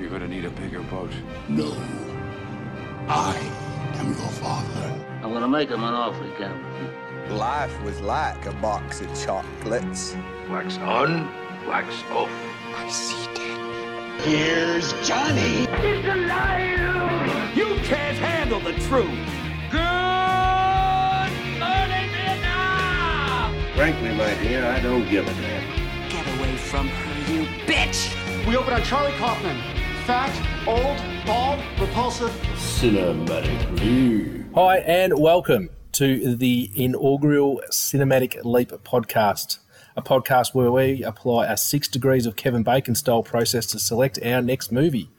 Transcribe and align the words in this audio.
You're 0.00 0.08
gonna 0.08 0.28
need 0.28 0.46
a 0.46 0.50
bigger 0.50 0.80
boat. 0.80 1.10
No. 1.50 1.76
I 3.06 3.36
am 3.98 4.06
your 4.06 4.30
father. 4.40 4.98
I'm 5.22 5.34
gonna 5.34 5.46
make 5.46 5.68
him 5.68 5.84
an 5.84 5.92
offer 5.92 6.24
he 6.24 6.30
can't 6.30 6.56
refuse. 6.56 7.38
Life 7.38 7.82
was 7.82 8.00
like 8.00 8.46
a 8.46 8.52
box 8.54 9.02
of 9.02 9.08
chocolates. 9.14 10.16
Wax 10.48 10.78
on, 10.78 11.28
wax 11.68 12.02
off. 12.12 12.30
I 12.74 12.88
see 12.88 13.26
dead 13.34 14.20
Here's 14.22 14.92
Johnny. 15.06 15.66
It's 15.68 16.08
a 16.08 16.16
liar! 16.16 17.52
You 17.54 17.74
can't 17.84 18.16
handle 18.16 18.60
the 18.60 18.72
truth. 18.88 19.06
Good 19.70 19.80
morning, 21.60 22.08
Vietnam! 22.16 23.54
Frankly, 23.76 24.14
my 24.14 24.32
dear, 24.42 24.64
I 24.64 24.80
don't 24.80 25.06
give 25.10 25.28
a 25.28 25.32
damn. 25.42 26.08
Get 26.08 26.26
away 26.38 26.56
from 26.56 26.88
her, 26.88 27.32
you 27.32 27.44
bitch! 27.66 28.16
We 28.46 28.56
open 28.56 28.72
on 28.72 28.82
Charlie 28.82 29.12
Kaufman. 29.18 29.79
Fat, 30.10 30.66
old, 30.66 30.98
bald, 31.24 31.60
repulsive. 31.78 32.30
Cinematically. 32.56 34.52
Hi, 34.56 34.78
and 34.78 35.16
welcome 35.20 35.70
to 35.92 36.34
the 36.34 36.68
inaugural 36.74 37.62
Cinematic 37.70 38.44
Leap 38.44 38.70
podcast, 38.82 39.58
a 39.94 40.02
podcast 40.02 40.52
where 40.52 40.72
we 40.72 41.04
apply 41.04 41.46
a 41.46 41.56
six 41.56 41.86
degrees 41.86 42.26
of 42.26 42.34
Kevin 42.34 42.64
Bacon 42.64 42.96
style 42.96 43.22
process 43.22 43.66
to 43.66 43.78
select 43.78 44.18
our 44.24 44.42
next 44.42 44.72
movie. 44.72 45.10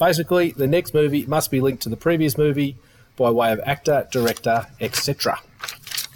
Basically, 0.00 0.50
the 0.50 0.66
next 0.66 0.94
movie 0.94 1.24
must 1.26 1.52
be 1.52 1.60
linked 1.60 1.84
to 1.84 1.88
the 1.88 1.96
previous 1.96 2.36
movie 2.36 2.76
by 3.16 3.30
way 3.30 3.52
of 3.52 3.60
actor, 3.64 4.08
director, 4.10 4.66
etc. 4.80 5.38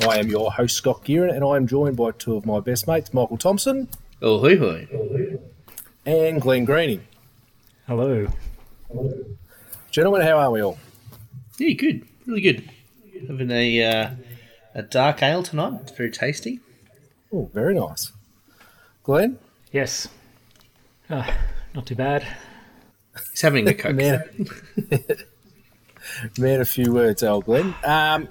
I 0.00 0.18
am 0.18 0.26
your 0.26 0.50
host, 0.50 0.74
Scott 0.76 1.04
Gearon, 1.04 1.32
and 1.32 1.44
I 1.44 1.54
am 1.54 1.68
joined 1.68 1.96
by 1.96 2.10
two 2.10 2.34
of 2.34 2.44
my 2.46 2.58
best 2.58 2.88
mates, 2.88 3.14
Michael 3.14 3.36
Thompson 3.38 3.86
Oh, 4.20 4.40
hoi 4.40 4.56
hoi. 4.58 4.88
and 6.04 6.40
Glenn 6.42 6.64
Greening. 6.64 7.02
Hello. 7.86 8.26
Gentlemen, 9.90 10.22
how 10.22 10.38
are 10.38 10.50
we 10.50 10.62
all? 10.62 10.78
Yeah, 11.58 11.74
good. 11.74 12.06
Really 12.26 12.40
good. 12.40 12.70
Having 13.28 13.50
a 13.50 13.82
uh, 13.82 14.10
a 14.74 14.82
dark 14.82 15.22
ale 15.22 15.42
tonight. 15.42 15.80
It's 15.82 15.92
very 15.92 16.10
tasty. 16.10 16.60
Oh, 17.30 17.50
very 17.52 17.74
nice. 17.74 18.10
Glenn? 19.02 19.38
Yes. 19.70 20.08
Uh, 21.10 21.30
not 21.74 21.86
too 21.86 21.94
bad. 21.94 22.26
He's 23.30 23.42
having 23.42 23.68
a 23.68 23.74
coke. 23.74 23.94
Man, 23.94 24.48
man, 26.38 26.60
a 26.62 26.64
few 26.64 26.90
words, 26.92 27.22
old 27.22 27.44
Glenn. 27.44 27.74
Um, 27.84 28.28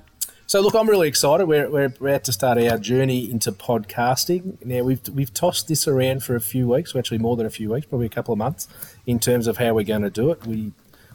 so, 0.54 0.62
look, 0.62 0.76
I'm 0.76 0.88
really 0.88 1.08
excited. 1.08 1.48
We're, 1.48 1.68
we're 1.68 1.86
about 1.86 2.26
to 2.26 2.32
start 2.32 2.60
our 2.60 2.78
journey 2.78 3.28
into 3.28 3.52
podcasting. 3.52 4.64
Now, 4.64 4.84
we've 4.84 5.02
we've 5.10 5.34
tossed 5.34 5.68
this 5.68 5.88
around 5.88 6.24
for 6.24 6.36
a 6.36 6.40
few 6.40 6.68
weeks, 6.68 6.94
or 6.94 7.00
actually 7.00 7.18
more 7.18 7.36
than 7.36 7.48
a 7.48 7.50
few 7.50 7.72
weeks, 7.72 7.88
probably 7.88 8.06
a 8.06 8.10
couple 8.10 8.34
of 8.34 8.38
months, 8.38 8.68
in 9.08 9.20
terms 9.20 9.48
of 9.48 9.58
how 9.58 9.74
we're 9.74 9.84
going 9.84 10.04
to 10.04 10.12
do 10.12 10.30
it. 10.30 10.46
We 10.46 10.72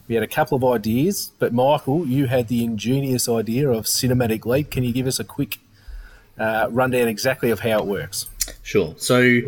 we 0.09 0.15
had 0.15 0.25
a 0.25 0.27
couple 0.27 0.57
of 0.57 0.65
ideas, 0.65 1.31
but 1.39 1.53
Michael, 1.53 2.05
you 2.05 2.27
had 2.27 2.49
the 2.49 2.65
ingenious 2.65 3.29
idea 3.29 3.69
of 3.69 3.85
cinematic 3.85 4.45
leap. 4.45 4.71
Can 4.71 4.83
you 4.83 4.91
give 4.91 5.07
us 5.07 5.21
a 5.21 5.23
quick 5.23 5.59
uh, 6.37 6.67
rundown 6.69 7.07
exactly 7.07 7.49
of 7.49 7.61
how 7.61 7.79
it 7.79 7.85
works? 7.85 8.27
Sure. 8.61 8.93
So 8.97 9.39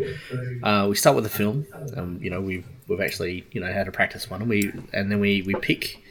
uh, 0.62 0.86
we 0.88 0.96
start 0.96 1.16
with 1.16 1.26
a 1.26 1.28
film. 1.28 1.66
Um, 1.98 2.18
you 2.18 2.30
know, 2.30 2.40
we've 2.40 2.64
we've 2.88 3.02
actually 3.02 3.44
you 3.52 3.60
know 3.60 3.70
had 3.70 3.84
to 3.84 3.92
practice 3.92 4.30
one, 4.30 4.40
and 4.40 4.48
we 4.48 4.72
and 4.94 5.12
then 5.12 5.20
we 5.20 5.42
we 5.42 5.52
pick 5.52 6.01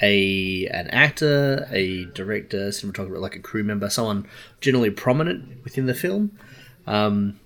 a 0.00 0.66
an 0.66 0.88
actor, 0.88 1.66
a 1.70 2.04
director, 2.06 2.68
cinematographer, 2.68 3.20
like 3.20 3.36
a 3.36 3.40
crew 3.40 3.64
member, 3.64 3.88
someone 3.90 4.26
generally 4.60 4.90
prominent 4.90 5.64
within 5.64 5.86
the 5.86 5.94
film, 5.94 6.38
um, 6.86 7.38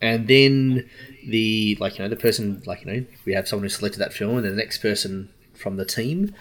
and 0.00 0.28
then 0.28 0.88
the 1.26 1.76
like 1.80 1.98
you 1.98 2.04
know 2.04 2.08
the 2.08 2.16
person 2.16 2.62
like 2.66 2.84
you 2.84 2.92
know 2.92 3.06
we 3.24 3.32
have 3.32 3.48
someone 3.48 3.64
who 3.64 3.68
selected 3.68 3.98
that 3.98 4.12
film, 4.12 4.36
and 4.36 4.46
the 4.46 4.50
next 4.50 4.78
person 4.78 5.28
from 5.54 5.76
the 5.76 5.84
team 5.84 6.34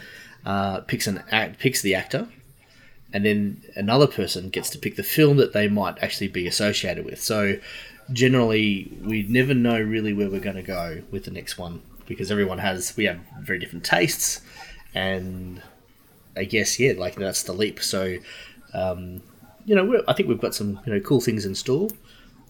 uh, 0.46 0.82
picks 0.82 1.08
an 1.08 1.24
act 1.32 1.60
picks 1.60 1.82
the 1.82 1.96
actor, 1.96 2.28
and 3.14 3.26
then 3.26 3.64
another 3.76 4.08
person 4.08 4.50
gets 4.50 4.70
to 4.70 4.80
pick 4.80 4.96
the 4.96 5.04
film 5.04 5.38
that 5.38 5.54
they 5.54 5.68
might 5.68 5.98
actually 6.02 6.28
be 6.28 6.48
associated 6.48 7.06
with. 7.06 7.22
So 7.22 7.58
generally, 8.12 8.98
we 9.02 9.24
never 9.24 9.54
know 9.54 9.80
really 9.80 10.14
where 10.14 10.30
we're 10.30 10.40
going 10.40 10.56
to 10.56 10.62
go 10.62 11.02
with 11.12 11.26
the 11.26 11.32
next 11.32 11.58
one 11.58 11.82
because 12.06 12.32
everyone 12.32 12.60
has 12.60 12.96
we 12.96 13.06
have 13.06 13.20
very 13.42 13.60
different 13.60 13.84
tastes, 13.84 14.42
and 14.98 15.62
I 16.36 16.44
guess 16.46 16.80
yeah, 16.80 16.94
like 16.98 17.16
that's 17.16 17.44
the 17.44 17.54
leap. 17.54 17.82
So 17.82 18.18
um, 18.74 19.22
you 19.66 19.76
know, 19.76 19.86
we're, 19.86 20.04
I 20.08 20.14
think 20.14 20.28
we've 20.30 20.42
got 20.42 20.56
some 20.56 20.80
you 20.86 20.94
know 20.94 21.00
cool 21.00 21.22
things 21.22 21.46
in 21.46 21.56
store, 21.56 21.90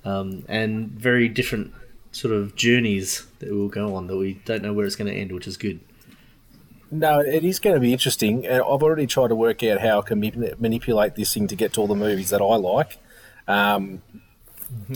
um, 0.06 0.44
and 0.47 0.90
very 0.90 1.28
different 1.28 1.74
sort 2.12 2.34
of 2.34 2.56
journeys 2.56 3.25
that 3.40 3.52
we'll 3.52 3.68
go 3.68 3.96
on 3.96 4.08
that 4.08 4.18
we 4.18 4.35
don't 4.46 4.63
know 4.63 4.74
where 4.74 4.85
it's 4.85 4.96
going 4.96 5.12
to 5.12 5.18
end, 5.18 5.31
which 5.31 5.47
is 5.47 5.58
good. 5.58 5.80
No, 6.90 7.19
it 7.19 7.44
is 7.44 7.59
going 7.59 7.75
to 7.75 7.81
be 7.81 7.91
interesting. 7.91 8.46
And 8.46 8.62
I've 8.62 8.81
already 8.81 9.08
tried 9.08 9.28
to 9.28 9.35
work 9.35 9.62
out 9.62 9.81
how 9.81 10.00
I 10.00 10.02
can 10.03 10.22
ma- 10.22 10.56
manipulate 10.58 11.16
this 11.16 11.34
thing 11.34 11.47
to 11.47 11.56
get 11.56 11.74
to 11.74 11.81
all 11.81 11.88
the 11.88 11.96
movies 11.96 12.29
that 12.29 12.41
I 12.41 12.56
like. 12.56 12.97
Um, 13.47 14.02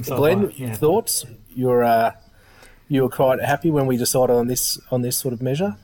So 0.03 0.15
Glenn, 0.15 0.49
far, 0.49 0.57
yeah. 0.57 0.73
thoughts? 0.75 1.25
You're 1.53 1.83
uh, 1.83 2.11
you 2.87 3.03
were 3.03 3.09
quite 3.09 3.41
happy 3.41 3.71
when 3.71 3.87
we 3.87 3.97
decided 3.97 4.35
on 4.35 4.47
this 4.47 4.79
on 4.89 5.01
this 5.01 5.17
sort 5.17 5.33
of 5.33 5.41
measure. 5.41 5.75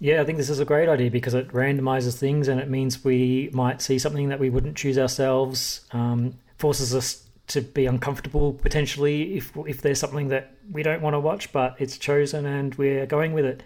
Yeah, 0.00 0.22
I 0.22 0.24
think 0.24 0.38
this 0.38 0.50
is 0.50 0.60
a 0.60 0.64
great 0.64 0.88
idea 0.88 1.10
because 1.10 1.34
it 1.34 1.48
randomizes 1.48 2.18
things 2.18 2.48
and 2.48 2.58
it 2.58 2.68
means 2.68 3.04
we 3.04 3.50
might 3.52 3.82
see 3.82 3.98
something 3.98 4.30
that 4.30 4.40
we 4.40 4.50
wouldn't 4.50 4.76
choose 4.76 4.98
ourselves, 4.98 5.82
um, 5.92 6.34
forces 6.56 6.94
us 6.94 7.24
to 7.48 7.60
be 7.60 7.86
uncomfortable 7.86 8.54
potentially 8.54 9.36
if, 9.36 9.52
if 9.66 9.82
there's 9.82 10.00
something 10.00 10.28
that 10.28 10.54
we 10.72 10.82
don't 10.82 11.02
want 11.02 11.14
to 11.14 11.20
watch, 11.20 11.52
but 11.52 11.76
it's 11.78 11.98
chosen 11.98 12.46
and 12.46 12.74
we're 12.76 13.04
going 13.06 13.34
with 13.34 13.44
it. 13.44 13.62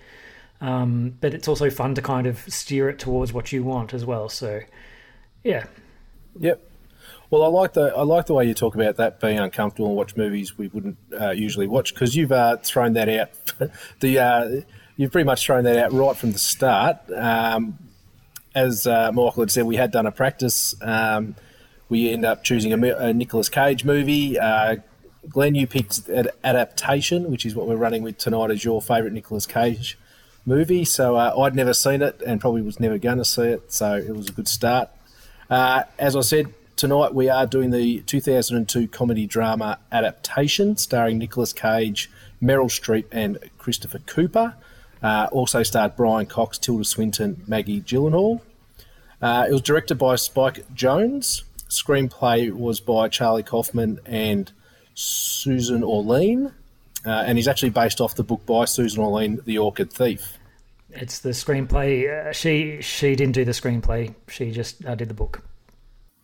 Um, 0.60 1.16
but 1.20 1.34
it's 1.34 1.46
also 1.46 1.70
fun 1.70 1.94
to 1.94 2.02
kind 2.02 2.26
of 2.26 2.38
steer 2.52 2.88
it 2.88 2.98
towards 2.98 3.32
what 3.32 3.52
you 3.52 3.62
want 3.62 3.94
as 3.94 4.04
well. 4.04 4.28
So, 4.28 4.60
yeah, 5.44 5.66
Yep. 6.38 6.70
Well, 7.30 7.42
I 7.42 7.48
like 7.48 7.72
the 7.72 7.92
I 7.96 8.02
like 8.02 8.26
the 8.26 8.34
way 8.34 8.46
you 8.46 8.54
talk 8.54 8.74
about 8.74 8.96
that 8.96 9.20
being 9.20 9.38
uncomfortable 9.38 9.88
and 9.88 9.96
watch 9.96 10.16
movies 10.16 10.56
we 10.56 10.68
wouldn't 10.68 10.98
uh, 11.18 11.30
usually 11.30 11.66
watch 11.66 11.94
because 11.94 12.14
you've 12.14 12.32
uh, 12.32 12.58
thrown 12.58 12.92
that 12.94 13.08
out. 13.08 13.30
the 14.00 14.18
uh, 14.18 14.60
you've 14.96 15.12
pretty 15.12 15.26
much 15.26 15.46
thrown 15.46 15.64
that 15.64 15.76
out 15.76 15.92
right 15.92 16.16
from 16.16 16.32
the 16.32 16.38
start. 16.38 16.98
Um, 17.14 17.78
as 18.54 18.86
uh, 18.86 19.10
Michael 19.12 19.42
had 19.42 19.50
said, 19.50 19.64
we 19.64 19.76
had 19.76 19.90
done 19.90 20.06
a 20.06 20.12
practice. 20.12 20.74
Um, 20.80 21.34
we 21.88 22.10
end 22.10 22.24
up 22.24 22.44
choosing 22.44 22.72
a, 22.72 22.96
a 22.96 23.12
Nicolas 23.12 23.48
Cage 23.48 23.84
movie. 23.84 24.38
Uh, 24.38 24.76
Glenn, 25.28 25.54
you 25.54 25.66
picked 25.66 26.08
an 26.08 26.28
adaptation, 26.42 27.30
which 27.30 27.46
is 27.46 27.54
what 27.54 27.66
we're 27.66 27.76
running 27.76 28.02
with 28.02 28.18
tonight 28.18 28.50
as 28.50 28.64
your 28.64 28.80
favourite 28.80 29.12
Nicolas 29.12 29.46
Cage 29.46 29.98
movie. 30.46 30.84
So 30.84 31.16
uh, 31.16 31.34
I'd 31.38 31.54
never 31.54 31.72
seen 31.72 32.02
it 32.02 32.20
and 32.24 32.40
probably 32.40 32.62
was 32.62 32.78
never 32.78 32.98
going 32.98 33.18
to 33.18 33.24
see 33.24 33.42
it. 33.42 33.72
So 33.72 33.96
it 33.96 34.14
was 34.14 34.28
a 34.28 34.32
good 34.32 34.48
start. 34.48 34.90
Uh, 35.50 35.84
as 35.98 36.14
I 36.16 36.20
said, 36.20 36.52
tonight 36.76 37.14
we 37.14 37.28
are 37.28 37.46
doing 37.46 37.70
the 37.70 38.00
2002 38.02 38.88
comedy 38.88 39.26
drama 39.26 39.78
adaptation 39.90 40.76
starring 40.76 41.18
Nicolas 41.18 41.52
Cage, 41.52 42.10
Meryl 42.42 42.66
Streep, 42.66 43.06
and 43.10 43.38
Christopher 43.58 43.98
Cooper. 44.00 44.54
Uh, 45.04 45.28
also 45.32 45.62
starred 45.62 45.94
Brian 45.96 46.24
Cox, 46.24 46.56
Tilda 46.56 46.82
Swinton, 46.84 47.42
Maggie 47.46 47.82
Gyllenhaal. 47.82 48.40
Uh, 49.20 49.46
it 49.48 49.52
was 49.52 49.60
directed 49.60 49.96
by 49.96 50.16
Spike 50.16 50.66
Jonze. 50.74 51.42
Screenplay 51.68 52.50
was 52.50 52.80
by 52.80 53.08
Charlie 53.08 53.42
Kaufman 53.42 54.00
and 54.06 54.50
Susan 54.94 55.84
Orlean. 55.84 56.52
Uh, 57.04 57.10
and 57.26 57.36
he's 57.36 57.46
actually 57.48 57.68
based 57.70 58.00
off 58.00 58.14
the 58.14 58.22
book 58.22 58.46
by 58.46 58.64
Susan 58.64 59.02
Orlean, 59.02 59.40
The 59.44 59.58
Orchid 59.58 59.92
Thief. 59.92 60.38
it's 60.90 61.18
the 61.18 61.30
screenplay. 61.30 62.08
Uh, 62.08 62.32
she 62.32 62.80
she 62.80 63.14
didn't 63.14 63.34
do 63.34 63.44
the 63.44 63.52
screenplay. 63.52 64.14
She 64.28 64.50
just 64.52 64.84
uh, 64.86 64.94
did 64.94 65.08
the 65.08 65.14
book. 65.14 65.42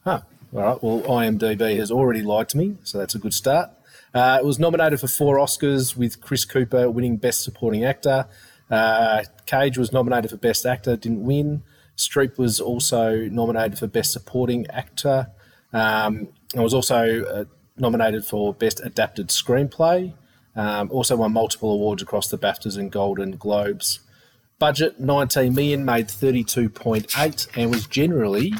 Huh. 0.04 0.22
All 0.54 0.60
right. 0.62 0.82
Well, 0.82 1.02
IMDb 1.02 1.76
has 1.76 1.90
already 1.90 2.22
lied 2.22 2.48
to 2.50 2.56
me, 2.56 2.76
so 2.82 2.96
that's 2.98 3.14
a 3.14 3.18
good 3.18 3.34
start. 3.34 3.70
Uh, 4.14 4.38
it 4.40 4.44
was 4.44 4.58
nominated 4.58 4.98
for 5.00 5.06
four 5.06 5.36
Oscars, 5.36 5.96
with 5.96 6.20
Chris 6.20 6.44
Cooper 6.44 6.90
winning 6.90 7.16
Best 7.18 7.42
Supporting 7.42 7.84
Actor. 7.84 8.26
Uh, 8.70 9.24
Cage 9.46 9.76
was 9.76 9.92
nominated 9.92 10.30
for 10.30 10.36
Best 10.36 10.64
Actor, 10.64 10.96
didn't 10.96 11.24
win. 11.24 11.62
Streep 11.96 12.38
was 12.38 12.60
also 12.60 13.16
nominated 13.28 13.78
for 13.78 13.86
Best 13.86 14.12
Supporting 14.12 14.66
Actor, 14.68 15.30
um, 15.72 16.28
and 16.54 16.62
was 16.62 16.72
also 16.72 17.24
uh, 17.24 17.44
nominated 17.76 18.24
for 18.24 18.54
Best 18.54 18.80
Adapted 18.82 19.28
Screenplay. 19.28 20.14
Um, 20.56 20.90
also 20.90 21.16
won 21.16 21.32
multiple 21.32 21.72
awards 21.72 22.02
across 22.02 22.28
the 22.28 22.38
BAFTAs 22.38 22.76
and 22.76 22.90
Golden 22.90 23.32
Globes. 23.36 24.00
Budget 24.58 25.00
19 25.00 25.54
million, 25.54 25.84
made 25.84 26.08
32.8, 26.08 27.48
and 27.56 27.70
was 27.70 27.86
generally 27.86 28.52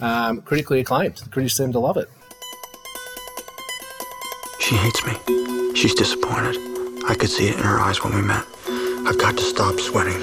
um, 0.00 0.42
critically 0.42 0.80
acclaimed. 0.80 1.16
The 1.16 1.28
critics 1.28 1.56
seem 1.56 1.72
to 1.72 1.80
love 1.80 1.96
it. 1.96 2.08
She 4.60 4.76
hates 4.76 5.04
me. 5.04 5.74
She's 5.74 5.94
disappointed. 5.94 6.56
I 7.08 7.16
could 7.18 7.30
see 7.30 7.48
it 7.48 7.56
in 7.56 7.62
her 7.62 7.80
eyes 7.80 8.02
when 8.04 8.14
we 8.14 8.22
met. 8.22 8.44
I've 9.06 9.18
got 9.18 9.36
to 9.36 9.42
stop 9.42 9.78
sweating. 9.80 10.20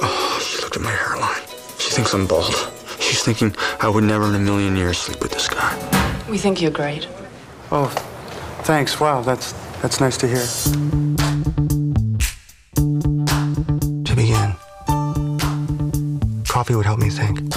Oh, 0.00 0.40
she 0.42 0.62
looked 0.62 0.76
at 0.76 0.82
my 0.82 0.90
hairline. 0.90 1.42
She 1.78 1.90
thinks 1.90 2.14
I'm 2.14 2.26
bald. 2.26 2.54
She's 3.00 3.22
thinking 3.22 3.54
I 3.80 3.88
would 3.88 4.04
never 4.04 4.26
in 4.28 4.34
a 4.34 4.38
million 4.38 4.76
years 4.76 4.98
sleep 4.98 5.20
with 5.20 5.32
this 5.32 5.48
guy. 5.48 5.76
We 6.30 6.38
think 6.38 6.62
you're 6.62 6.70
great. 6.70 7.08
Oh, 7.70 7.88
thanks. 8.62 9.00
Wow, 9.00 9.22
that's 9.22 9.52
that's 9.82 10.00
nice 10.00 10.16
to 10.18 10.28
hear. 10.28 10.44
To 14.04 14.14
begin, 14.14 14.54
coffee 16.46 16.74
would 16.74 16.86
help 16.86 17.00
me 17.00 17.10
think. 17.10 17.52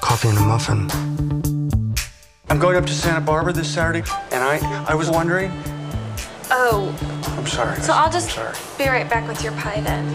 Coffee 0.00 0.28
and 0.28 0.38
a 0.38 0.42
muffin. 0.42 0.90
I'm 2.50 2.58
going 2.58 2.76
up 2.76 2.86
to 2.86 2.92
Santa 2.92 3.20
Barbara 3.20 3.52
this 3.52 3.72
Saturday, 3.72 4.02
and 4.32 4.44
I 4.44 4.84
I 4.86 4.94
was 4.94 5.10
wondering 5.10 5.50
Oh, 6.50 6.96
I'm 7.36 7.46
sorry. 7.46 7.80
so 7.80 7.92
I'll 7.92 8.10
just 8.10 8.36
be 8.78 8.88
right 8.88 9.08
back 9.08 9.28
with 9.28 9.42
your 9.42 9.52
pie 9.52 9.80
then. 9.80 10.12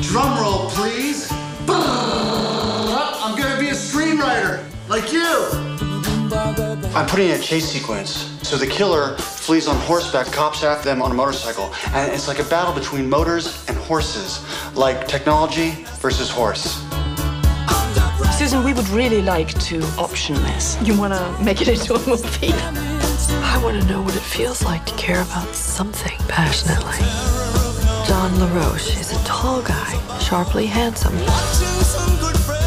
Drum 0.00 0.38
roll, 0.40 0.70
please. 0.70 1.30
I'm 1.68 3.38
gonna 3.38 3.60
be 3.60 3.68
a 3.68 3.72
screenwriter, 3.72 4.64
like 4.88 5.12
you. 5.12 5.48
I'm 6.94 7.06
putting 7.06 7.28
in 7.28 7.40
a 7.40 7.42
chase 7.42 7.70
sequence. 7.70 8.38
So 8.42 8.56
the 8.56 8.66
killer 8.66 9.16
flees 9.16 9.66
on 9.68 9.76
horseback, 9.76 10.26
cops 10.26 10.62
after 10.62 10.88
them 10.88 11.02
on 11.02 11.10
a 11.10 11.14
motorcycle. 11.14 11.72
And 11.92 12.12
it's 12.12 12.28
like 12.28 12.38
a 12.38 12.44
battle 12.44 12.74
between 12.74 13.08
motors 13.08 13.64
and 13.68 13.76
horses, 13.76 14.44
like 14.74 15.08
technology 15.08 15.84
versus 16.00 16.30
horse. 16.30 16.82
Susan, 18.38 18.64
we 18.64 18.72
would 18.72 18.88
really 18.88 19.22
like 19.22 19.48
to 19.60 19.82
option 19.98 20.34
this. 20.42 20.76
You 20.82 20.98
want 20.98 21.12
to 21.14 21.44
make 21.44 21.60
it 21.62 21.68
into 21.68 21.94
a 21.94 22.06
movie? 22.06 22.91
I 23.52 23.58
want 23.62 23.80
to 23.80 23.86
know 23.86 24.00
what 24.00 24.16
it 24.16 24.22
feels 24.22 24.64
like 24.64 24.86
to 24.86 24.94
care 24.94 25.20
about 25.20 25.54
something 25.54 26.16
passionately. 26.26 26.98
John 28.08 28.32
LaRoche 28.40 28.98
is 28.98 29.12
a 29.12 29.24
tall 29.24 29.60
guy, 29.60 30.18
sharply 30.18 30.64
handsome. 30.64 31.14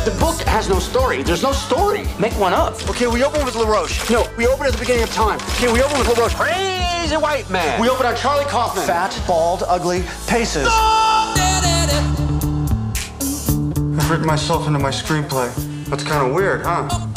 The 0.05 0.15
book 0.19 0.39
has 0.41 0.69
no 0.69 0.77
story. 0.77 1.23
There's 1.23 1.41
no 1.41 1.53
story. 1.53 2.05
Make 2.19 2.33
one 2.33 2.53
up. 2.53 2.75
Okay, 2.87 3.07
we 3.07 3.23
open 3.23 3.43
with 3.43 3.55
LaRoche. 3.55 4.11
No, 4.11 4.27
we 4.37 4.45
open 4.45 4.67
at 4.67 4.73
the 4.73 4.77
beginning 4.77 5.01
of 5.01 5.11
time. 5.11 5.39
Okay, 5.57 5.73
we 5.73 5.81
open 5.81 5.97
with 5.97 6.07
LaRoche. 6.07 6.35
Crazy 6.35 7.17
white 7.17 7.49
man. 7.49 7.81
We 7.81 7.89
open 7.89 8.05
on 8.05 8.15
Charlie 8.15 8.45
Kaufman. 8.45 8.85
Fat, 8.85 9.19
bald, 9.25 9.63
ugly, 9.67 10.03
paces. 10.27 10.67
I've 13.97 14.11
written 14.11 14.27
myself 14.27 14.67
into 14.67 14.77
my 14.77 14.91
screenplay. 14.91 15.51
That's 15.89 16.03
kind 16.03 16.27
of 16.27 16.35
weird, 16.35 16.61
huh? 16.63 17.14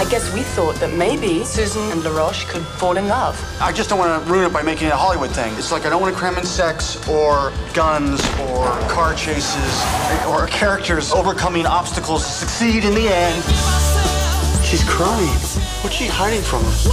I 0.00 0.08
guess 0.08 0.32
we 0.32 0.40
thought 0.40 0.76
that 0.76 0.94
maybe 0.94 1.44
Susan 1.44 1.82
and 1.92 2.02
LaRoche 2.02 2.46
could 2.46 2.62
fall 2.62 2.96
in 2.96 3.06
love. 3.06 3.36
I 3.60 3.70
just 3.70 3.90
don't 3.90 3.98
want 3.98 4.24
to 4.24 4.32
ruin 4.32 4.46
it 4.46 4.50
by 4.50 4.62
making 4.62 4.86
it 4.86 4.94
a 4.94 4.96
Hollywood 4.96 5.30
thing. 5.30 5.52
It's 5.56 5.70
like 5.70 5.84
I 5.84 5.90
don't 5.90 6.00
want 6.00 6.14
to 6.14 6.18
cram 6.18 6.38
in 6.38 6.46
sex 6.46 6.96
or 7.06 7.52
guns 7.74 8.18
or 8.48 8.64
car 8.88 9.12
chases 9.14 9.84
or 10.26 10.46
characters 10.46 11.12
overcoming 11.12 11.66
obstacles 11.66 12.24
to 12.24 12.30
succeed 12.30 12.86
in 12.86 12.94
the 12.94 13.08
end. 13.12 13.44
She's 14.64 14.82
crying. 14.88 15.28
What's 15.84 15.96
she 15.96 16.06
hiding 16.06 16.40
from 16.40 16.64
us? 16.64 16.86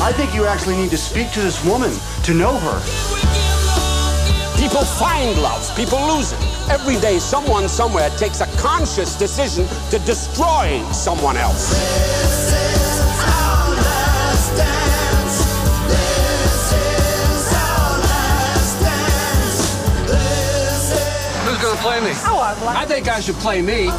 I 0.00 0.12
think 0.12 0.36
you 0.36 0.46
actually 0.46 0.76
need 0.76 0.90
to 0.90 0.96
speak 0.96 1.32
to 1.32 1.40
this 1.40 1.64
woman 1.64 1.90
to 2.22 2.34
know 2.34 2.56
her. 2.56 3.11
People 4.72 4.86
find 4.86 5.42
love, 5.42 5.76
people 5.76 6.00
lose 6.00 6.32
it. 6.32 6.38
Every 6.70 6.98
day, 6.98 7.18
someone 7.18 7.68
somewhere 7.68 8.08
takes 8.16 8.40
a 8.40 8.46
conscious 8.56 9.14
decision 9.18 9.66
to 9.90 9.98
destroy 10.06 10.82
someone 10.92 11.36
else. 11.36 11.68
Who's 21.44 21.58
gonna 21.58 21.76
play 21.82 22.00
me? 22.00 22.12
Oh, 22.24 22.40
I 22.66 22.86
think 22.86 23.08
I 23.08 23.20
should 23.20 23.34
play 23.34 23.60
me. 23.60 23.90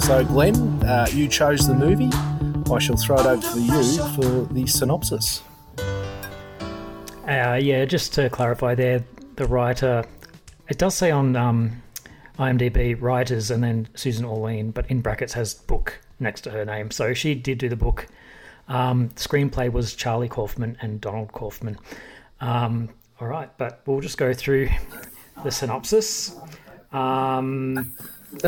So, 0.00 0.24
Glenn, 0.24 0.56
uh, 0.82 1.06
you 1.12 1.28
chose 1.28 1.68
the 1.68 1.74
movie. 1.74 2.10
I 2.68 2.80
shall 2.80 2.96
throw 2.96 3.20
it 3.20 3.26
over 3.26 3.52
to 3.52 3.60
you 3.60 3.82
for 4.16 4.52
the 4.52 4.66
synopsis. 4.66 5.40
Uh, 7.28 7.60
yeah, 7.62 7.84
just 7.84 8.12
to 8.14 8.28
clarify 8.28 8.74
there, 8.74 9.04
the 9.38 9.46
writer, 9.46 10.04
it 10.68 10.78
does 10.78 10.94
say 10.94 11.10
on 11.10 11.34
um, 11.36 11.82
IMDb 12.38 13.00
writers 13.00 13.50
and 13.50 13.62
then 13.62 13.88
Susan 13.94 14.24
Orlean, 14.24 14.70
but 14.70 14.88
in 14.90 15.00
brackets 15.00 15.32
has 15.32 15.54
book 15.54 15.98
next 16.20 16.42
to 16.42 16.50
her 16.50 16.64
name. 16.64 16.90
So 16.90 17.14
she 17.14 17.34
did 17.34 17.58
do 17.58 17.68
the 17.68 17.76
book. 17.76 18.06
Um, 18.68 19.08
screenplay 19.10 19.72
was 19.72 19.94
Charlie 19.94 20.28
Kaufman 20.28 20.76
and 20.82 21.00
Donald 21.00 21.32
Kaufman. 21.32 21.78
Um, 22.40 22.90
all 23.20 23.28
right, 23.28 23.50
but 23.56 23.80
we'll 23.86 24.00
just 24.00 24.18
go 24.18 24.34
through 24.34 24.68
the 25.42 25.50
synopsis. 25.50 26.36
Um, 26.92 27.94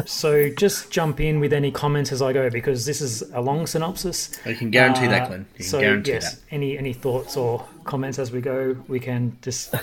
so 0.05 0.51
just 0.51 0.91
jump 0.91 1.21
in 1.21 1.41
with 1.41 1.53
any 1.53 1.71
comments 1.71 2.13
as 2.13 2.21
I 2.21 2.33
go 2.33 2.51
because 2.51 2.85
this 2.85 3.01
is 3.01 3.23
a 3.33 3.41
long 3.41 3.67
synopsis. 3.67 4.39
I 4.45 4.53
can 4.55 4.71
guarantee 4.71 5.07
that, 5.07 5.23
Uh, 5.23 5.27
Glenn. 5.29 5.47
You 5.53 5.57
can 5.57 5.65
so 5.67 5.81
guarantee 5.81 6.13
yes, 6.13 6.35
that. 6.35 6.43
any 6.51 6.77
any 6.77 6.93
thoughts 6.93 7.37
or 7.37 7.65
comments 7.85 8.19
as 8.19 8.31
we 8.31 8.41
go, 8.41 8.77
we 8.89 9.01
can 9.01 9.39
just. 9.43 9.75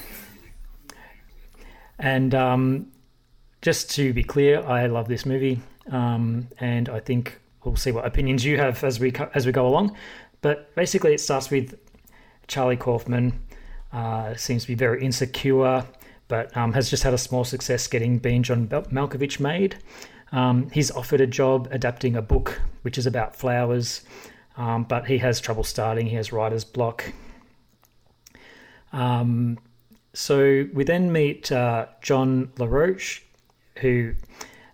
And 1.99 2.33
um, 2.35 2.91
just 3.61 3.91
to 3.91 4.13
be 4.13 4.23
clear, 4.23 4.61
I 4.61 4.87
love 4.87 5.07
this 5.07 5.25
movie, 5.25 5.59
um, 5.91 6.47
and 6.59 6.89
I 6.89 6.99
think 6.99 7.39
we'll 7.63 7.75
see 7.75 7.91
what 7.91 8.05
opinions 8.05 8.45
you 8.45 8.57
have 8.57 8.83
as 8.83 8.99
we 8.99 9.13
as 9.33 9.45
we 9.45 9.51
go 9.51 9.67
along. 9.67 9.95
But 10.41 10.73
basically, 10.75 11.13
it 11.13 11.19
starts 11.19 11.49
with 11.49 11.77
Charlie 12.47 12.77
Kaufman. 12.77 13.39
Uh, 13.91 14.35
seems 14.35 14.63
to 14.63 14.67
be 14.67 14.75
very 14.75 15.03
insecure, 15.03 15.85
but 16.27 16.55
um, 16.55 16.73
has 16.73 16.89
just 16.89 17.03
had 17.03 17.13
a 17.13 17.17
small 17.17 17.43
success 17.43 17.87
getting 17.87 18.19
Being 18.19 18.43
John 18.43 18.67
Malkovich 18.67 19.39
made. 19.39 19.77
Um, 20.31 20.69
he's 20.71 20.91
offered 20.91 21.21
a 21.21 21.27
job 21.27 21.69
adapting 21.71 22.15
a 22.15 22.21
book 22.21 22.61
which 22.81 22.97
is 22.97 23.05
about 23.05 23.35
flowers, 23.35 24.01
um, 24.57 24.83
but 24.83 25.07
he 25.07 25.17
has 25.19 25.39
trouble 25.39 25.63
starting. 25.63 26.07
He 26.07 26.15
has 26.15 26.31
writer's 26.31 26.65
block. 26.65 27.11
Um, 28.91 29.57
so 30.17 30.65
we 30.73 30.83
then 30.83 31.11
meet 31.11 31.51
uh, 31.51 31.85
John 32.01 32.51
LaRoche, 32.57 33.21
who 33.75 34.15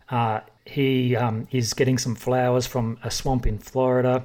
uh, 0.09 0.39
he 0.63 1.17
um, 1.17 1.49
is 1.51 1.73
getting 1.73 1.97
some 1.97 2.15
flowers 2.15 2.65
from 2.65 2.97
a 3.03 3.11
swamp 3.11 3.45
in 3.45 3.57
Florida 3.57 4.23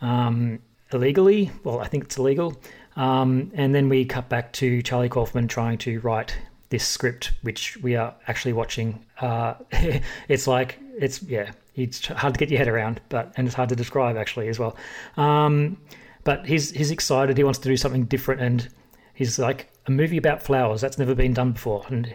um, 0.00 0.58
illegally. 0.92 1.52
Well, 1.62 1.78
I 1.78 1.86
think 1.86 2.02
it's 2.02 2.18
illegal. 2.18 2.60
Um, 2.96 3.52
and 3.54 3.76
then 3.76 3.88
we 3.88 4.04
cut 4.06 4.28
back 4.28 4.52
to 4.54 4.82
Charlie 4.82 5.08
Kaufman 5.08 5.46
trying 5.46 5.78
to 5.78 6.00
write 6.00 6.36
this 6.70 6.84
script, 6.84 7.30
which 7.42 7.76
we 7.76 7.94
are 7.94 8.12
actually 8.26 8.52
watching. 8.52 9.06
Uh, 9.20 9.54
it's 10.28 10.48
like 10.48 10.80
it's 10.98 11.22
yeah, 11.22 11.52
it's 11.76 12.08
hard 12.08 12.34
to 12.34 12.38
get 12.38 12.50
your 12.50 12.58
head 12.58 12.66
around, 12.66 13.00
but 13.08 13.32
and 13.36 13.46
it's 13.46 13.54
hard 13.54 13.68
to 13.68 13.76
describe 13.76 14.16
actually 14.16 14.48
as 14.48 14.58
well. 14.58 14.76
Um, 15.16 15.76
but 16.24 16.44
he's 16.44 16.72
he's 16.72 16.90
excited. 16.90 17.36
He 17.36 17.44
wants 17.44 17.60
to 17.60 17.68
do 17.68 17.76
something 17.76 18.06
different, 18.06 18.40
and 18.40 18.68
he's 19.14 19.38
like 19.38 19.70
a 19.86 19.90
movie 19.90 20.16
about 20.16 20.42
flowers. 20.42 20.80
That's 20.80 20.98
never 20.98 21.14
been 21.14 21.32
done 21.32 21.52
before, 21.52 21.84
and 21.88 22.14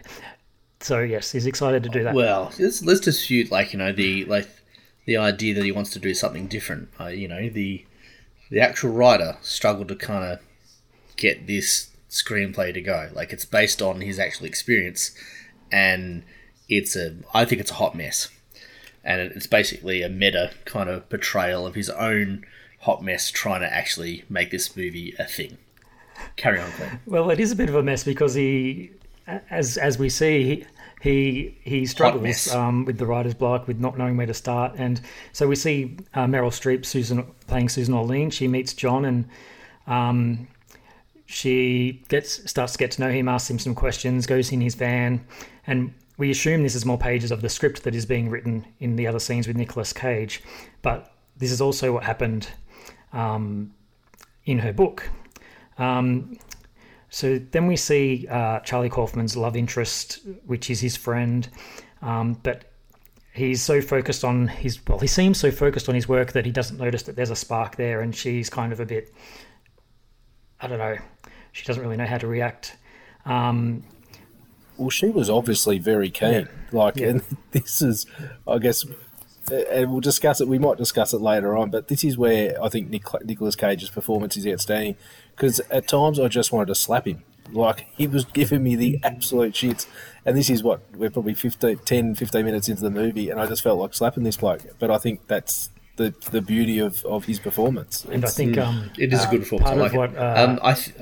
so 0.79 0.99
yes, 0.99 1.31
he's 1.31 1.45
excited 1.45 1.83
to 1.83 1.89
do 1.89 2.03
that. 2.03 2.13
Well, 2.13 2.51
let's 2.59 2.83
let's 2.83 2.99
dispute 2.99 3.51
like 3.51 3.73
you 3.73 3.79
know 3.79 3.91
the 3.91 4.25
like 4.25 4.49
the 5.05 5.17
idea 5.17 5.53
that 5.55 5.63
he 5.63 5.71
wants 5.71 5.91
to 5.91 5.99
do 5.99 6.13
something 6.13 6.47
different. 6.47 6.89
Uh, 6.99 7.07
you 7.07 7.27
know 7.27 7.49
the 7.49 7.85
the 8.49 8.59
actual 8.59 8.91
writer 8.91 9.37
struggled 9.41 9.87
to 9.87 9.95
kind 9.95 10.33
of 10.33 10.39
get 11.15 11.47
this 11.47 11.89
screenplay 12.09 12.73
to 12.73 12.81
go. 12.81 13.09
Like 13.13 13.31
it's 13.31 13.45
based 13.45 13.81
on 13.81 14.01
his 14.01 14.19
actual 14.19 14.45
experience, 14.45 15.11
and 15.71 16.23
it's 16.67 16.95
a 16.95 17.15
I 17.33 17.45
think 17.45 17.61
it's 17.61 17.71
a 17.71 17.75
hot 17.75 17.95
mess, 17.95 18.29
and 19.03 19.21
it's 19.21 19.47
basically 19.47 20.01
a 20.01 20.09
meta 20.09 20.51
kind 20.65 20.89
of 20.89 21.09
portrayal 21.09 21.65
of 21.65 21.75
his 21.75 21.89
own 21.89 22.45
hot 22.81 23.03
mess 23.03 23.29
trying 23.29 23.61
to 23.61 23.71
actually 23.71 24.23
make 24.29 24.51
this 24.51 24.75
movie 24.75 25.15
a 25.17 25.25
thing. 25.25 25.57
Carry 26.35 26.59
on, 26.59 26.69
Glenn. 26.77 26.99
Well, 27.05 27.29
it 27.29 27.39
is 27.39 27.51
a 27.51 27.55
bit 27.55 27.69
of 27.69 27.75
a 27.75 27.83
mess 27.83 28.03
because 28.03 28.33
he, 28.33 28.91
as 29.49 29.77
as 29.77 29.97
we 29.97 30.09
see, 30.09 30.65
he 31.01 31.57
he 31.63 31.81
mess. 31.81 31.91
struggles 31.91 32.53
um, 32.53 32.85
with 32.85 32.97
the 32.97 33.05
writer's 33.05 33.33
block, 33.33 33.67
with 33.67 33.79
not 33.79 33.97
knowing 33.97 34.17
where 34.17 34.27
to 34.27 34.33
start, 34.33 34.73
and 34.77 35.01
so 35.33 35.47
we 35.47 35.55
see 35.55 35.97
uh, 36.13 36.25
Meryl 36.25 36.51
Streep, 36.51 36.85
Susan 36.85 37.25
playing 37.47 37.69
Susan 37.69 37.93
Orlean. 37.93 38.29
She 38.29 38.47
meets 38.47 38.73
John, 38.73 39.05
and 39.05 39.25
um, 39.87 40.47
she 41.25 42.03
gets 42.07 42.49
starts 42.49 42.73
to 42.73 42.77
get 42.77 42.91
to 42.91 43.01
know 43.01 43.09
him, 43.09 43.27
asks 43.27 43.49
him 43.49 43.59
some 43.59 43.75
questions, 43.75 44.25
goes 44.25 44.51
in 44.51 44.61
his 44.61 44.75
van, 44.75 45.25
and 45.65 45.93
we 46.17 46.29
assume 46.29 46.61
this 46.61 46.75
is 46.75 46.85
more 46.85 46.99
pages 46.99 47.31
of 47.31 47.41
the 47.41 47.49
script 47.49 47.83
that 47.83 47.95
is 47.95 48.05
being 48.05 48.29
written 48.29 48.65
in 48.79 48.95
the 48.95 49.07
other 49.07 49.19
scenes 49.19 49.47
with 49.47 49.57
Nicolas 49.57 49.91
Cage, 49.91 50.43
but 50.83 51.13
this 51.37 51.51
is 51.51 51.61
also 51.61 51.91
what 51.93 52.03
happened 52.03 52.47
um, 53.11 53.73
in 54.45 54.59
her 54.59 54.71
book. 54.71 55.09
Um, 55.81 56.37
so 57.09 57.39
then 57.39 57.67
we 57.67 57.75
see 57.75 58.27
uh, 58.29 58.59
Charlie 58.61 58.89
Kaufman's 58.89 59.35
love 59.35 59.57
interest, 59.57 60.19
which 60.45 60.69
is 60.69 60.79
his 60.79 60.95
friend, 60.95 61.47
um, 62.01 62.39
but 62.43 62.65
he's 63.33 63.61
so 63.61 63.81
focused 63.81 64.23
on 64.23 64.47
his 64.47 64.79
well, 64.87 64.99
he 64.99 65.07
seems 65.07 65.39
so 65.39 65.51
focused 65.51 65.89
on 65.89 65.95
his 65.95 66.07
work 66.07 66.33
that 66.33 66.45
he 66.45 66.51
doesn't 66.51 66.77
notice 66.77 67.03
that 67.03 67.15
there's 67.15 67.29
a 67.31 67.35
spark 67.35 67.75
there, 67.75 68.01
and 68.01 68.15
she's 68.15 68.49
kind 68.49 68.71
of 68.71 68.79
a 68.79 68.85
bit, 68.85 69.11
I 70.61 70.67
don't 70.67 70.77
know, 70.79 70.97
she 71.51 71.65
doesn't 71.65 71.81
really 71.83 71.97
know 71.97 72.05
how 72.05 72.17
to 72.17 72.27
react. 72.27 72.77
Um, 73.25 73.83
Well, 74.77 74.89
she 74.89 75.07
was 75.09 75.29
obviously 75.29 75.79
very 75.79 76.09
keen. 76.09 76.47
Like, 76.71 76.95
Yeah. 76.97 77.07
and 77.09 77.21
this 77.51 77.81
is, 77.81 78.05
I 78.47 78.57
guess, 78.59 78.85
and 79.51 79.91
we'll 79.91 79.99
discuss 79.99 80.39
it. 80.39 80.47
We 80.47 80.59
might 80.59 80.77
discuss 80.77 81.13
it 81.13 81.19
later 81.21 81.57
on, 81.57 81.71
but 81.71 81.87
this 81.89 82.03
is 82.05 82.17
where 82.17 82.55
I 82.63 82.69
think 82.69 82.89
Nic- 82.89 83.25
Nicolas 83.25 83.55
Cage's 83.57 83.89
performance 83.89 84.37
is 84.37 84.47
outstanding 84.47 84.95
because 85.35 85.59
at 85.71 85.87
times 85.87 86.19
I 86.19 86.27
just 86.27 86.51
wanted 86.51 86.67
to 86.67 86.75
slap 86.75 87.07
him. 87.07 87.23
Like 87.51 87.87
he 87.97 88.07
was 88.07 88.25
giving 88.25 88.63
me 88.63 88.75
the 88.75 88.99
absolute 89.03 89.53
shits. 89.53 89.85
And 90.25 90.37
this 90.37 90.49
is 90.49 90.63
what 90.63 90.81
we're 90.93 91.09
probably 91.09 91.33
15, 91.33 91.79
10, 91.79 92.15
15 92.15 92.45
minutes 92.45 92.69
into 92.69 92.81
the 92.83 92.91
movie, 92.91 93.29
and 93.29 93.39
I 93.39 93.47
just 93.47 93.63
felt 93.63 93.79
like 93.79 93.93
slapping 93.93 94.23
this 94.23 94.37
bloke. 94.37 94.61
But 94.79 94.91
I 94.91 94.97
think 94.97 95.27
that's 95.27 95.69
the 95.97 96.13
the 96.31 96.41
beauty 96.41 96.79
of, 96.79 97.03
of 97.05 97.25
his 97.25 97.39
performance. 97.39 98.05
And 98.05 98.23
I 98.23 98.29
think 98.29 98.57
um, 98.57 98.89
it 98.97 99.11
is 99.11 99.25
a 99.25 99.27
good 99.29 99.41
performance. 99.41 99.69
I 99.69 99.75
part 99.75 99.81
like 99.81 99.91
of 99.91 99.97
what, 99.97 100.17
uh, 100.17 100.49
um, 100.49 100.59
I, 100.63 100.73
th- 100.73 100.95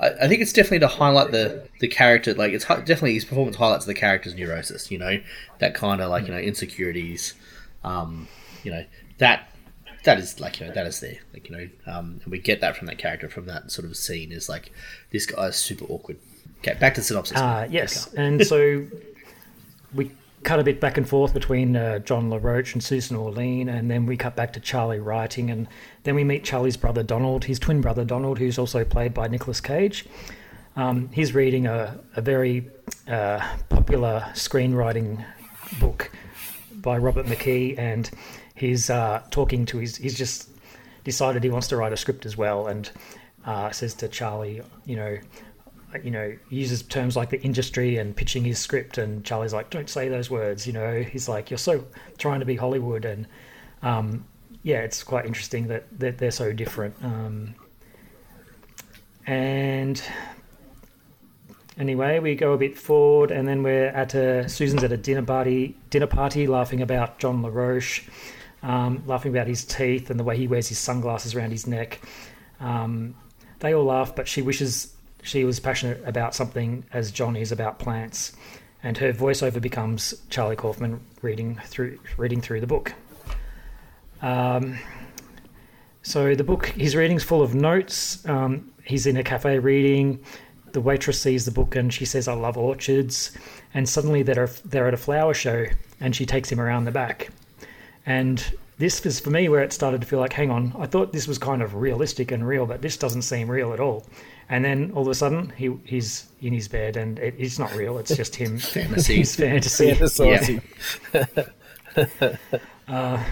I 0.00 0.08
I 0.22 0.28
think 0.28 0.40
it's 0.42 0.52
definitely 0.52 0.80
to 0.80 0.88
highlight 0.88 1.30
the 1.30 1.68
the 1.80 1.88
character. 1.88 2.34
Like 2.34 2.52
it's 2.52 2.64
hi- 2.64 2.76
definitely 2.80 3.14
his 3.14 3.24
performance 3.24 3.56
highlights 3.56 3.86
the 3.86 3.94
character's 3.94 4.34
neurosis. 4.34 4.90
You 4.90 4.98
know 4.98 5.20
that 5.58 5.74
kind 5.74 6.00
of 6.00 6.10
like 6.10 6.26
you 6.26 6.32
know 6.32 6.40
insecurities. 6.40 7.34
Um, 7.84 8.28
you 8.62 8.72
know 8.72 8.84
that 9.18 9.50
that 10.06 10.18
is 10.18 10.40
like 10.40 10.60
you 10.60 10.66
know 10.66 10.72
that 10.72 10.86
is 10.86 11.00
there. 11.00 11.18
Like 11.32 11.50
you 11.50 11.56
know, 11.56 11.68
um, 11.86 12.20
and 12.22 12.32
we 12.32 12.38
get 12.38 12.60
that 12.62 12.76
from 12.76 12.86
that 12.86 12.96
character 12.96 13.28
from 13.28 13.46
that 13.46 13.70
sort 13.70 13.86
of 13.86 13.96
scene. 13.96 14.32
Is 14.32 14.48
like 14.48 14.72
this 15.10 15.26
guy 15.26 15.46
is 15.46 15.56
super 15.56 15.84
awkward. 15.86 16.16
Okay, 16.60 16.74
back 16.80 16.94
to 16.94 17.00
the 17.00 17.04
synopsis. 17.04 17.36
Uh, 17.36 17.68
yes, 17.70 18.12
and 18.14 18.44
so 18.46 18.86
we 19.94 20.10
cut 20.44 20.60
a 20.60 20.64
bit 20.64 20.80
back 20.80 20.96
and 20.96 21.08
forth 21.08 21.34
between 21.34 21.76
uh, 21.76 21.98
John 21.98 22.30
LaRoche 22.30 22.72
and 22.72 22.82
Susan 22.82 23.16
Orlean, 23.16 23.68
and 23.68 23.90
then 23.90 24.06
we 24.06 24.16
cut 24.16 24.36
back 24.36 24.52
to 24.54 24.60
Charlie 24.60 25.00
writing, 25.00 25.50
and 25.50 25.66
then 26.04 26.14
we 26.14 26.24
meet 26.24 26.44
Charlie's 26.44 26.76
brother 26.76 27.02
Donald, 27.02 27.44
his 27.44 27.58
twin 27.58 27.80
brother 27.80 28.04
Donald, 28.04 28.38
who's 28.38 28.58
also 28.58 28.84
played 28.84 29.12
by 29.12 29.26
Nicolas 29.26 29.60
Cage. 29.60 30.06
Um, 30.76 31.08
he's 31.12 31.34
reading 31.34 31.66
a, 31.66 31.98
a 32.14 32.20
very 32.20 32.70
uh, 33.08 33.44
popular 33.68 34.24
screenwriting 34.34 35.24
book 35.80 36.12
by 36.74 36.96
Robert 36.96 37.26
McKee, 37.26 37.76
and 37.76 38.08
he's 38.56 38.90
uh, 38.90 39.22
talking 39.30 39.66
to 39.66 39.78
his. 39.78 39.96
He's 39.96 40.16
just 40.16 40.50
decided 41.04 41.44
he 41.44 41.50
wants 41.50 41.68
to 41.68 41.76
write 41.76 41.92
a 41.92 41.96
script 41.96 42.26
as 42.26 42.36
well, 42.36 42.66
and 42.66 42.90
uh, 43.44 43.70
says 43.70 43.94
to 43.94 44.08
Charlie, 44.08 44.62
you 44.84 44.96
know, 44.96 45.18
you 46.02 46.10
know, 46.10 46.36
uses 46.50 46.82
terms 46.82 47.16
like 47.16 47.30
the 47.30 47.40
industry 47.42 47.96
and 47.96 48.16
pitching 48.16 48.44
his 48.44 48.58
script, 48.58 48.98
and 48.98 49.24
Charlie's 49.24 49.52
like, 49.52 49.70
"Don't 49.70 49.88
say 49.88 50.08
those 50.08 50.30
words," 50.30 50.66
you 50.66 50.72
know. 50.72 51.02
He's 51.02 51.28
like, 51.28 51.50
"You're 51.50 51.58
so 51.58 51.84
trying 52.18 52.40
to 52.40 52.46
be 52.46 52.56
Hollywood," 52.56 53.04
and 53.04 53.26
um, 53.82 54.24
yeah, 54.62 54.80
it's 54.80 55.04
quite 55.04 55.26
interesting 55.26 55.68
that, 55.68 55.86
that 56.00 56.18
they're 56.18 56.32
so 56.32 56.52
different. 56.52 56.96
Um, 57.02 57.54
and 59.26 60.02
anyway, 61.78 62.18
we 62.18 62.34
go 62.34 62.52
a 62.52 62.58
bit 62.58 62.76
forward, 62.76 63.30
and 63.30 63.46
then 63.46 63.62
we're 63.62 63.86
at 63.86 64.14
a 64.14 64.48
Susan's 64.48 64.82
at 64.82 64.92
a 64.92 64.96
dinner 64.96 65.22
party, 65.22 65.76
dinner 65.90 66.08
party, 66.08 66.46
laughing 66.46 66.82
about 66.82 67.18
John 67.18 67.42
LaRoche, 67.42 68.02
um, 68.66 69.02
laughing 69.06 69.30
about 69.30 69.46
his 69.46 69.64
teeth 69.64 70.10
and 70.10 70.18
the 70.18 70.24
way 70.24 70.36
he 70.36 70.48
wears 70.48 70.68
his 70.68 70.78
sunglasses 70.78 71.34
around 71.34 71.52
his 71.52 71.66
neck. 71.68 72.00
Um, 72.60 73.14
they 73.60 73.74
all 73.74 73.84
laugh, 73.84 74.14
but 74.14 74.26
she 74.26 74.42
wishes 74.42 74.92
she 75.22 75.44
was 75.44 75.60
passionate 75.60 76.02
about 76.04 76.34
something 76.34 76.84
as 76.92 77.10
John 77.10 77.36
is 77.36 77.52
about 77.52 77.78
plants, 77.78 78.32
and 78.82 78.98
her 78.98 79.12
voiceover 79.12 79.60
becomes 79.60 80.14
Charlie 80.30 80.56
Kaufman 80.56 81.00
reading 81.22 81.60
through 81.64 81.98
reading 82.16 82.40
through 82.40 82.60
the 82.60 82.66
book. 82.66 82.92
Um, 84.20 84.78
so 86.02 86.34
the 86.34 86.44
book, 86.44 86.66
his 86.66 86.96
reading's 86.96 87.22
full 87.22 87.42
of 87.42 87.54
notes. 87.54 88.26
Um, 88.28 88.72
he's 88.84 89.06
in 89.06 89.16
a 89.16 89.22
cafe 89.22 89.58
reading. 89.60 90.20
The 90.72 90.80
waitress 90.80 91.20
sees 91.20 91.44
the 91.44 91.50
book 91.52 91.76
and 91.76 91.94
she 91.94 92.04
says, 92.04 92.26
"I 92.26 92.34
love 92.34 92.58
orchids." 92.58 93.30
And 93.74 93.88
suddenly 93.88 94.22
they're 94.22 94.48
they're 94.64 94.88
at 94.88 94.94
a 94.94 94.98
flower 94.98 95.34
show, 95.34 95.66
and 96.00 96.16
she 96.16 96.26
takes 96.26 96.50
him 96.50 96.60
around 96.60 96.84
the 96.84 96.90
back. 96.90 97.30
And 98.06 98.42
this 98.78 99.02
was 99.04 99.18
for 99.20 99.30
me 99.30 99.48
where 99.48 99.62
it 99.62 99.72
started 99.72 100.00
to 100.02 100.06
feel 100.06 100.20
like, 100.20 100.32
hang 100.32 100.50
on, 100.50 100.72
I 100.78 100.86
thought 100.86 101.12
this 101.12 101.26
was 101.26 101.38
kind 101.38 101.60
of 101.62 101.74
realistic 101.74 102.30
and 102.30 102.46
real, 102.46 102.66
but 102.66 102.82
this 102.82 102.96
doesn't 102.96 103.22
seem 103.22 103.50
real 103.50 103.72
at 103.72 103.80
all. 103.80 104.06
And 104.48 104.64
then 104.64 104.92
all 104.94 105.02
of 105.02 105.08
a 105.08 105.14
sudden, 105.14 105.52
he 105.56 105.74
he's 105.84 106.28
in 106.40 106.52
his 106.52 106.68
bed, 106.68 106.96
and 106.96 107.18
it, 107.18 107.34
it's 107.36 107.58
not 107.58 107.74
real. 107.74 107.98
It's 107.98 108.14
just 108.14 108.36
him 108.36 108.58
Fantasy. 108.60 109.16
His 109.16 109.34
fantasy. 109.34 109.90
Fantasizing. 109.92 110.62
uh, 112.88 113.24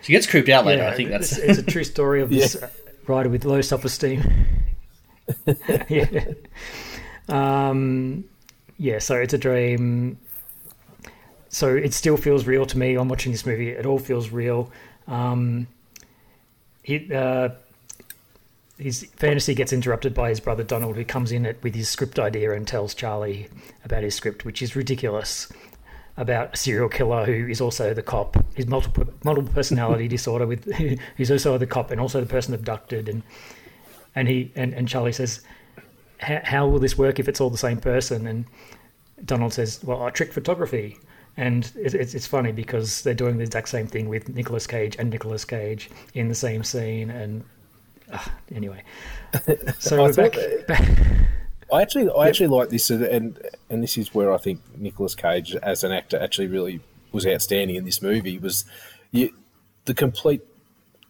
She 0.00 0.12
gets 0.12 0.26
creeped 0.26 0.48
out 0.48 0.64
later. 0.64 0.84
yeah, 0.84 0.90
I 0.90 0.94
think 0.94 1.10
that's 1.10 1.32
it's, 1.36 1.40
it's 1.40 1.58
a 1.58 1.62
true 1.70 1.84
story 1.84 2.22
of 2.22 2.30
this 2.38 2.56
Yeah. 2.60 2.68
writer 3.06 3.28
with 3.28 3.44
low 3.44 3.60
self-esteem. 3.60 4.22
yeah. 5.88 6.24
Um, 7.28 8.24
yeah. 8.78 9.00
So 9.00 9.16
it's 9.16 9.34
a 9.34 9.38
dream. 9.38 10.18
So 11.48 11.74
it 11.74 11.94
still 11.94 12.16
feels 12.16 12.46
real 12.46 12.66
to 12.66 12.78
me. 12.78 12.94
I'm 12.94 13.08
watching 13.08 13.32
this 13.32 13.46
movie. 13.46 13.70
It 13.70 13.86
all 13.86 13.98
feels 13.98 14.30
real. 14.30 14.70
Um, 15.06 15.66
uh, 17.14 17.50
his 18.78 19.04
fantasy 19.16 19.54
gets 19.54 19.72
interrupted 19.72 20.14
by 20.14 20.28
his 20.28 20.40
brother 20.40 20.62
Donald, 20.62 20.96
who 20.96 21.04
comes 21.04 21.32
in 21.32 21.44
it 21.44 21.58
with 21.62 21.74
his 21.74 21.88
script 21.88 22.18
idea 22.18 22.52
and 22.52 22.66
tells 22.66 22.94
Charlie 22.94 23.48
about 23.84 24.02
his 24.02 24.14
script, 24.14 24.44
which 24.44 24.62
is 24.62 24.76
ridiculous. 24.76 25.50
About 26.16 26.54
a 26.54 26.56
serial 26.56 26.88
killer 26.88 27.24
who 27.24 27.46
is 27.46 27.60
also 27.60 27.94
the 27.94 28.02
cop, 28.02 28.36
his 28.56 28.66
multiple 28.66 29.06
multiple 29.22 29.52
personality 29.52 30.08
disorder, 30.16 30.48
with 30.48 30.64
who's 31.16 31.30
also 31.30 31.56
the 31.58 31.66
cop 31.66 31.92
and 31.92 32.00
also 32.00 32.20
the 32.20 32.26
person 32.26 32.54
abducted, 32.54 33.08
and 33.08 33.22
and 34.16 34.26
he 34.26 34.50
and, 34.56 34.74
and 34.74 34.88
Charlie 34.88 35.12
says, 35.12 35.42
"How- 36.18 36.40
"How 36.42 36.66
will 36.66 36.80
this 36.80 36.98
work 36.98 37.20
if 37.20 37.28
it's 37.28 37.40
all 37.40 37.50
the 37.50 37.56
same 37.56 37.78
person?" 37.78 38.26
And 38.26 38.46
Donald 39.24 39.52
says, 39.52 39.78
"Well, 39.84 40.02
I 40.02 40.10
trick 40.10 40.32
photography." 40.32 40.98
And 41.38 41.70
it, 41.76 41.94
it's 41.94 42.14
it's 42.14 42.26
funny 42.26 42.52
because 42.52 43.02
they're 43.02 43.14
doing 43.14 43.38
the 43.38 43.44
exact 43.44 43.68
same 43.68 43.86
thing 43.86 44.08
with 44.08 44.28
Nicolas 44.28 44.66
Cage 44.66 44.96
and 44.98 45.08
Nicolas 45.08 45.44
Cage 45.44 45.88
in 46.12 46.28
the 46.28 46.34
same 46.34 46.64
scene. 46.64 47.10
And 47.10 47.44
ah, 48.12 48.34
anyway, 48.54 48.82
so 49.78 50.04
I 50.04 50.12
back. 50.12 50.36
I 51.72 51.82
actually, 51.82 52.10
I 52.10 52.28
actually 52.28 52.46
like 52.48 52.70
this, 52.70 52.90
and- 52.90 53.04
and 53.04 53.38
and 53.70 53.82
this 53.82 53.96
is 53.96 54.12
where 54.14 54.32
I 54.32 54.38
think 54.38 54.60
Nicolas 54.76 55.14
Cage 55.14 55.54
as 55.56 55.84
an 55.84 55.92
actor 55.92 56.18
actually 56.18 56.48
really 56.48 56.80
was 57.12 57.26
outstanding 57.26 57.76
in 57.76 57.84
this 57.84 58.02
movie. 58.02 58.38
Was 58.38 58.64
you, 59.12 59.32
the 59.84 59.94
complete 59.94 60.42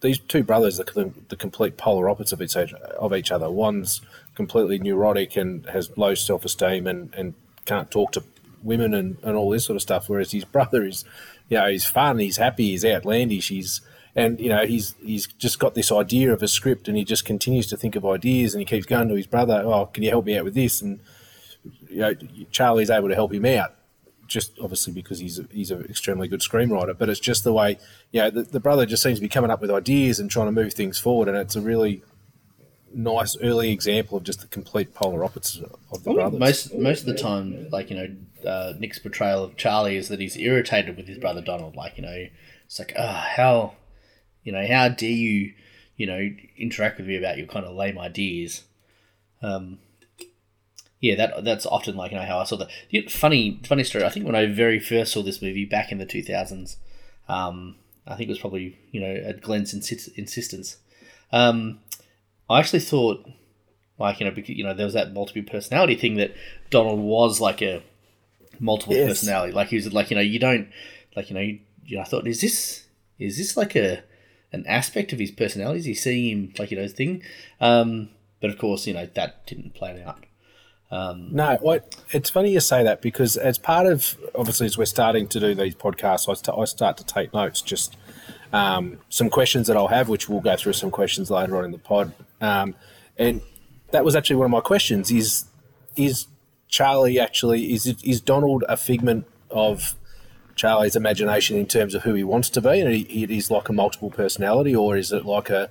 these 0.01 0.19
two 0.19 0.43
brothers 0.43 0.79
are 0.79 0.83
the, 0.83 1.11
the 1.29 1.35
complete 1.35 1.75
polar 1.77 2.07
opposites 2.09 2.33
of 2.33 2.41
each 2.41 2.55
of 2.55 3.13
each 3.13 3.31
other. 3.31 3.49
One's 3.49 4.01
completely 4.35 4.77
neurotic 4.77 5.35
and 5.35 5.65
has 5.67 5.97
low 5.97 6.13
self 6.13 6.45
esteem 6.45 6.87
and, 6.87 7.13
and 7.15 7.33
can't 7.65 7.89
talk 7.89 8.11
to 8.13 8.23
women 8.63 8.93
and, 8.93 9.17
and 9.23 9.35
all 9.35 9.49
this 9.49 9.65
sort 9.65 9.75
of 9.75 9.81
stuff. 9.81 10.09
Whereas 10.09 10.31
his 10.31 10.45
brother 10.45 10.83
is, 10.85 11.05
you 11.49 11.57
know, 11.57 11.67
he's 11.67 11.85
fun, 11.85 12.19
he's 12.19 12.37
happy, 12.37 12.71
he's 12.71 12.85
outlandish, 12.85 13.49
he's 13.49 13.81
and 14.15 14.39
you 14.39 14.49
know 14.49 14.65
he's 14.65 14.95
he's 15.01 15.27
just 15.27 15.59
got 15.59 15.75
this 15.75 15.91
idea 15.91 16.33
of 16.33 16.41
a 16.41 16.47
script 16.47 16.87
and 16.87 16.97
he 16.97 17.03
just 17.03 17.25
continues 17.25 17.67
to 17.67 17.77
think 17.77 17.95
of 17.95 18.05
ideas 18.05 18.53
and 18.53 18.59
he 18.61 18.65
keeps 18.65 18.85
going 18.85 19.07
to 19.07 19.15
his 19.15 19.27
brother 19.27 19.61
oh 19.65 19.85
can 19.85 20.03
you 20.03 20.09
help 20.09 20.25
me 20.25 20.37
out 20.37 20.43
with 20.43 20.55
this 20.55 20.81
and 20.81 20.99
you 21.87 21.99
know 21.99 22.13
charlie's 22.51 22.89
able 22.89 23.07
to 23.07 23.15
help 23.15 23.33
him 23.33 23.45
out 23.45 23.75
just 24.27 24.57
obviously 24.61 24.93
because 24.93 25.19
he's 25.19 25.39
he's 25.51 25.71
an 25.71 25.83
extremely 25.85 26.27
good 26.27 26.41
screenwriter 26.41 26.97
but 26.97 27.09
it's 27.09 27.19
just 27.19 27.43
the 27.43 27.53
way 27.53 27.77
you 28.11 28.21
know 28.21 28.29
the, 28.29 28.43
the 28.43 28.59
brother 28.59 28.85
just 28.85 29.03
seems 29.03 29.17
to 29.19 29.21
be 29.21 29.29
coming 29.29 29.51
up 29.51 29.61
with 29.61 29.71
ideas 29.71 30.19
and 30.19 30.29
trying 30.29 30.47
to 30.47 30.51
move 30.51 30.73
things 30.73 30.97
forward 30.97 31.27
and 31.27 31.37
it's 31.37 31.55
a 31.55 31.61
really 31.61 32.01
nice 32.93 33.37
early 33.41 33.71
example 33.71 34.17
of 34.17 34.23
just 34.23 34.41
the 34.41 34.47
complete 34.47 34.93
polar 34.93 35.23
opposites 35.23 35.57
of 35.57 35.71
the 35.91 35.97
think 35.97 36.15
brothers 36.15 36.39
most 36.39 36.73
most 36.75 36.99
of 37.01 37.05
the 37.07 37.15
time, 37.15 37.67
like 37.71 37.89
you 37.89 37.95
know, 37.95 38.49
uh, 38.49 38.73
Nick's 38.79 38.99
portrayal 38.99 39.43
of 39.43 39.57
Charlie 39.57 39.97
is 39.97 40.09
that 40.09 40.19
he's 40.19 40.37
irritated 40.37 40.97
with 40.97 41.07
his 41.07 41.17
brother 41.17 41.41
Donald. 41.41 41.75
Like 41.75 41.97
you 41.97 42.03
know, 42.03 42.27
it's 42.65 42.79
like, 42.79 42.93
ah, 42.97 43.27
how, 43.35 43.73
you 44.43 44.51
know, 44.51 44.65
how 44.67 44.89
dare 44.89 45.09
you, 45.09 45.53
you 45.97 46.05
know, 46.05 46.29
interact 46.57 46.97
with 46.97 47.07
me 47.07 47.17
about 47.17 47.37
your 47.37 47.47
kind 47.47 47.65
of 47.65 47.75
lame 47.75 47.97
ideas. 47.97 48.63
Um, 49.41 49.79
yeah, 50.99 51.15
that 51.15 51.43
that's 51.45 51.65
often 51.65 51.95
like 51.95 52.11
you 52.11 52.17
know 52.17 52.25
how 52.25 52.39
I 52.39 52.43
saw 52.43 52.57
the 52.57 52.67
yeah, 52.89 53.01
funny 53.09 53.59
funny 53.63 53.83
story. 53.83 54.03
I 54.03 54.09
think 54.09 54.25
when 54.25 54.35
I 54.35 54.45
very 54.45 54.79
first 54.79 55.13
saw 55.13 55.21
this 55.21 55.41
movie 55.41 55.65
back 55.65 55.91
in 55.91 55.97
the 55.97 56.05
two 56.05 56.21
thousands, 56.21 56.77
um, 57.27 57.75
I 58.05 58.15
think 58.15 58.27
it 58.27 58.31
was 58.31 58.39
probably 58.39 58.77
you 58.91 58.99
know 58.99 59.13
at 59.13 59.41
Glenn's 59.41 59.73
insist- 59.73 60.09
insistence. 60.17 60.77
Um, 61.31 61.79
I 62.49 62.59
actually 62.59 62.79
thought 62.79 63.27
like 63.97 64.19
you 64.19 64.25
know 64.25 64.33
you 64.45 64.63
know 64.63 64.73
there 64.73 64.85
was 64.85 64.93
that 64.95 65.13
multiple 65.13 65.43
personality 65.43 65.95
thing 65.95 66.15
that 66.15 66.33
Donald 66.69 66.99
was 66.99 67.39
like 67.41 67.61
a 67.61 67.83
multiple 68.59 68.95
Yes. 68.95 69.07
personality. 69.09 69.53
Like 69.53 69.67
he 69.69 69.75
was 69.75 69.91
like 69.93 70.09
you 70.09 70.15
know 70.15 70.21
you 70.21 70.39
don't 70.39 70.67
like 71.15 71.29
you 71.29 71.35
know 71.35 71.41
you, 71.41 71.59
you 71.85 71.95
know 71.97 72.01
I 72.01 72.05
thought 72.05 72.27
is 72.27 72.41
this 72.41 72.85
is 73.19 73.37
this 73.37 73.55
like 73.57 73.75
a 73.75 74.01
an 74.51 74.65
aspect 74.67 75.13
of 75.13 75.19
his 75.19 75.31
personality? 75.31 75.79
Is 75.79 75.85
he 75.85 75.93
seeing 75.93 76.29
him 76.31 76.53
like 76.57 76.71
you 76.71 76.77
know 76.77 76.87
thing? 76.87 77.21
Um, 77.61 78.09
but 78.41 78.49
of 78.49 78.57
course 78.57 78.87
you 78.87 78.93
know 78.93 79.05
that 79.13 79.45
didn't 79.45 79.73
play 79.75 80.01
out. 80.03 80.25
Um, 80.91 81.27
No, 81.35 81.55
what 81.61 81.95
it's 82.11 82.31
funny 82.31 82.51
you 82.51 82.59
say 82.61 82.83
that 82.83 82.99
because 83.01 83.37
as 83.37 83.59
part 83.59 83.85
of 83.85 84.17
obviously 84.33 84.65
as 84.65 84.75
we're 84.75 84.85
starting 84.85 85.27
to 85.27 85.39
do 85.39 85.53
these 85.53 85.75
podcasts, 85.75 86.27
I, 86.27 86.33
st- 86.33 86.57
I 86.57 86.65
start 86.65 86.97
to 86.97 87.05
take 87.05 87.31
notes. 87.31 87.61
Just 87.61 87.95
um, 88.53 88.97
some 89.09 89.29
questions 89.29 89.67
that 89.67 89.77
I'll 89.77 89.87
have, 89.87 90.09
which 90.09 90.27
we'll 90.29 90.41
go 90.41 90.55
through 90.55 90.73
some 90.73 90.91
questions 90.91 91.29
later 91.29 91.57
on 91.57 91.65
in 91.65 91.71
the 91.71 91.77
pod. 91.77 92.13
Um, 92.41 92.75
and 93.17 93.41
that 93.91 94.03
was 94.05 94.15
actually 94.15 94.37
one 94.37 94.45
of 94.45 94.51
my 94.51 94.61
questions: 94.61 95.11
is 95.11 95.45
is 95.95 96.27
Charlie 96.67 97.19
actually 97.19 97.73
is 97.73 97.85
it, 97.87 98.03
is 98.03 98.21
Donald 98.21 98.63
a 98.69 98.77
figment 98.77 99.25
of 99.49 99.95
Charlie's 100.55 100.95
imagination 100.95 101.57
in 101.57 101.65
terms 101.65 101.95
of 101.95 102.03
who 102.03 102.13
he 102.13 102.23
wants 102.23 102.49
to 102.51 102.61
be, 102.61 102.79
and 102.79 102.91
he, 102.93 103.03
he 103.05 103.37
is 103.37 103.49
like 103.51 103.69
a 103.69 103.73
multiple 103.73 104.09
personality, 104.09 104.75
or 104.75 104.97
is 104.97 105.11
it 105.11 105.25
like 105.25 105.49
a 105.49 105.69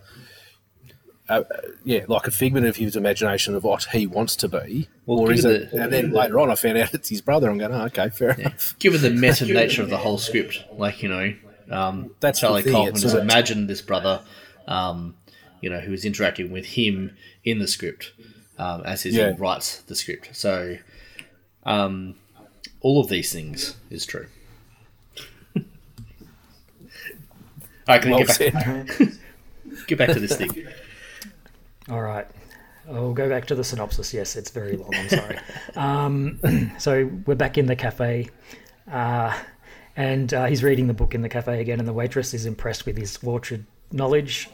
uh, 1.28 1.42
yeah, 1.85 2.04
like 2.08 2.26
a 2.26 2.30
figment 2.30 2.64
of 2.66 2.76
his 2.76 2.97
imagination 2.97 3.54
of 3.54 3.62
what 3.62 3.85
he 3.92 4.06
wants 4.06 4.35
to 4.37 4.49
be, 4.49 4.88
Well, 5.04 5.18
or 5.18 5.30
is 5.32 5.44
it? 5.44 5.70
the- 5.70 5.82
and 5.82 5.92
then 5.92 6.11
later 6.11 6.38
on, 6.40 6.50
I 6.50 6.54
found 6.54 6.78
out 6.78 6.94
it's 6.94 7.11
his 7.11 7.20
brother. 7.20 7.50
I'm 7.50 7.58
going, 7.58 7.70
oh, 7.73 7.85
okay, 7.87 8.08
fair 8.08 8.30
enough. 8.30 8.75
Given 8.78 9.02
the 9.02 9.11
meta 9.11 9.44
nature 9.52 9.82
of 9.82 9.90
the 9.90 9.99
whole 9.99 10.16
script, 10.16 10.64
like 10.73 11.02
you 11.02 11.11
know, 11.11 11.35
um, 11.71 12.11
That's 12.21 12.41
Charlie 12.41 12.63
the 12.63 12.71
thing, 12.71 12.75
Kaufman 12.75 12.95
has 12.95 13.03
sort 13.03 13.15
of- 13.15 13.23
imagined 13.23 13.69
this 13.69 13.83
brother, 13.83 14.21
um, 14.67 15.15
you 15.61 15.71
know, 15.71 15.81
who 15.81 15.93
is 15.93 16.05
interacting 16.05 16.51
with 16.51 16.67
him 16.67 17.17
in 17.45 17.59
the 17.59 17.69
script 17.69 18.13
um, 18.59 18.83
as 18.85 19.03
he 19.03 19.11
Yeah. 19.11 19.35
writes 19.39 19.81
the 19.83 19.95
script. 19.95 20.31
So, 20.37 20.79
um, 21.65 22.15
all 22.81 23.01
of 23.01 23.09
these 23.09 23.33
things 23.33 23.77
is 23.91 24.07
true. 24.07 24.27
All 25.57 25.63
right, 27.95 28.03
can 28.03 28.11
Well 28.11 28.25
get 28.25 28.53
back, 28.53 28.99
get 29.87 29.99
back 29.99 30.11
to 30.11 30.21
this 30.21 30.37
thing? 30.37 30.67
All 31.89 32.03
right. 32.03 32.27
I'll 32.91 33.13
go 33.15 33.29
back 33.29 33.47
to 33.47 33.55
the 33.55 33.65
synopsis. 33.65 34.13
Yes, 34.15 34.37
it's 34.37 34.51
very 34.51 34.77
long. 34.77 34.95
I'm 34.95 35.09
sorry. 35.09 35.39
um, 35.77 36.73
so 36.79 37.11
we're 37.27 37.35
back 37.35 37.59
in 37.59 37.67
the 37.67 37.77
cafe, 37.77 38.29
uh, 38.91 39.37
and 39.99 40.33
uh, 40.33 40.47
he's 40.47 40.62
reading 40.62 40.87
the 40.87 40.95
book 40.95 41.14
in 41.14 41.21
the 41.23 41.28
cafe 41.28 41.61
again, 41.61 41.78
and 41.81 41.88
the 41.88 41.93
waitress 41.93 42.33
is 42.33 42.47
impressed 42.47 42.87
with 42.87 42.97
his 42.97 43.19
orchid 43.23 43.67
knowledge. 43.93 44.49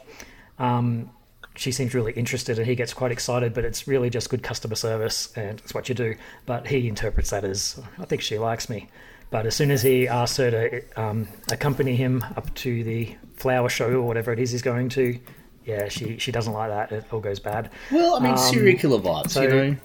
Um, 0.59 1.11
she 1.55 1.71
seems 1.71 1.93
really 1.93 2.11
interested, 2.13 2.57
and 2.57 2.67
he 2.67 2.75
gets 2.75 2.93
quite 2.93 3.11
excited, 3.11 3.53
but 3.53 3.63
it's 3.63 3.87
really 3.87 4.09
just 4.09 4.29
good 4.29 4.43
customer 4.43 4.75
service, 4.75 5.31
and 5.37 5.59
it's 5.59 5.73
what 5.73 5.87
you 5.87 5.95
do. 5.95 6.15
But 6.45 6.67
he 6.67 6.87
interprets 6.87 7.29
that 7.29 7.43
as, 7.45 7.79
I 7.99 8.05
think 8.05 8.21
she 8.21 8.37
likes 8.37 8.69
me. 8.69 8.89
But 9.29 9.45
as 9.45 9.55
soon 9.55 9.71
as 9.71 9.81
he 9.81 10.07
asks 10.07 10.37
her 10.37 10.51
to 10.51 11.01
um, 11.01 11.27
accompany 11.51 11.95
him 11.95 12.23
up 12.35 12.53
to 12.55 12.83
the 12.83 13.15
flower 13.35 13.69
show 13.69 13.89
or 13.91 14.01
whatever 14.03 14.31
it 14.33 14.39
is 14.39 14.51
he's 14.51 14.61
going 14.61 14.89
to, 14.89 15.17
yeah, 15.65 15.89
she 15.89 16.17
she 16.19 16.31
doesn't 16.31 16.53
like 16.53 16.69
that. 16.69 16.91
It 16.91 17.05
all 17.11 17.19
goes 17.21 17.39
bad. 17.39 17.69
Well, 17.91 18.15
I 18.15 18.19
mean, 18.19 18.31
Um, 18.33 18.37
serial 18.37 18.77
killer 18.77 18.99
vibes. 18.99 19.31
so- 19.31 19.41
you 19.43 19.49
know, 19.49 19.75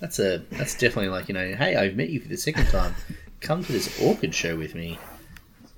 that's 0.00 0.18
a 0.18 0.38
that's 0.52 0.74
definitely 0.78 1.10
like 1.10 1.28
you 1.28 1.34
know, 1.34 1.54
hey, 1.54 1.76
I've 1.76 1.96
met 1.96 2.08
you 2.10 2.20
for 2.20 2.28
the 2.28 2.36
second 2.36 2.66
time. 2.68 2.94
Come 3.44 3.62
to 3.62 3.72
this 3.72 4.00
orchid 4.00 4.34
show 4.34 4.56
with 4.56 4.74
me. 4.74 4.98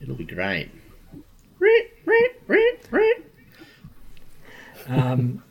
It'll 0.01 0.15
be 0.15 0.25
great. 0.25 0.71
Um, 4.89 5.43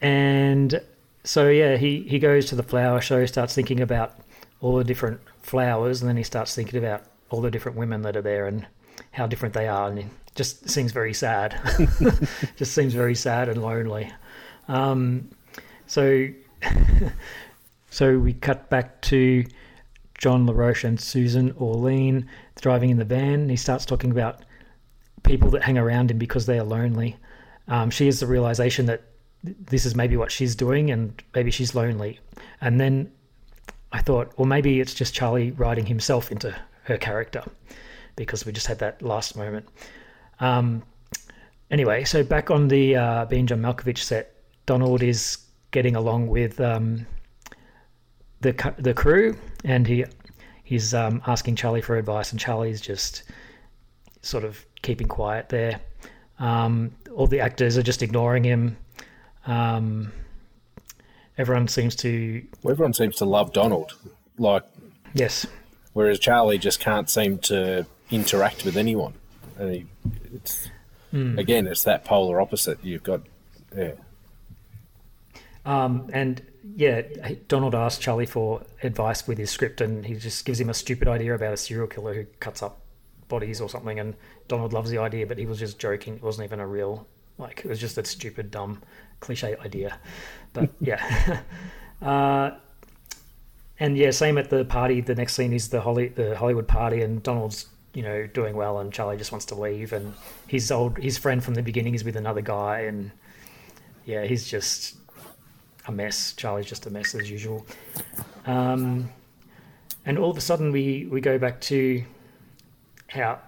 and 0.00 0.80
so 1.24 1.48
yeah, 1.48 1.76
he 1.78 2.02
he 2.02 2.20
goes 2.20 2.46
to 2.46 2.54
the 2.54 2.62
flower 2.62 3.00
show, 3.00 3.26
starts 3.26 3.56
thinking 3.56 3.80
about 3.80 4.14
all 4.60 4.76
the 4.76 4.84
different 4.84 5.20
flowers, 5.42 6.00
and 6.00 6.08
then 6.08 6.16
he 6.16 6.22
starts 6.22 6.54
thinking 6.54 6.78
about 6.78 7.02
all 7.30 7.40
the 7.40 7.50
different 7.50 7.76
women 7.76 8.02
that 8.02 8.16
are 8.16 8.22
there 8.22 8.46
and 8.46 8.68
how 9.10 9.26
different 9.26 9.52
they 9.52 9.66
are, 9.66 9.88
and 9.88 9.98
it 9.98 10.06
just 10.36 10.70
seems 10.70 10.92
very 10.92 11.12
sad. 11.12 11.60
just 12.56 12.72
seems 12.72 12.94
very 12.94 13.16
sad 13.16 13.48
and 13.48 13.60
lonely. 13.60 14.12
Um, 14.68 15.28
so 15.88 16.28
so 17.96 18.18
we 18.18 18.34
cut 18.34 18.68
back 18.68 19.00
to 19.00 19.42
John 20.18 20.46
LaRoche 20.46 20.84
and 20.84 21.00
Susan 21.00 21.52
Orlean 21.52 22.28
driving 22.60 22.90
in 22.90 22.98
the 22.98 23.06
van. 23.06 23.48
He 23.48 23.56
starts 23.56 23.86
talking 23.86 24.10
about 24.10 24.44
people 25.22 25.48
that 25.52 25.62
hang 25.62 25.78
around 25.78 26.10
him 26.10 26.18
because 26.18 26.44
they 26.44 26.58
are 26.58 26.62
lonely. 26.62 27.16
Um, 27.68 27.88
she 27.88 28.04
has 28.04 28.20
the 28.20 28.26
realization 28.26 28.84
that 28.84 29.00
this 29.42 29.86
is 29.86 29.94
maybe 29.94 30.14
what 30.14 30.30
she's 30.30 30.54
doing 30.54 30.90
and 30.90 31.22
maybe 31.34 31.50
she's 31.50 31.74
lonely. 31.74 32.20
And 32.60 32.78
then 32.78 33.10
I 33.92 34.02
thought, 34.02 34.30
well, 34.36 34.44
maybe 34.44 34.78
it's 34.78 34.92
just 34.92 35.14
Charlie 35.14 35.52
writing 35.52 35.86
himself 35.86 36.30
into 36.30 36.54
her 36.82 36.98
character 36.98 37.44
because 38.14 38.44
we 38.44 38.52
just 38.52 38.66
had 38.66 38.78
that 38.80 39.00
last 39.00 39.38
moment. 39.38 39.70
Um, 40.40 40.82
anyway, 41.70 42.04
so 42.04 42.22
back 42.22 42.50
on 42.50 42.68
the 42.68 42.94
uh, 42.94 43.24
John 43.24 43.62
Malkovich 43.62 44.00
set, 44.00 44.34
Donald 44.66 45.02
is 45.02 45.38
getting 45.70 45.96
along 45.96 46.26
with 46.26 46.60
um, 46.60 47.06
the 48.40 48.74
the 48.78 48.94
crew, 48.94 49.36
and 49.64 49.86
he 49.86 50.04
he's 50.64 50.94
um, 50.94 51.22
asking 51.26 51.56
Charlie 51.56 51.82
for 51.82 51.96
advice, 51.96 52.30
and 52.32 52.40
Charlie's 52.40 52.80
just 52.80 53.22
sort 54.22 54.44
of 54.44 54.64
keeping 54.82 55.06
quiet 55.08 55.48
there. 55.48 55.80
Um, 56.38 56.92
all 57.14 57.26
the 57.26 57.40
actors 57.40 57.78
are 57.78 57.82
just 57.82 58.02
ignoring 58.02 58.44
him. 58.44 58.76
Um, 59.46 60.12
everyone 61.38 61.68
seems 61.68 61.94
to 61.96 62.42
Well, 62.62 62.72
everyone 62.72 62.92
seems 62.94 63.16
to 63.16 63.24
love 63.24 63.52
Donald, 63.52 63.92
like 64.38 64.64
yes, 65.14 65.46
whereas 65.92 66.18
Charlie 66.18 66.58
just 66.58 66.80
can't 66.80 67.08
seem 67.08 67.38
to 67.38 67.86
interact 68.10 68.64
with 68.64 68.76
anyone. 68.76 69.14
And 69.58 69.72
he, 69.72 69.86
it's 70.34 70.68
Hmm. 71.12 71.38
again, 71.38 71.66
it's 71.68 71.84
that 71.84 72.04
polar 72.04 72.40
opposite. 72.40 72.78
You've 72.82 73.04
got, 73.04 73.20
yeah, 73.74 73.92
Um, 75.64 76.10
and 76.12 76.42
yeah, 76.74 77.02
Donald 77.48 77.74
asks 77.74 78.02
Charlie 78.02 78.26
for 78.26 78.62
advice 78.82 79.26
with 79.26 79.38
his 79.38 79.50
script, 79.50 79.80
and 79.80 80.04
he 80.04 80.14
just 80.14 80.44
gives 80.44 80.60
him 80.60 80.68
a 80.68 80.74
stupid 80.74 81.08
idea 81.08 81.34
about 81.34 81.52
a 81.52 81.56
serial 81.56 81.86
killer 81.86 82.14
who 82.14 82.24
cuts 82.40 82.62
up 82.62 82.80
bodies 83.28 83.60
or 83.60 83.68
something. 83.68 83.98
And 84.00 84.14
Donald 84.48 84.72
loves 84.72 84.90
the 84.90 84.98
idea, 84.98 85.26
but 85.26 85.38
he 85.38 85.46
was 85.46 85.58
just 85.58 85.78
joking. 85.78 86.16
It 86.16 86.22
wasn't 86.22 86.46
even 86.46 86.60
a 86.60 86.66
real, 86.66 87.06
like, 87.38 87.60
it 87.64 87.68
was 87.68 87.78
just 87.78 87.98
a 87.98 88.04
stupid, 88.04 88.50
dumb, 88.50 88.82
cliche 89.20 89.56
idea. 89.64 89.98
But 90.52 90.70
yeah. 90.80 91.40
uh, 92.02 92.52
and 93.78 93.96
yeah, 93.96 94.10
same 94.10 94.38
at 94.38 94.50
the 94.50 94.64
party. 94.64 95.00
The 95.00 95.14
next 95.14 95.34
scene 95.34 95.52
is 95.52 95.68
the 95.68 95.80
Holly, 95.80 96.08
the 96.08 96.36
Hollywood 96.36 96.66
party, 96.66 97.02
and 97.02 97.22
Donald's 97.22 97.66
you 97.92 98.02
know 98.02 98.26
doing 98.26 98.56
well, 98.56 98.78
and 98.78 98.92
Charlie 98.92 99.16
just 99.16 99.32
wants 99.32 99.46
to 99.46 99.54
leave, 99.54 99.92
and 99.92 100.14
his 100.46 100.70
old 100.70 100.96
his 100.98 101.18
friend 101.18 101.44
from 101.44 101.54
the 101.54 101.62
beginning 101.62 101.94
is 101.94 102.02
with 102.02 102.16
another 102.16 102.40
guy, 102.40 102.80
and 102.80 103.10
yeah, 104.06 104.24
he's 104.24 104.48
just 104.48 104.96
a 105.86 105.92
mess. 105.92 106.32
Charlie's 106.34 106.66
just 106.66 106.86
a 106.86 106.90
mess 106.90 107.14
as 107.14 107.30
usual. 107.30 107.66
Um, 108.46 109.10
and 110.04 110.18
all 110.18 110.30
of 110.30 110.36
a 110.36 110.40
sudden, 110.40 110.72
we 110.72 111.06
we 111.10 111.20
go 111.20 111.38
back 111.38 111.60
to 111.62 112.04
how 113.08 113.38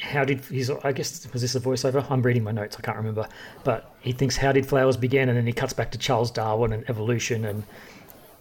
how 0.00 0.24
did 0.24 0.44
his 0.46 0.70
I 0.70 0.92
guess 0.92 1.30
was 1.32 1.42
this 1.42 1.54
a 1.54 1.60
voiceover? 1.60 2.08
I'm 2.10 2.22
reading 2.22 2.44
my 2.44 2.52
notes. 2.52 2.76
I 2.78 2.82
can't 2.82 2.96
remember, 2.96 3.28
but 3.64 3.94
he 4.00 4.12
thinks 4.12 4.36
how 4.36 4.52
did 4.52 4.66
flowers 4.66 4.96
begin, 4.96 5.28
and 5.28 5.36
then 5.36 5.46
he 5.46 5.52
cuts 5.52 5.72
back 5.72 5.90
to 5.92 5.98
Charles 5.98 6.30
Darwin 6.30 6.72
and 6.72 6.88
evolution, 6.88 7.44
and 7.44 7.64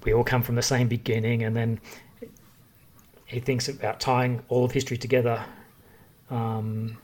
we 0.04 0.14
all 0.14 0.24
come 0.24 0.42
from 0.42 0.56
the 0.56 0.62
same 0.62 0.88
beginning, 0.88 1.44
and 1.44 1.56
then 1.56 1.80
he 3.26 3.40
thinks 3.40 3.68
about 3.70 4.00
tying 4.00 4.42
all 4.50 4.66
of 4.66 4.72
history 4.72 4.98
together. 4.98 5.44
Um, 6.32 6.98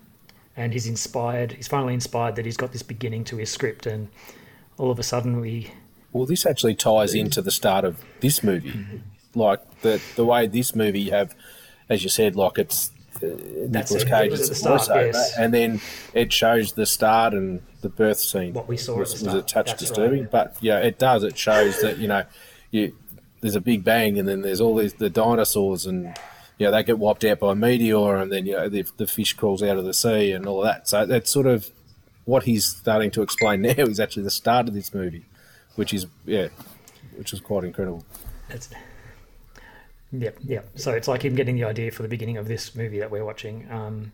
and 0.58 0.72
he's 0.72 0.88
inspired. 0.88 1.52
He's 1.52 1.68
finally 1.68 1.94
inspired 1.94 2.38
that 2.38 2.46
he's 2.46 2.58
got 2.58 2.72
this 2.72 2.84
beginning 2.84 3.26
to 3.26 3.38
his 3.38 3.52
script, 3.52 3.86
and 3.86 4.08
all 4.78 4.90
of 4.90 5.00
a 5.00 5.04
sudden 5.04 5.42
we 5.42 5.72
Well, 6.16 6.26
this 6.26 6.46
actually 6.46 6.76
ties 6.76 7.14
into 7.14 7.42
the 7.42 7.52
start 7.52 7.84
of 7.84 8.02
this 8.22 8.42
movie. 8.42 8.72
Mm-hmm. 8.72 9.38
Like 9.38 9.82
the 9.82 10.02
the 10.16 10.24
way 10.24 10.48
this 10.48 10.74
movie 10.74 11.02
you 11.02 11.12
have, 11.12 11.36
as 11.90 12.04
you 12.06 12.10
said, 12.10 12.38
like 12.38 12.58
it's 12.58 12.90
uh, 13.22 13.28
it. 13.28 13.92
It 13.92 14.08
Cage 14.08 14.32
was 14.32 14.40
is 14.40 14.50
at 14.50 14.64
the 14.64 14.70
the 14.72 14.80
start, 14.80 14.82
voiceover, 14.82 15.14
yes. 15.14 15.38
and 15.38 15.54
then 15.54 15.82
it 16.14 16.32
shows 16.32 16.72
the 16.72 16.86
start 16.86 17.34
and 17.34 17.62
the 17.82 17.90
birth 17.90 18.20
scene. 18.20 18.54
What 18.54 18.70
we 18.70 18.78
saw 18.78 18.98
was, 18.98 19.22
was 19.22 19.34
a 19.34 19.42
touch 19.42 19.66
That's 19.68 19.82
disturbing, 19.82 20.22
right. 20.22 20.32
but 20.32 20.56
yeah, 20.62 20.80
it 20.80 20.98
does. 20.98 21.26
It 21.26 21.38
shows 21.38 21.82
that 21.82 21.98
you 21.98 22.08
know, 22.08 22.24
you 22.72 22.98
there's 23.42 23.58
a 23.58 23.62
big 23.62 23.84
bang, 23.84 24.18
and 24.18 24.26
then 24.26 24.42
there's 24.42 24.62
all 24.62 24.78
these 24.78 24.94
the 24.94 25.10
dinosaurs 25.10 25.86
and. 25.86 26.16
Yeah, 26.58 26.70
they 26.70 26.84
get 26.84 26.98
wiped 26.98 27.26
out 27.26 27.40
by 27.40 27.52
a 27.52 27.56
meteor, 27.56 28.16
and 28.16 28.32
then 28.32 28.46
you 28.46 28.54
know 28.54 28.70
the, 28.70 28.86
the 28.96 29.08
fish 29.08 29.34
crawls 29.34 29.62
out 29.62 29.76
of 29.76 29.84
the 29.84 29.94
sea, 29.94 30.32
and 30.32 30.46
all 30.46 30.62
that. 30.62 30.88
So 30.88 31.06
that's 31.06 31.30
sort 31.30 31.48
of 31.48 31.70
what 32.24 32.44
he's 32.44 32.64
starting 32.64 33.12
to 33.12 33.22
explain 33.22 33.62
now. 33.64 33.74
Is 33.80 34.00
actually 34.00 34.24
the 34.24 34.32
start 34.32 34.70
of 34.70 34.74
this 34.74 34.94
movie, 34.94 35.26
which 35.76 35.94
is 35.94 36.08
yeah, 36.26 36.48
which 37.18 37.34
is 37.34 37.40
quite 37.40 37.64
incredible. 37.64 38.04
That's, 38.50 38.70
yeah, 40.12 40.32
yeah. 40.44 40.62
So 40.76 40.92
it's 40.92 41.08
like 41.08 41.24
him 41.24 41.36
getting 41.36 41.56
the 41.56 41.64
idea 41.64 41.92
for 41.92 42.04
the 42.04 42.10
beginning 42.10 42.38
of 42.38 42.48
this 42.48 42.76
movie 42.76 43.00
that 43.00 43.12
we're 43.12 43.26
watching. 43.26 43.70
Um, 43.72 44.12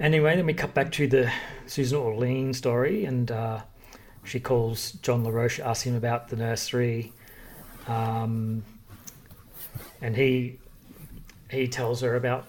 anyway, 0.00 0.36
then 0.36 0.46
we 0.46 0.54
cut 0.54 0.74
back 0.74 0.92
to 0.92 1.06
the 1.06 1.30
Susan 1.66 1.98
Orlean 1.98 2.52
story, 2.52 3.04
and 3.04 3.30
uh, 3.30 3.60
she 4.24 4.40
calls 4.40 4.92
John 4.92 5.24
LaRoche, 5.24 5.60
asks 5.60 5.84
him 5.84 5.94
about 5.94 6.28
the 6.28 6.36
nursery, 6.36 7.12
um, 7.86 8.64
and 10.00 10.16
he 10.16 10.58
he 11.50 11.68
tells 11.68 12.00
her 12.00 12.16
about 12.16 12.48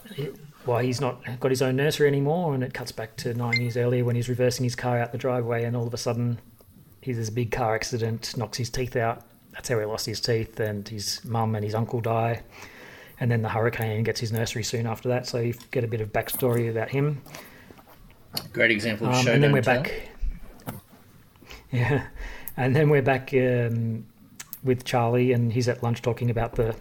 why 0.63 0.83
he's 0.83 0.99
not 0.99 1.21
got 1.39 1.51
his 1.51 1.61
own 1.61 1.75
nursery 1.75 2.07
anymore, 2.07 2.55
and 2.55 2.63
it 2.63 2.73
cuts 2.73 2.91
back 2.91 3.15
to 3.17 3.33
nine 3.33 3.61
years 3.61 3.77
earlier 3.77 4.03
when 4.03 4.15
he's 4.15 4.29
reversing 4.29 4.63
his 4.63 4.75
car 4.75 4.97
out 4.97 5.11
the 5.11 5.17
driveway, 5.17 5.63
and 5.63 5.75
all 5.75 5.85
of 5.85 5.93
a 5.93 5.97
sudden 5.97 6.39
he 7.05 7.13
has 7.13 7.29
a 7.29 7.31
big 7.31 7.51
car 7.51 7.75
accident, 7.75 8.35
knocks 8.35 8.57
his 8.57 8.69
teeth 8.69 8.95
out. 8.95 9.21
That's 9.51 9.69
how 9.69 9.77
he 9.79 9.85
lost 9.85 10.05
his 10.07 10.19
teeth, 10.19 10.59
and 10.59 10.87
his 10.87 11.23
mum 11.23 11.55
and 11.55 11.63
his 11.63 11.75
uncle 11.75 12.01
die. 12.01 12.41
And 13.19 13.29
then 13.31 13.41
the 13.43 13.49
hurricane 13.49 14.03
gets 14.03 14.19
his 14.19 14.31
nursery 14.31 14.63
soon 14.63 14.87
after 14.87 15.07
that, 15.09 15.27
so 15.27 15.39
you 15.39 15.53
get 15.71 15.83
a 15.83 15.87
bit 15.87 16.01
of 16.01 16.11
backstory 16.11 16.69
about 16.69 16.89
him. 16.89 17.21
Great 18.51 18.71
example 18.71 19.07
of 19.07 19.13
Um, 19.13 19.27
and 19.27 19.43
then 19.43 19.51
we're 19.53 19.61
tell. 19.61 19.83
back. 19.83 20.09
Yeah, 21.71 22.07
and 22.57 22.75
then 22.75 22.89
we're 22.89 23.01
back 23.01 23.33
um, 23.33 24.05
with 24.63 24.83
Charlie, 24.83 25.31
and 25.31 25.53
he's 25.53 25.67
at 25.69 25.83
lunch 25.83 26.01
talking 26.01 26.29
about 26.29 26.55
the. 26.55 26.75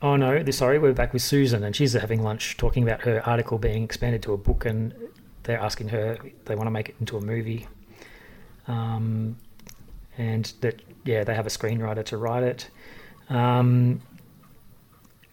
Oh 0.00 0.16
no! 0.16 0.42
this- 0.42 0.58
Sorry, 0.58 0.78
we're 0.78 0.92
back 0.92 1.12
with 1.12 1.22
Susan, 1.22 1.62
and 1.62 1.74
she's 1.76 1.92
having 1.92 2.22
lunch 2.22 2.56
talking 2.56 2.82
about 2.82 3.02
her 3.02 3.20
article 3.28 3.58
being 3.58 3.82
expanded 3.84 4.22
to 4.24 4.32
a 4.32 4.36
book, 4.36 4.64
and 4.64 4.94
they're 5.44 5.60
asking 5.60 5.88
her 5.88 6.18
they 6.44 6.54
want 6.54 6.66
to 6.66 6.70
make 6.70 6.88
it 6.90 6.96
into 7.00 7.16
a 7.16 7.20
movie, 7.20 7.66
um, 8.68 9.36
and 10.18 10.52
that 10.60 10.82
yeah 11.04 11.24
they 11.24 11.34
have 11.34 11.46
a 11.46 11.50
screenwriter 11.50 12.04
to 12.06 12.16
write 12.16 12.42
it. 12.42 12.70
Um, 13.28 14.00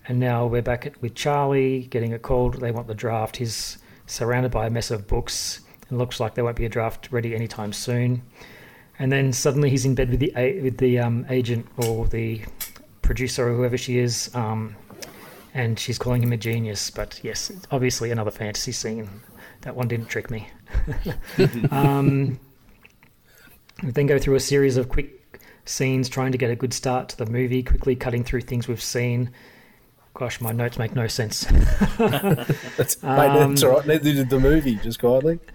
and 0.08 0.20
now 0.20 0.48
we're 0.48 0.64
back 0.64 0.88
at, 0.88 1.00
with 1.02 1.14
Charlie 1.14 1.82
getting 1.84 2.14
a 2.14 2.20
call. 2.20 2.50
They 2.50 2.72
want 2.72 2.88
the 2.88 2.96
draft. 2.96 3.38
He's 3.38 3.78
surrounded 4.08 4.52
by 4.52 4.66
a 4.66 4.70
mess 4.70 4.90
of 4.92 5.08
books. 5.08 5.62
and 5.90 5.98
looks 5.98 6.20
like 6.20 6.34
there 6.34 6.44
won't 6.44 6.58
be 6.58 6.66
a 6.66 6.70
draft 6.70 7.10
ready 7.12 7.36
anytime 7.36 7.74
soon. 7.74 8.24
And 8.98 9.12
then 9.12 9.32
suddenly 9.32 9.70
he's 9.70 9.86
in 9.86 9.96
bed 9.96 10.10
with 10.10 10.20
the 10.20 10.32
with 10.62 10.78
the 10.78 11.00
um, 11.00 11.26
agent 11.30 11.68
or 11.78 12.08
the 12.08 12.42
producer 13.02 13.50
or 13.50 13.56
whoever 13.56 13.78
she 13.78 13.98
is, 13.98 14.30
um, 14.36 14.76
and 15.54 15.80
she's 15.80 15.98
calling 15.98 16.22
him 16.22 16.34
a 16.34 16.38
genius. 16.38 16.90
But 16.90 17.20
yes, 17.24 17.52
obviously 17.72 18.12
another 18.12 18.32
fantasy 18.32 18.72
scene. 18.72 19.10
That 19.62 19.76
one 19.76 19.88
didn't 19.88 20.08
trick 20.08 20.30
me. 20.30 20.48
um, 21.72 22.40
we 23.84 23.92
then 23.92 24.08
go 24.08 24.20
through 24.20 24.36
a 24.36 24.40
series 24.40 24.78
of 24.78 24.90
quick 24.90 25.42
scenes 25.66 26.10
trying 26.10 26.32
to 26.32 26.38
get 26.38 26.50
a 26.50 26.56
good 26.56 26.74
start 26.74 27.10
to 27.10 27.18
the 27.18 27.26
movie, 27.26 27.64
quickly 27.64 27.96
cutting 27.96 28.24
through 28.24 28.42
things 28.42 28.68
we've 28.68 28.82
seen. 28.82 29.32
Gosh, 30.14 30.42
my 30.42 30.52
notes 30.52 30.78
make 30.78 30.96
no 30.96 31.08
sense. 31.08 31.46
that's, 31.98 33.02
mate, 33.04 33.34
that's 33.34 33.64
all 33.64 33.72
right. 33.72 33.86
Neither 33.88 34.14
did 34.14 34.30
the 34.30 34.40
movie, 34.40 34.76
just 34.76 35.00
quietly. 35.00 35.40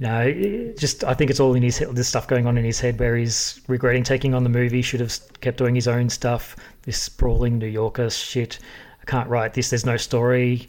No, 0.00 0.32
just 0.78 1.02
I 1.02 1.14
think 1.14 1.30
it's 1.30 1.40
all 1.40 1.54
in 1.54 1.62
his 1.62 1.78
head. 1.78 1.94
There's 1.94 2.06
stuff 2.06 2.28
going 2.28 2.46
on 2.46 2.56
in 2.56 2.64
his 2.64 2.78
head 2.78 3.00
where 3.00 3.16
he's 3.16 3.60
regretting 3.66 4.04
taking 4.04 4.32
on 4.32 4.44
the 4.44 4.48
movie. 4.48 4.80
Should 4.80 5.00
have 5.00 5.18
kept 5.40 5.58
doing 5.58 5.74
his 5.74 5.88
own 5.88 6.08
stuff. 6.08 6.54
This 6.82 7.02
sprawling 7.02 7.58
New 7.58 7.66
Yorker 7.66 8.08
shit. 8.08 8.60
I 9.02 9.04
can't 9.06 9.28
write 9.28 9.54
this. 9.54 9.70
There's 9.70 9.84
no 9.84 9.96
story. 9.96 10.68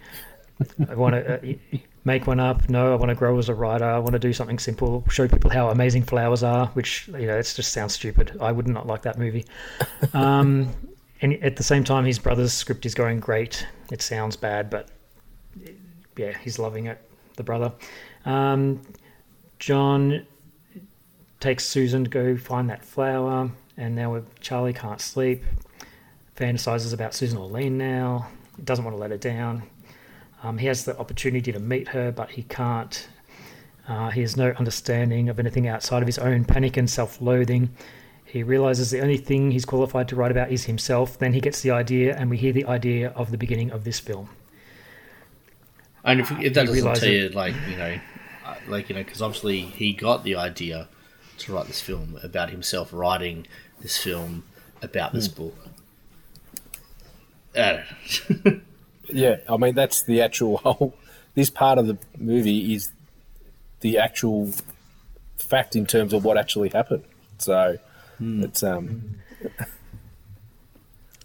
I 0.90 0.96
want 0.96 1.16
to 1.16 1.36
uh, 1.36 1.78
make 2.04 2.28
one 2.28 2.40
up. 2.40 2.70
No, 2.70 2.92
I 2.92 2.96
want 2.96 3.10
to 3.10 3.16
grow 3.16 3.38
as 3.38 3.50
a 3.50 3.54
writer. 3.54 3.86
I 3.86 4.00
want 4.00 4.14
to 4.14 4.20
do 4.20 4.34
something 4.34 4.60
simple. 4.60 5.04
Show 5.10 5.28
people 5.28 5.50
how 5.50 5.70
amazing 5.70 6.04
flowers 6.04 6.44
are. 6.44 6.68
Which 6.68 7.08
you 7.08 7.28
know, 7.28 7.38
it 7.38 7.54
just 7.56 7.72
sounds 7.72 7.94
stupid. 7.94 8.38
I 8.42 8.52
would 8.52 8.68
not 8.68 8.88
like 8.88 9.04
that 9.04 9.18
movie. 9.18 9.46
Um, 10.14 10.74
and 11.22 11.34
at 11.44 11.58
the 11.58 11.64
same 11.64 11.84
time, 11.84 12.06
his 12.06 12.18
brother's 12.18 12.54
script 12.54 12.86
is 12.86 12.96
going 12.96 13.20
great. 13.20 13.68
It 13.92 14.02
sounds 14.02 14.38
bad, 14.38 14.70
but 14.70 14.90
yeah, 16.16 16.38
he's 16.38 16.58
loving 16.58 16.86
it. 16.88 17.02
The 17.36 17.44
brother. 17.44 17.74
Um, 18.26 18.82
John 19.60 20.26
takes 21.40 21.66
Susan 21.66 22.06
to 22.06 22.10
go 22.10 22.38
find 22.38 22.70
that 22.70 22.86
flower, 22.86 23.52
and 23.78 23.96
now 23.96 24.22
Charlie 24.40 24.74
can't 24.74 25.02
sleep. 25.02 25.44
Fantasizes 26.38 26.94
about 26.94 27.14
Susan 27.14 27.38
Orlean 27.38 27.78
now. 27.78 28.28
Doesn't 28.64 28.86
want 28.86 28.96
to 28.96 29.02
let 29.02 29.12
her 29.12 29.18
down. 29.18 29.64
Um, 30.44 30.58
he 30.58 30.68
has 30.68 30.86
the 30.86 30.98
opportunity 30.98 31.52
to 31.52 31.60
meet 31.60 31.90
her, 31.90 32.12
but 32.12 32.32
he 32.32 32.44
can't. 32.44 33.08
Uh, 33.88 34.10
he 34.10 34.22
has 34.22 34.38
no 34.38 34.52
understanding 34.58 35.30
of 35.30 35.40
anything 35.40 35.68
outside 35.68 36.02
of 36.02 36.08
his 36.08 36.18
own 36.20 36.46
panic 36.46 36.78
and 36.78 36.90
self-loathing. 36.90 37.70
He 38.24 38.44
realizes 38.44 38.92
the 38.92 39.02
only 39.02 39.18
thing 39.18 39.52
he's 39.52 39.66
qualified 39.66 40.08
to 40.10 40.16
write 40.16 40.30
about 40.32 40.52
is 40.52 40.66
himself. 40.66 41.18
Then 41.18 41.34
he 41.34 41.42
gets 41.42 41.62
the 41.62 41.72
idea, 41.72 42.16
and 42.16 42.30
we 42.30 42.38
hear 42.38 42.54
the 42.54 42.66
idea 42.66 43.10
of 43.10 43.32
the 43.32 43.38
beginning 43.38 43.72
of 43.72 43.84
this 43.84 44.00
film. 44.00 44.30
And 46.04 46.20
if, 46.20 46.32
if 46.40 46.54
that 46.54 46.70
He 46.70 46.82
doesn't 46.82 46.96
tell 46.96 47.10
you, 47.10 47.30
like 47.30 47.56
you 47.70 47.76
know, 47.76 48.00
uh, 48.46 48.56
like 48.68 48.90
you 48.90 48.96
know, 48.96 49.04
because 49.04 49.22
obviously 49.22 49.62
he 49.62 49.94
got 49.94 50.24
the 50.24 50.36
idea 50.36 50.88
to 51.40 51.54
write 51.54 51.68
this 51.68 51.82
film 51.82 52.20
about 52.22 52.52
himself 52.52 52.94
writing 52.94 53.48
this 53.82 53.98
film 53.98 54.44
about 54.82 55.14
this 55.14 55.28
book. 55.28 55.56
Uh, 57.56 57.80
Yeah, 59.12 59.38
I 59.50 59.58
mean 59.58 59.76
that's 59.76 60.02
the 60.04 60.22
actual 60.22 60.58
whole. 60.64 60.96
This 61.36 61.50
part 61.50 61.78
of 61.78 61.88
the 61.88 61.98
movie 62.18 62.74
is 62.74 62.92
the 63.82 63.98
actual 63.98 64.52
fact 65.38 65.76
in 65.76 65.86
terms 65.86 66.14
of 66.14 66.26
what 66.26 66.38
actually 66.38 66.70
happened. 66.70 67.04
So 67.38 67.78
it's 68.20 68.64
um 68.64 69.20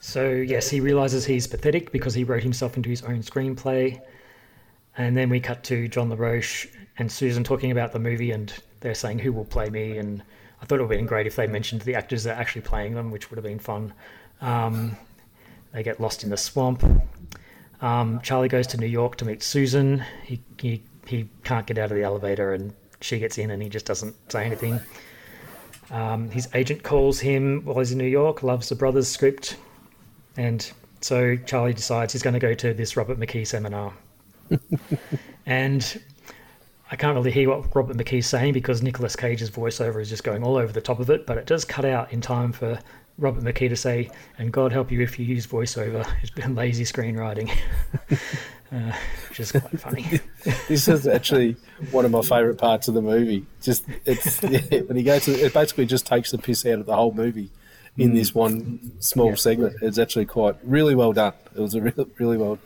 So, 0.04 0.28
yes, 0.28 0.68
he 0.68 0.80
realizes 0.80 1.24
he's 1.24 1.46
pathetic 1.46 1.90
because 1.90 2.12
he 2.12 2.24
wrote 2.24 2.42
himself 2.42 2.76
into 2.76 2.90
his 2.90 3.02
own 3.04 3.22
screenplay. 3.22 3.98
And 4.98 5.16
then 5.16 5.30
we 5.30 5.40
cut 5.40 5.64
to 5.64 5.88
John 5.88 6.10
LaRoche 6.10 6.66
and 6.98 7.10
Susan 7.10 7.42
talking 7.42 7.70
about 7.70 7.92
the 7.92 7.98
movie, 7.98 8.30
and 8.30 8.52
they're 8.80 8.94
saying, 8.94 9.20
Who 9.20 9.32
will 9.32 9.46
play 9.46 9.70
me? 9.70 9.96
And 9.96 10.22
I 10.60 10.66
thought 10.66 10.78
it 10.78 10.82
would 10.82 10.90
have 10.90 10.98
been 10.98 11.06
great 11.06 11.26
if 11.26 11.36
they 11.36 11.46
mentioned 11.46 11.80
the 11.80 11.94
actors 11.94 12.24
that 12.24 12.36
are 12.36 12.40
actually 12.40 12.60
playing 12.60 12.94
them, 12.94 13.10
which 13.10 13.30
would 13.30 13.38
have 13.38 13.44
been 13.44 13.58
fun. 13.58 13.94
Um, 14.42 14.94
they 15.72 15.82
get 15.82 16.00
lost 16.00 16.22
in 16.22 16.28
the 16.28 16.36
swamp. 16.36 16.84
Um, 17.84 18.18
Charlie 18.22 18.48
goes 18.48 18.66
to 18.68 18.78
New 18.78 18.86
York 18.86 19.16
to 19.16 19.26
meet 19.26 19.42
Susan. 19.42 20.02
He, 20.24 20.40
he, 20.58 20.82
he 21.06 21.28
can't 21.44 21.66
get 21.66 21.76
out 21.76 21.90
of 21.90 21.96
the 21.98 22.02
elevator, 22.02 22.54
and 22.54 22.72
she 23.02 23.18
gets 23.18 23.36
in, 23.36 23.50
and 23.50 23.62
he 23.62 23.68
just 23.68 23.84
doesn't 23.84 24.16
say 24.32 24.46
anything. 24.46 24.80
Um, 25.90 26.30
his 26.30 26.48
agent 26.54 26.82
calls 26.82 27.20
him 27.20 27.60
while 27.66 27.78
he's 27.78 27.92
in 27.92 27.98
New 27.98 28.06
York, 28.06 28.42
loves 28.42 28.70
the 28.70 28.74
brothers 28.74 29.06
script, 29.06 29.58
and 30.38 30.72
so 31.02 31.36
Charlie 31.44 31.74
decides 31.74 32.14
he's 32.14 32.22
going 32.22 32.32
to 32.32 32.40
go 32.40 32.54
to 32.54 32.72
this 32.72 32.96
Robert 32.96 33.20
McKee 33.20 33.46
seminar. 33.46 33.92
and 35.46 36.00
I 36.90 36.96
can't 36.96 37.14
really 37.14 37.32
hear 37.32 37.50
what 37.50 37.76
Robert 37.76 37.98
McKee's 37.98 38.26
saying 38.26 38.54
because 38.54 38.82
Nicolas 38.82 39.14
Cage's 39.14 39.50
voiceover 39.50 40.00
is 40.00 40.08
just 40.08 40.24
going 40.24 40.42
all 40.42 40.56
over 40.56 40.72
the 40.72 40.80
top 40.80 41.00
of 41.00 41.10
it, 41.10 41.26
but 41.26 41.36
it 41.36 41.44
does 41.44 41.66
cut 41.66 41.84
out 41.84 42.14
in 42.14 42.22
time 42.22 42.50
for 42.50 42.78
Robert 43.18 43.44
McKee 43.44 43.68
to 43.68 43.76
say, 43.76 44.10
and 44.38 44.52
God 44.52 44.72
help 44.72 44.90
you 44.90 45.00
if 45.00 45.18
you 45.18 45.24
use 45.24 45.46
voiceover. 45.46 46.06
It's 46.22 46.30
been 46.30 46.54
lazy 46.54 46.84
screenwriting. 46.84 47.50
uh, 48.72 48.92
which 49.28 49.40
is 49.40 49.52
quite 49.52 49.78
funny. 49.78 50.20
this 50.68 50.88
is 50.88 51.06
actually 51.06 51.56
one 51.90 52.04
of 52.04 52.10
my 52.10 52.22
favourite 52.22 52.58
parts 52.58 52.88
of 52.88 52.94
the 52.94 53.02
movie. 53.02 53.46
Just 53.62 53.84
it's 54.04 54.42
yeah, 54.42 54.80
when 54.80 54.96
he 54.96 55.02
goes 55.02 55.24
to 55.26 55.32
it 55.32 55.52
basically 55.52 55.86
just 55.86 56.06
takes 56.06 56.30
the 56.30 56.38
piss 56.38 56.66
out 56.66 56.80
of 56.80 56.86
the 56.86 56.96
whole 56.96 57.12
movie 57.12 57.50
in 57.96 58.14
this 58.14 58.34
one 58.34 58.92
small 59.00 59.36
segment. 59.36 59.76
It's 59.80 59.98
actually 59.98 60.26
quite 60.26 60.56
really 60.64 60.94
well 60.94 61.12
done. 61.12 61.34
It 61.54 61.60
was 61.60 61.74
a 61.74 61.80
really 61.80 62.06
really 62.18 62.36
well 62.36 62.58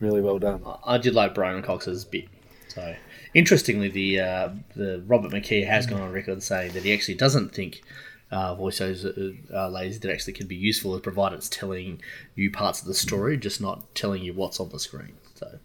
really 0.00 0.20
well 0.20 0.38
done. 0.38 0.62
I 0.84 0.98
did 0.98 1.14
like 1.14 1.34
Brian 1.34 1.62
Cox's 1.62 2.04
bit. 2.04 2.28
So 2.68 2.94
interestingly, 3.34 3.88
the 3.88 4.20
uh, 4.20 4.48
the 4.76 5.02
Robert 5.06 5.32
McKee 5.32 5.66
has 5.66 5.86
gone 5.86 6.00
on 6.00 6.12
record 6.12 6.42
saying 6.42 6.72
that 6.72 6.84
he 6.84 6.92
actually 6.92 7.14
doesn't 7.14 7.54
think 7.54 7.82
uh, 8.30 8.54
voiceovers 8.56 9.04
are 9.50 9.56
uh, 9.56 9.68
lazy. 9.68 9.98
That 9.98 10.12
actually 10.12 10.34
can 10.34 10.46
be 10.46 10.56
useful, 10.56 10.98
provided 11.00 11.36
it's 11.36 11.48
telling 11.48 12.00
you 12.34 12.50
parts 12.50 12.80
of 12.80 12.86
the 12.86 12.94
story, 12.94 13.36
just 13.36 13.60
not 13.60 13.94
telling 13.94 14.22
you 14.22 14.34
what's 14.34 14.60
on 14.60 14.68
the 14.68 14.78
screen. 14.78 15.14
So 15.34 15.58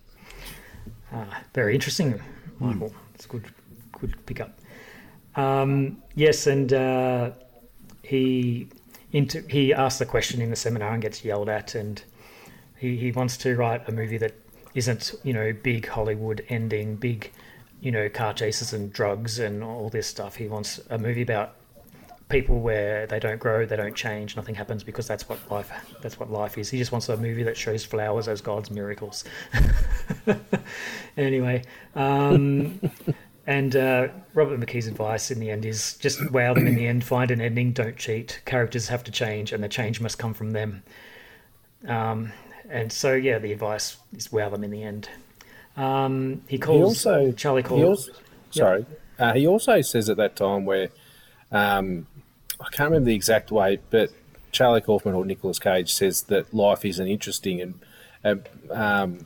Ah, 1.13 1.43
very 1.53 1.75
interesting, 1.75 2.19
Michael. 2.59 2.93
It's 3.13 3.27
good, 3.27 3.45
good 3.99 4.15
pickup. 4.25 4.57
Um, 5.35 5.97
yes, 6.15 6.47
and 6.47 6.73
uh, 6.73 7.31
he 8.01 8.67
into 9.11 9.41
he 9.41 9.73
asks 9.73 9.99
the 9.99 10.07
question 10.07 10.41
in 10.41 10.49
the 10.49 10.55
seminar 10.55 10.91
and 10.91 11.01
gets 11.01 11.23
yelled 11.23 11.49
at, 11.49 11.75
and 11.75 12.01
he, 12.79 12.97
he 12.97 13.11
wants 13.11 13.37
to 13.37 13.55
write 13.55 13.87
a 13.87 13.91
movie 13.91 14.17
that 14.17 14.33
isn't 14.73 15.13
you 15.23 15.33
know 15.33 15.53
big 15.53 15.87
Hollywood 15.87 16.43
ending, 16.49 16.95
big 16.95 17.31
you 17.79 17.91
know 17.91 18.09
car 18.09 18.33
chases 18.33 18.73
and 18.73 18.91
drugs 18.91 19.37
and 19.37 19.63
all 19.63 19.89
this 19.89 20.07
stuff. 20.07 20.35
He 20.35 20.47
wants 20.47 20.79
a 20.89 20.97
movie 20.97 21.21
about 21.21 21.55
people 22.33 22.59
where 22.59 23.05
they 23.05 23.19
don't 23.19 23.39
grow, 23.39 23.63
they 23.63 23.75
don't 23.75 23.95
change, 23.95 24.35
nothing 24.35 24.55
happens 24.55 24.83
because 24.83 25.07
that's 25.07 25.29
what 25.29 25.39
life 25.51 25.71
that's 26.01 26.19
what 26.19 26.31
life 26.31 26.57
is. 26.57 26.67
He 26.67 26.79
just 26.79 26.91
wants 26.91 27.07
a 27.07 27.15
movie 27.15 27.43
that 27.43 27.55
shows 27.55 27.85
flowers 27.85 28.27
as 28.27 28.41
God's 28.41 28.71
miracles. 28.71 29.23
anyway, 31.17 31.61
um, 31.93 32.81
and 33.47 33.75
uh, 33.75 34.07
Robert 34.33 34.59
McKee's 34.59 34.87
advice 34.87 35.29
in 35.29 35.39
the 35.39 35.51
end 35.51 35.63
is 35.63 35.95
just 35.97 36.31
wow 36.31 36.55
them 36.55 36.65
in 36.65 36.73
the 36.73 36.87
end, 36.87 37.03
find 37.03 37.29
an 37.29 37.39
ending, 37.39 37.71
don't 37.71 37.97
cheat. 37.97 38.41
Characters 38.45 38.87
have 38.87 39.03
to 39.03 39.11
change, 39.11 39.53
and 39.53 39.63
the 39.63 39.69
change 39.69 40.01
must 40.01 40.17
come 40.17 40.33
from 40.33 40.51
them. 40.51 40.81
Um, 41.87 42.31
and 42.67 42.91
so, 42.91 43.13
yeah, 43.13 43.37
the 43.37 43.51
advice 43.51 43.97
is 44.17 44.31
wow 44.31 44.49
them 44.49 44.63
in 44.63 44.71
the 44.71 44.81
end. 44.81 45.07
Um, 45.77 46.41
he 46.47 46.57
calls 46.57 47.03
he 47.03 47.09
also 47.09 47.31
Charlie 47.33 47.61
calls. 47.61 47.79
He 47.79 47.85
also, 47.85 48.11
sorry, 48.49 48.85
uh, 49.19 49.33
he 49.33 49.45
also 49.45 49.81
says 49.81 50.09
at 50.09 50.17
that 50.17 50.35
time 50.35 50.65
where 50.65 50.89
um, 51.51 52.07
I 52.63 52.69
can't 52.69 52.89
remember 52.89 53.07
the 53.07 53.15
exact 53.15 53.51
way, 53.51 53.79
but 53.89 54.09
Charlie 54.51 54.81
Kaufman 54.81 55.15
or 55.15 55.25
Nicolas 55.25 55.59
Cage 55.59 55.93
says 55.93 56.23
that 56.23 56.53
life 56.53 56.85
isn't 56.85 57.07
interesting, 57.07 57.61
and 57.61 57.79
uh, 58.23 58.35
um, 58.73 59.25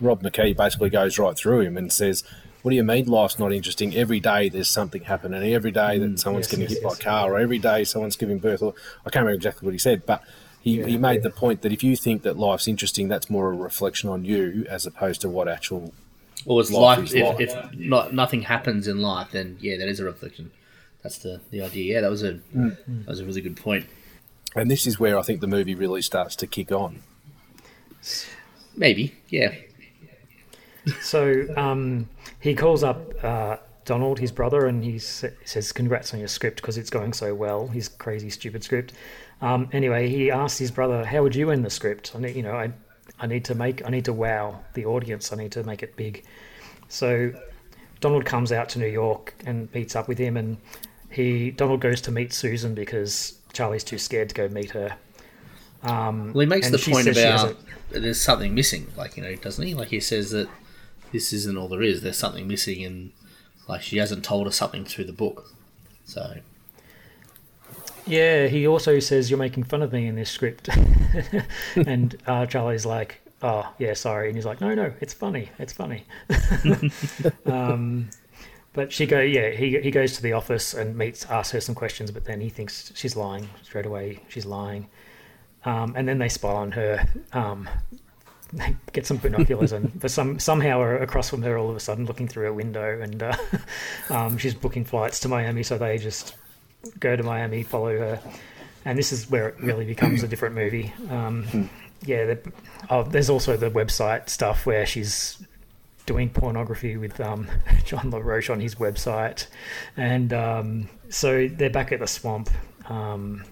Rob 0.00 0.22
McKee 0.22 0.56
basically 0.56 0.90
goes 0.90 1.18
right 1.18 1.36
through 1.36 1.60
him 1.60 1.76
and 1.76 1.92
says, 1.92 2.24
"What 2.62 2.70
do 2.70 2.76
you 2.76 2.84
mean 2.84 3.06
life's 3.06 3.38
not 3.38 3.52
interesting? 3.52 3.94
Every 3.94 4.20
day 4.20 4.48
there's 4.48 4.68
something 4.68 5.04
happening. 5.04 5.54
Every 5.54 5.70
day 5.70 5.98
that 5.98 6.18
someone's 6.18 6.46
yes, 6.46 6.50
getting 6.50 6.68
yes, 6.68 6.72
hit 6.74 6.82
by 6.82 6.92
a 6.92 6.96
car, 6.96 7.32
or 7.32 7.38
every 7.38 7.58
day 7.58 7.84
someone's 7.84 8.16
giving 8.16 8.38
birth." 8.38 8.62
Or 8.62 8.74
I 9.06 9.10
can't 9.10 9.24
remember 9.24 9.36
exactly 9.36 9.66
what 9.66 9.72
he 9.72 9.78
said, 9.78 10.04
but. 10.06 10.22
He, 10.60 10.82
he 10.82 10.96
made 10.96 11.22
the 11.22 11.28
point 11.28 11.60
that 11.60 11.72
if 11.72 11.84
you 11.84 11.94
think 11.94 12.22
that 12.22 12.38
life's 12.38 12.66
interesting, 12.66 13.06
that's 13.06 13.28
more 13.28 13.52
a 13.52 13.54
reflection 13.54 14.08
on 14.08 14.24
you 14.24 14.64
as 14.66 14.86
opposed 14.86 15.20
to 15.20 15.28
what 15.28 15.46
actual 15.46 15.92
or 16.46 16.60
it's 16.60 16.70
Life 16.70 16.98
life. 16.98 17.14
if 17.14 17.22
life. 17.22 17.40
if 17.40 17.78
not, 17.78 18.12
nothing 18.12 18.42
happens 18.42 18.86
in 18.88 19.00
life, 19.00 19.28
then 19.32 19.58
yeah, 19.60 19.76
that 19.76 19.88
is 19.88 20.00
a 20.00 20.04
reflection. 20.04 20.50
That's 21.04 21.18
the, 21.18 21.40
the 21.50 21.60
idea. 21.60 21.94
Yeah, 21.94 22.00
that 22.00 22.10
was 22.10 22.24
a 22.24 22.40
that 22.54 23.06
was 23.06 23.20
a 23.20 23.26
really 23.26 23.42
good 23.42 23.58
point. 23.58 23.86
And 24.56 24.70
this 24.70 24.86
is 24.86 24.98
where 24.98 25.18
I 25.18 25.22
think 25.22 25.40
the 25.40 25.46
movie 25.46 25.74
really 25.74 26.00
starts 26.00 26.34
to 26.36 26.46
kick 26.46 26.72
on. 26.72 27.02
Maybe, 28.74 29.14
yeah. 29.28 29.54
so 31.02 31.46
um, 31.56 32.08
he 32.40 32.54
calls 32.54 32.82
up 32.82 33.12
uh, 33.22 33.58
Donald, 33.84 34.18
his 34.18 34.32
brother, 34.32 34.66
and 34.66 34.82
he 34.82 34.98
says, 34.98 35.72
"Congrats 35.72 36.14
on 36.14 36.20
your 36.20 36.28
script 36.28 36.56
because 36.56 36.78
it's 36.78 36.90
going 36.90 37.12
so 37.12 37.34
well." 37.34 37.68
His 37.68 37.88
crazy, 37.88 38.30
stupid 38.30 38.64
script. 38.64 38.94
Um, 39.42 39.68
anyway, 39.72 40.08
he 40.08 40.30
asks 40.30 40.58
his 40.58 40.70
brother, 40.70 41.04
"How 41.04 41.22
would 41.22 41.34
you 41.34 41.50
end 41.50 41.66
the 41.66 41.70
script?" 41.70 42.12
I 42.14 42.20
need, 42.20 42.34
you 42.34 42.42
know, 42.42 42.54
I, 42.54 42.72
I 43.20 43.26
need 43.26 43.44
to 43.44 43.54
make, 43.54 43.84
I 43.86 43.90
need 43.90 44.06
to 44.06 44.14
wow 44.14 44.60
the 44.72 44.86
audience. 44.86 45.34
I 45.34 45.36
need 45.36 45.52
to 45.52 45.64
make 45.64 45.82
it 45.82 45.96
big. 45.96 46.24
So 46.88 47.32
Donald 48.00 48.24
comes 48.24 48.52
out 48.52 48.70
to 48.70 48.78
New 48.78 48.86
York 48.86 49.34
and 49.44 49.72
meets 49.74 49.94
up 49.94 50.08
with 50.08 50.18
him, 50.18 50.38
and 50.38 50.56
he 51.14 51.50
Donald 51.50 51.80
goes 51.80 52.00
to 52.02 52.10
meet 52.10 52.32
Susan 52.32 52.74
because 52.74 53.38
Charlie's 53.52 53.84
too 53.84 53.98
scared 53.98 54.28
to 54.30 54.34
go 54.34 54.48
meet 54.48 54.70
her. 54.72 54.96
Um, 55.82 56.32
Well, 56.32 56.40
he 56.40 56.46
makes 56.46 56.70
the 56.70 56.78
point 56.78 57.06
about 57.06 57.56
there's 57.90 58.20
something 58.20 58.54
missing, 58.54 58.90
like 58.96 59.16
you 59.16 59.22
know, 59.22 59.34
doesn't 59.36 59.64
he? 59.64 59.74
Like 59.74 59.88
he 59.88 60.00
says 60.00 60.30
that 60.30 60.48
this 61.12 61.32
isn't 61.32 61.56
all 61.56 61.68
there 61.68 61.82
is. 61.82 62.02
There's 62.02 62.18
something 62.18 62.48
missing, 62.48 62.84
and 62.84 63.12
like 63.68 63.82
she 63.82 63.98
hasn't 63.98 64.24
told 64.24 64.46
us 64.46 64.56
something 64.56 64.84
through 64.84 65.04
the 65.04 65.12
book. 65.12 65.50
So 66.04 66.38
Yeah, 68.06 68.48
he 68.48 68.66
also 68.66 68.98
says 68.98 69.30
you're 69.30 69.38
making 69.38 69.64
fun 69.64 69.82
of 69.82 69.92
me 69.92 70.06
in 70.06 70.16
this 70.16 70.30
script, 70.30 70.68
and 71.76 72.16
uh, 72.26 72.46
Charlie's 72.46 72.84
like, 72.86 73.20
"Oh, 73.40 73.72
yeah, 73.78 73.94
sorry," 73.94 74.28
and 74.28 74.36
he's 74.36 74.46
like, 74.46 74.60
"No, 74.60 74.74
no, 74.74 74.92
it's 75.00 75.14
funny, 75.14 75.50
it's 75.58 75.72
funny." 75.72 76.04
um, 77.46 78.10
but 78.74 78.92
she 78.92 79.06
go, 79.06 79.20
yeah, 79.20 79.50
he 79.50 79.78
he 79.78 79.90
goes 79.90 80.16
to 80.16 80.22
the 80.22 80.32
office 80.32 80.74
and 80.74 80.98
meets, 80.98 81.24
asks 81.26 81.52
her 81.52 81.60
some 81.60 81.74
questions, 81.74 82.10
but 82.10 82.24
then 82.24 82.40
he 82.40 82.50
thinks 82.50 82.92
she's 82.94 83.16
lying 83.16 83.48
straight 83.62 83.86
away. 83.86 84.20
She's 84.28 84.44
lying, 84.44 84.88
um, 85.64 85.94
and 85.96 86.06
then 86.06 86.18
they 86.18 86.28
spy 86.28 86.52
on 86.52 86.72
her. 86.72 87.08
Um, 87.32 87.68
they 88.52 88.76
get 88.92 89.06
some 89.06 89.16
binoculars 89.18 89.72
and 89.72 90.00
for 90.00 90.08
some 90.08 90.38
somehow 90.38 90.80
are 90.80 90.98
across 90.98 91.30
from 91.30 91.42
her 91.42 91.58
all 91.58 91.70
of 91.70 91.76
a 91.76 91.80
sudden 91.80 92.06
looking 92.06 92.28
through 92.28 92.44
her 92.44 92.52
window 92.52 93.00
and 93.00 93.22
uh, 93.22 93.36
um, 94.10 94.38
she's 94.38 94.54
booking 94.54 94.84
flights 94.84 95.20
to 95.20 95.28
Miami 95.28 95.62
so 95.62 95.78
they 95.78 95.98
just 95.98 96.34
go 97.00 97.16
to 97.16 97.22
Miami 97.22 97.62
follow 97.62 97.96
her 97.98 98.20
and 98.84 98.98
this 98.98 99.12
is 99.12 99.28
where 99.30 99.48
it 99.48 99.60
really 99.60 99.84
becomes 99.84 100.22
a 100.22 100.28
different 100.28 100.54
movie 100.54 100.92
um, 101.10 101.68
yeah 102.04 102.26
the, 102.26 102.52
oh, 102.90 103.02
there's 103.02 103.30
also 103.30 103.56
the 103.56 103.70
website 103.70 104.28
stuff 104.28 104.66
where 104.66 104.86
she's 104.86 105.42
doing 106.06 106.28
pornography 106.30 106.96
with 106.96 107.20
um, 107.20 107.48
John 107.84 108.10
LaRoche 108.10 108.50
on 108.50 108.60
his 108.60 108.74
website 108.74 109.46
and 109.96 110.32
um, 110.32 110.88
so 111.08 111.48
they're 111.48 111.70
back 111.70 111.92
at 111.92 112.00
the 112.00 112.06
swamp 112.06 112.50
um, 112.88 113.44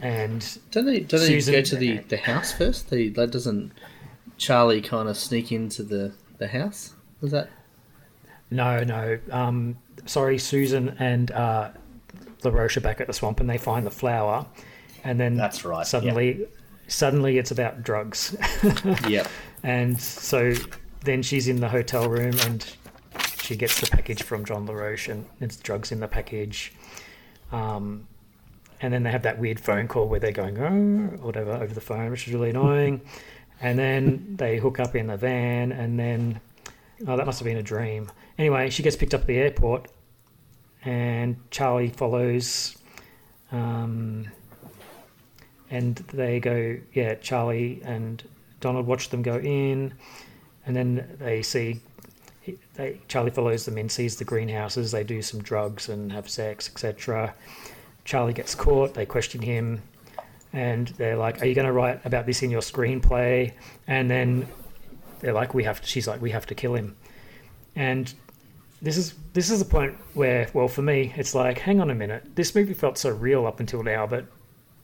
and 0.00 0.58
don't 0.70 0.86
they? 0.86 1.00
Don't 1.00 1.20
they 1.20 1.40
go 1.40 1.62
to 1.62 1.76
the, 1.76 1.98
the 2.08 2.16
house 2.16 2.52
first? 2.52 2.90
They, 2.90 3.08
that 3.10 3.30
doesn't 3.30 3.72
Charlie 4.36 4.80
kind 4.80 5.08
of 5.08 5.16
sneak 5.16 5.50
into 5.50 5.82
the 5.82 6.12
the 6.38 6.46
house? 6.46 6.94
Was 7.20 7.32
that? 7.32 7.50
No, 8.50 8.82
no. 8.84 9.18
Um, 9.30 9.76
sorry, 10.06 10.38
Susan 10.38 10.96
and 10.98 11.30
uh, 11.32 11.70
LaRoche 12.44 12.76
are 12.76 12.80
back 12.80 13.00
at 13.00 13.06
the 13.06 13.12
swamp, 13.12 13.40
and 13.40 13.50
they 13.50 13.58
find 13.58 13.84
the 13.84 13.90
flower, 13.90 14.46
and 15.04 15.18
then 15.18 15.36
That's 15.36 15.64
right, 15.64 15.86
Suddenly, 15.86 16.46
suddenly 16.86 17.38
it's 17.38 17.50
about 17.50 17.82
drugs. 17.82 18.36
Yep. 19.08 19.28
And 19.64 20.00
so 20.00 20.54
then 21.02 21.22
she's 21.22 21.48
in 21.48 21.60
the 21.60 21.68
hotel 21.68 22.08
room, 22.08 22.34
and 22.40 22.64
she 23.42 23.56
gets 23.56 23.80
the 23.80 23.86
package 23.86 24.22
from 24.22 24.44
John 24.44 24.66
LaRoche, 24.66 25.08
and 25.08 25.26
it's 25.40 25.56
drugs 25.56 25.92
in 25.92 26.00
the 26.00 26.08
package. 26.08 26.72
Um, 27.52 28.06
and 28.80 28.92
then 28.92 29.02
they 29.02 29.10
have 29.10 29.22
that 29.22 29.38
weird 29.38 29.58
phone 29.58 29.88
call 29.88 30.06
where 30.06 30.20
they're 30.20 30.30
going 30.30 30.58
oh, 30.58 31.24
whatever 31.24 31.52
over 31.52 31.72
the 31.72 31.80
phone, 31.80 32.10
which 32.10 32.28
is 32.28 32.34
really 32.34 32.50
annoying. 32.50 33.00
and 33.60 33.78
then 33.78 34.36
they 34.36 34.58
hook 34.58 34.78
up 34.78 34.94
in 34.94 35.06
the 35.08 35.16
van, 35.16 35.72
and 35.72 35.98
then 35.98 36.40
oh, 37.06 37.16
that 37.16 37.26
must 37.26 37.38
have 37.40 37.46
been 37.46 37.56
a 37.56 37.62
dream. 37.62 38.10
Anyway, 38.38 38.70
she 38.70 38.82
gets 38.82 38.96
picked 38.96 39.14
up 39.14 39.22
at 39.22 39.26
the 39.26 39.36
airport, 39.36 39.90
and 40.84 41.36
Charlie 41.50 41.88
follows. 41.88 42.76
Um, 43.50 44.26
and 45.70 45.96
they 46.12 46.40
go, 46.40 46.76
yeah, 46.92 47.14
Charlie 47.16 47.80
and 47.84 48.22
Donald 48.60 48.86
watch 48.86 49.10
them 49.10 49.22
go 49.22 49.38
in, 49.38 49.92
and 50.68 50.76
then 50.76 51.16
they 51.18 51.42
see. 51.42 51.80
They, 52.76 53.00
Charlie 53.08 53.30
follows 53.30 53.64
them 53.66 53.76
in, 53.76 53.88
sees 53.88 54.16
the 54.16 54.24
greenhouses. 54.24 54.90
They 54.90 55.04
do 55.04 55.20
some 55.20 55.42
drugs 55.42 55.88
and 55.88 56.12
have 56.12 56.30
sex, 56.30 56.70
etc. 56.70 57.34
Charlie 58.04 58.32
gets 58.32 58.54
caught. 58.54 58.94
They 58.94 59.04
question 59.04 59.42
him, 59.42 59.82
and 60.52 60.88
they're 60.88 61.16
like, 61.16 61.42
"Are 61.42 61.46
you 61.46 61.54
going 61.54 61.66
to 61.66 61.72
write 61.72 62.04
about 62.06 62.26
this 62.26 62.42
in 62.42 62.50
your 62.50 62.60
screenplay?" 62.60 63.52
And 63.86 64.10
then 64.10 64.46
they're 65.20 65.32
like, 65.32 65.54
"We 65.54 65.64
have." 65.64 65.80
To, 65.80 65.86
she's 65.86 66.06
like, 66.06 66.22
"We 66.22 66.30
have 66.30 66.46
to 66.46 66.54
kill 66.54 66.74
him." 66.74 66.96
And 67.74 68.12
this 68.80 68.96
is 68.96 69.14
this 69.32 69.50
is 69.50 69.58
the 69.58 69.64
point 69.64 69.96
where, 70.14 70.48
well, 70.52 70.68
for 70.68 70.82
me, 70.82 71.12
it's 71.16 71.34
like, 71.34 71.58
hang 71.58 71.80
on 71.80 71.90
a 71.90 71.94
minute. 71.94 72.36
This 72.36 72.54
movie 72.54 72.74
felt 72.74 72.98
so 72.98 73.10
real 73.10 73.46
up 73.46 73.60
until 73.60 73.82
now, 73.82 74.06
but 74.06 74.26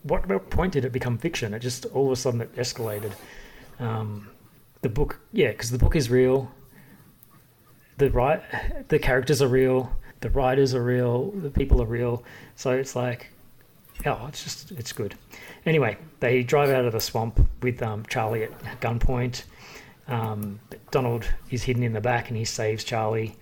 what, 0.03 0.27
what 0.29 0.51
point 0.51 0.73
did 0.73 0.85
it 0.85 0.93
become 0.93 1.19
fiction? 1.19 1.55
It 1.55 1.61
just 1.61 1.87
all 1.87 2.07
of 2.07 2.13
a 2.13 2.17
sudden 2.17 2.41
it 2.41 2.55
escalated. 2.57 3.13
Um, 3.79 4.31
the 4.85 4.89
book, 4.91 5.19
yeah, 5.33 5.49
because 5.49 5.71
the 5.71 5.79
book 5.79 5.97
is 5.97 6.11
real. 6.11 6.53
The 7.97 8.11
right, 8.11 8.43
the 8.89 8.99
characters 8.99 9.41
are 9.41 9.49
real. 9.49 9.91
The 10.21 10.29
writers 10.29 10.75
are 10.75 10.85
real. 10.85 11.31
The 11.31 11.51
people 11.51 11.83
are 11.83 11.87
real. 11.87 12.23
So 12.55 12.73
it's 12.73 12.95
like, 12.95 13.31
oh, 14.05 14.27
it's 14.29 14.45
just 14.45 14.73
it's 14.73 14.93
good. 14.93 15.15
Anyway, 15.65 15.97
they 16.21 16.43
drive 16.43 16.69
out 16.69 16.85
of 16.85 16.93
the 16.93 17.01
swamp 17.01 17.41
with 17.63 17.83
um, 17.83 18.05
Charlie 18.09 18.45
at 18.45 18.81
gunpoint. 18.81 19.45
Um, 20.07 20.61
Donald 20.91 21.25
is 21.51 21.63
hidden 21.63 21.83
in 21.83 21.95
the 21.95 22.03
back 22.03 22.29
and 22.29 22.37
he 22.37 22.45
saves 22.45 22.85
Charlie. 22.85 23.37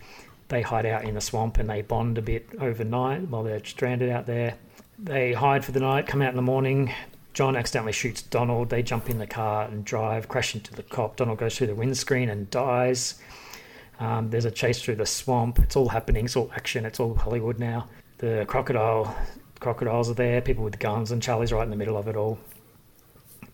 They 0.47 0.63
hide 0.63 0.87
out 0.87 1.03
in 1.05 1.15
the 1.15 1.21
swamp 1.21 1.59
and 1.59 1.69
they 1.69 1.83
bond 1.83 2.19
a 2.19 2.23
bit 2.23 2.49
overnight 2.61 3.29
while 3.29 3.43
they're 3.43 3.65
stranded 3.65 4.11
out 4.11 4.27
there. 4.27 4.55
They 4.97 5.33
hide 5.33 5.65
for 5.65 5.73
the 5.73 5.81
night, 5.81 6.07
come 6.07 6.23
out 6.23 6.31
in 6.31 6.37
the 6.37 6.43
morning. 6.43 6.93
John 7.35 7.57
accidentally 7.57 7.93
shoots 7.93 8.23
Donald. 8.23 8.69
They 8.69 8.83
jump 8.83 9.09
in 9.09 9.19
the 9.19 9.27
car 9.27 9.65
and 9.65 9.85
drive, 9.85 10.29
crash 10.29 10.55
into 10.55 10.75
the 10.75 10.83
cop. 10.83 11.17
Donald 11.17 11.39
goes 11.39 11.57
through 11.57 11.69
the 11.69 11.75
windscreen 11.75 12.29
and 12.29 12.51
dies. 12.51 13.21
Um, 14.01 14.31
there's 14.31 14.45
a 14.45 14.51
chase 14.51 14.83
through 14.83 14.97
the 14.97 15.07
swamp. 15.07 15.59
It's 15.59 15.77
all 15.77 15.89
happening. 15.89 16.25
It's 16.25 16.37
all 16.37 16.51
action. 16.55 16.85
It's 16.85 17.01
all 17.01 17.15
Hollywood 17.15 17.59
now. 17.59 17.89
The 18.19 18.45
crocodile, 18.49 19.17
crocodiles 19.61 20.11
are 20.11 20.15
there. 20.15 20.41
People 20.41 20.65
with 20.65 20.79
guns, 20.79 21.11
and 21.11 21.23
Charlie's 21.23 21.53
right 21.53 21.63
in 21.63 21.71
the 21.71 21.77
middle 21.77 21.97
of 21.97 22.09
it 22.09 22.17
all. 22.17 22.39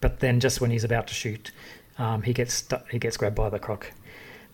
But 0.00 0.20
then, 0.20 0.40
just 0.40 0.60
when 0.60 0.70
he's 0.70 0.84
about 0.84 1.06
to 1.08 1.14
shoot, 1.14 1.50
um, 1.98 2.22
he 2.22 2.32
gets 2.32 2.54
stu- 2.54 2.82
he 2.90 2.98
gets 2.98 3.16
grabbed 3.16 3.36
by 3.36 3.50
the 3.50 3.58
croc, 3.58 3.90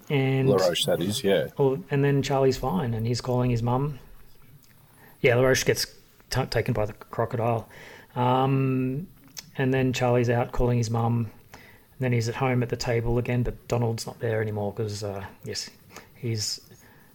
and 0.09 0.49
LaRoche, 0.49 0.87
that 0.87 1.03
is, 1.03 1.23
yeah. 1.23 1.49
and 1.59 2.03
then 2.03 2.23
Charlie's 2.23 2.57
fine, 2.57 2.95
and 2.95 3.07
he's 3.07 3.21
calling 3.21 3.51
his 3.51 3.63
mum. 3.63 3.99
Yeah, 5.21 5.37
LaRoche 5.37 5.65
gets 5.65 5.87
t- 6.31 6.47
taken 6.47 6.73
by 6.73 6.87
the 6.87 6.93
crocodile, 6.95 7.69
um, 8.17 9.07
and 9.57 9.73
then 9.73 9.93
Charlie's 9.93 10.31
out 10.31 10.53
calling 10.53 10.79
his 10.79 10.90
mum. 10.90 11.31
And 11.53 12.01
then 12.01 12.12
he's 12.12 12.29
at 12.29 12.35
home 12.35 12.62
at 12.62 12.69
the 12.69 12.77
table 12.77 13.19
again, 13.19 13.43
but 13.43 13.69
Donald's 13.69 14.07
not 14.07 14.19
there 14.19 14.43
anymore 14.43 14.73
because 14.73 15.05
uh, 15.05 15.25
yes, 15.45 15.71
he's 16.17 16.61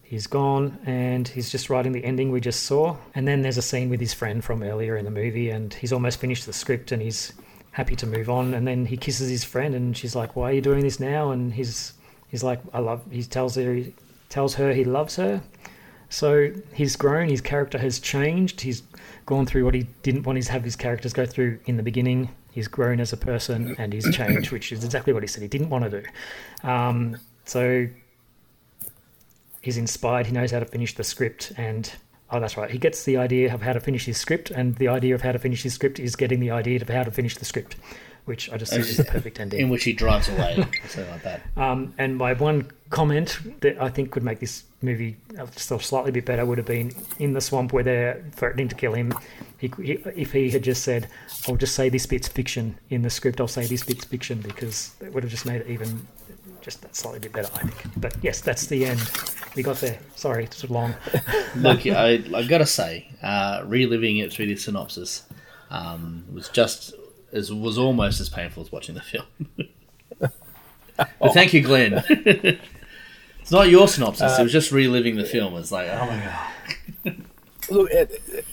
he's 0.04 0.25
gone, 0.25 0.80
and 0.86 1.28
he's 1.28 1.52
just 1.52 1.69
writing 1.69 1.91
the 1.91 2.04
ending 2.04 2.32
we 2.32 2.41
just 2.41 2.63
saw. 2.63 2.97
And 3.13 3.28
then 3.28 3.41
there's 3.41 3.58
a 3.58 3.62
scene 3.62 3.89
with 3.89 3.99
his 3.99 4.13
friend 4.13 4.43
from 4.43 4.63
earlier 4.63 4.97
in 4.97 5.06
the 5.06 5.12
movie, 5.12 5.49
and 5.49 5.73
he's 5.73 5.93
almost 5.93 6.19
finished 6.19 6.45
the 6.45 6.54
script, 6.54 6.91
and 6.91 7.02
he's 7.02 7.34
happy 7.71 7.95
to 7.97 8.08
move 8.08 8.30
on. 8.30 8.54
And 8.54 8.67
then 8.67 8.86
he 8.86 8.97
kisses 8.97 9.30
his 9.30 9.43
friend, 9.43 9.75
and 9.75 9.95
she's 9.95 10.15
like, 10.15 10.36
"Why 10.36 10.52
are 10.52 10.54
you 10.54 10.62
doing 10.62 10.82
this 10.82 10.99
now?" 10.99 11.32
And 11.32 11.54
he's 11.54 11.93
he's 12.30 12.43
like, 12.43 12.60
"I 12.73 12.80
love." 12.80 13.02
He 13.12 13.23
tells 13.23 13.56
her 13.56 13.73
he 13.73 13.93
tells 14.30 14.56
her 14.56 14.73
he 14.73 14.86
loves 14.86 15.17
her. 15.17 15.41
So 16.10 16.52
he's 16.73 16.95
grown. 16.95 17.30
His 17.30 17.41
character 17.41 17.78
has 17.78 17.99
changed. 17.99 18.62
He's 18.62 18.82
gone 19.30 19.46
through 19.46 19.63
what 19.63 19.76
he 19.76 19.84
didn't 20.02 20.24
want 20.24 20.42
to 20.42 20.52
have 20.52 20.63
his 20.63 20.76
characters 20.76 21.13
go 21.13 21.24
through 21.24 21.60
in 21.68 21.78
the 21.78 21.84
beginning. 21.84 22.30
He's 22.52 22.68
grown 22.68 23.00
as 23.00 23.13
a 23.13 23.18
person 23.18 23.76
and 23.78 23.94
he's 23.94 24.10
changed, 24.13 24.52
which 24.56 24.72
is 24.72 24.84
exactly 24.84 25.13
what 25.13 25.22
he 25.22 25.28
said 25.28 25.44
he 25.44 25.48
didn't 25.48 25.70
want 25.70 25.84
to 25.84 26.02
do. 26.02 26.68
Um, 26.68 27.15
so 27.46 27.88
he's 29.62 29.78
inspired. 29.78 30.26
He 30.26 30.32
knows 30.32 30.50
how 30.50 30.60
to 30.60 30.65
finish 30.65 30.96
the 30.96 31.04
script, 31.04 31.52
and 31.58 31.92
oh, 32.32 32.39
that's 32.39 32.58
right. 32.58 32.72
He 32.72 32.80
gets 32.80 33.04
the 33.04 33.18
idea 33.18 33.54
of 33.54 33.62
how 33.62 33.74
to 33.74 33.80
finish 33.80 34.06
his 34.06 34.18
script, 34.18 34.50
and 34.50 34.76
the 34.78 34.88
idea 34.88 35.13
of 35.13 35.22
how 35.22 35.32
to 35.32 35.39
finish 35.39 35.62
his 35.62 35.76
script 35.76 36.00
is 36.00 36.15
getting 36.15 36.39
the 36.39 36.50
idea 36.50 36.82
of 36.82 36.89
how 36.89 37.04
to 37.04 37.12
finish 37.12 37.38
the 37.38 37.46
script, 37.46 37.76
which 38.30 38.52
I 38.52 38.58
just 38.58 38.72
think 38.72 38.86
is 38.86 38.98
the 38.98 39.04
perfect 39.18 39.39
ending. 39.39 39.60
in 39.60 39.70
which 39.70 39.84
he 39.84 39.92
drives 39.92 40.30
away, 40.30 40.63
something 40.88 41.10
like 41.10 41.24
that. 41.24 41.42
Um, 41.58 41.96
and 41.98 42.15
my 42.15 42.34
one 42.34 42.70
comment 42.92 43.39
that 43.62 43.82
I 43.82 43.89
think 43.89 44.12
could 44.12 44.24
make 44.24 44.39
this 44.39 44.65
movie 44.84 45.18
a 45.36 45.48
slightly 45.80 46.12
bit 46.12 46.26
better 46.26 46.46
would 46.46 46.60
have 46.60 46.68
been 46.68 46.92
in 47.18 47.34
the 47.34 47.42
swamp 47.42 47.74
where 47.74 47.84
they're 47.84 48.24
threatening 48.34 48.68
to 48.68 48.76
kill 48.76 48.94
him. 48.94 49.13
He, 49.58 49.72
he, 49.82 49.94
if 50.15 50.32
he 50.32 50.52
had 50.52 50.63
just 50.63 50.84
said, 50.84 51.10
"I'll 51.48 51.56
just 51.56 51.74
say 51.74 51.89
this 51.89 52.06
bit's 52.06 52.28
fiction" 52.28 52.78
in 52.92 53.02
the 53.02 53.10
script, 53.10 53.42
I'll 53.42 53.48
say 53.48 53.65
this 53.65 53.84
bit's 53.84 54.06
fiction 54.06 54.42
because 54.42 54.94
it 55.02 55.12
would 55.12 55.24
have 55.24 55.32
just 55.32 55.48
made 55.48 55.62
it 55.62 55.68
even 55.68 56.08
just 56.62 56.84
that 56.84 56.96
slightly 56.96 57.20
bit 57.20 57.34
better, 57.34 57.50
I 57.56 57.65
think. 57.65 57.94
But 57.98 58.15
yes, 58.22 58.42
that's 58.42 58.68
the 58.68 58.86
end. 58.86 59.02
We 59.56 59.63
got 59.63 59.78
there. 59.78 59.98
Sorry, 60.15 60.44
it's 60.44 60.62
too 60.62 60.68
long. 60.68 60.94
Look, 61.56 61.88
I, 61.88 62.22
I 62.36 62.44
gotta 62.44 62.68
say, 62.68 63.10
uh, 63.24 63.63
reliving 63.65 64.18
it 64.18 64.32
through 64.32 64.46
the 64.46 64.56
synopsis 64.56 65.24
um, 65.72 66.26
was 66.32 66.48
just 66.50 66.94
as 67.32 67.54
was 67.54 67.78
almost 67.78 68.20
as 68.20 68.30
painful 68.30 68.63
as 68.63 68.72
watching 68.72 68.96
the 68.96 69.02
film. 69.02 69.26
but 70.20 71.34
thank 71.34 71.54
you, 71.54 71.62
Glenn. 71.62 72.04
It's 72.08 73.52
not 73.52 73.70
your 73.70 73.88
synopsis. 73.88 74.34
Uh, 74.34 74.38
it 74.39 74.44
was 74.44 74.52
just 74.52 74.72
reliving 74.72 75.15
the 75.15 75.26
film. 75.26 75.56
It's 75.56 75.72
like, 75.72 75.88
oh 75.89 76.06
my 76.06 76.24
god. 77.06 77.15
Look, 77.70 77.92
it, 77.92 78.12
it- 78.28 78.46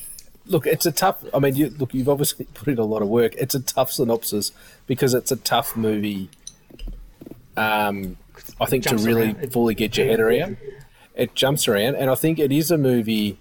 look, 0.46 0.66
it's 0.66 0.86
a 0.86 0.92
tough. 0.92 1.24
I 1.34 1.38
mean, 1.38 1.56
you, 1.56 1.70
look, 1.78 1.92
you've 1.92 2.08
obviously 2.08 2.46
put 2.54 2.68
in 2.68 2.78
a 2.78 2.84
lot 2.84 3.02
of 3.02 3.08
work. 3.08 3.34
It's 3.36 3.54
a 3.54 3.60
tough 3.60 3.90
synopsis 3.92 4.52
because 4.86 5.14
it's 5.14 5.30
a 5.32 5.36
tough 5.36 5.76
movie. 5.76 6.30
Um, 7.56 8.16
I 8.60 8.66
think 8.66 8.84
to 8.84 8.96
really 8.96 9.32
around. 9.32 9.52
Fully 9.52 9.74
get 9.74 9.96
your 9.96 10.06
head 10.06 10.20
around, 10.20 10.56
it 11.14 11.34
jumps 11.34 11.68
around, 11.68 11.96
and 11.96 12.10
I 12.10 12.14
think 12.14 12.38
it 12.38 12.52
is 12.52 12.70
a 12.70 12.78
movie. 12.78 13.38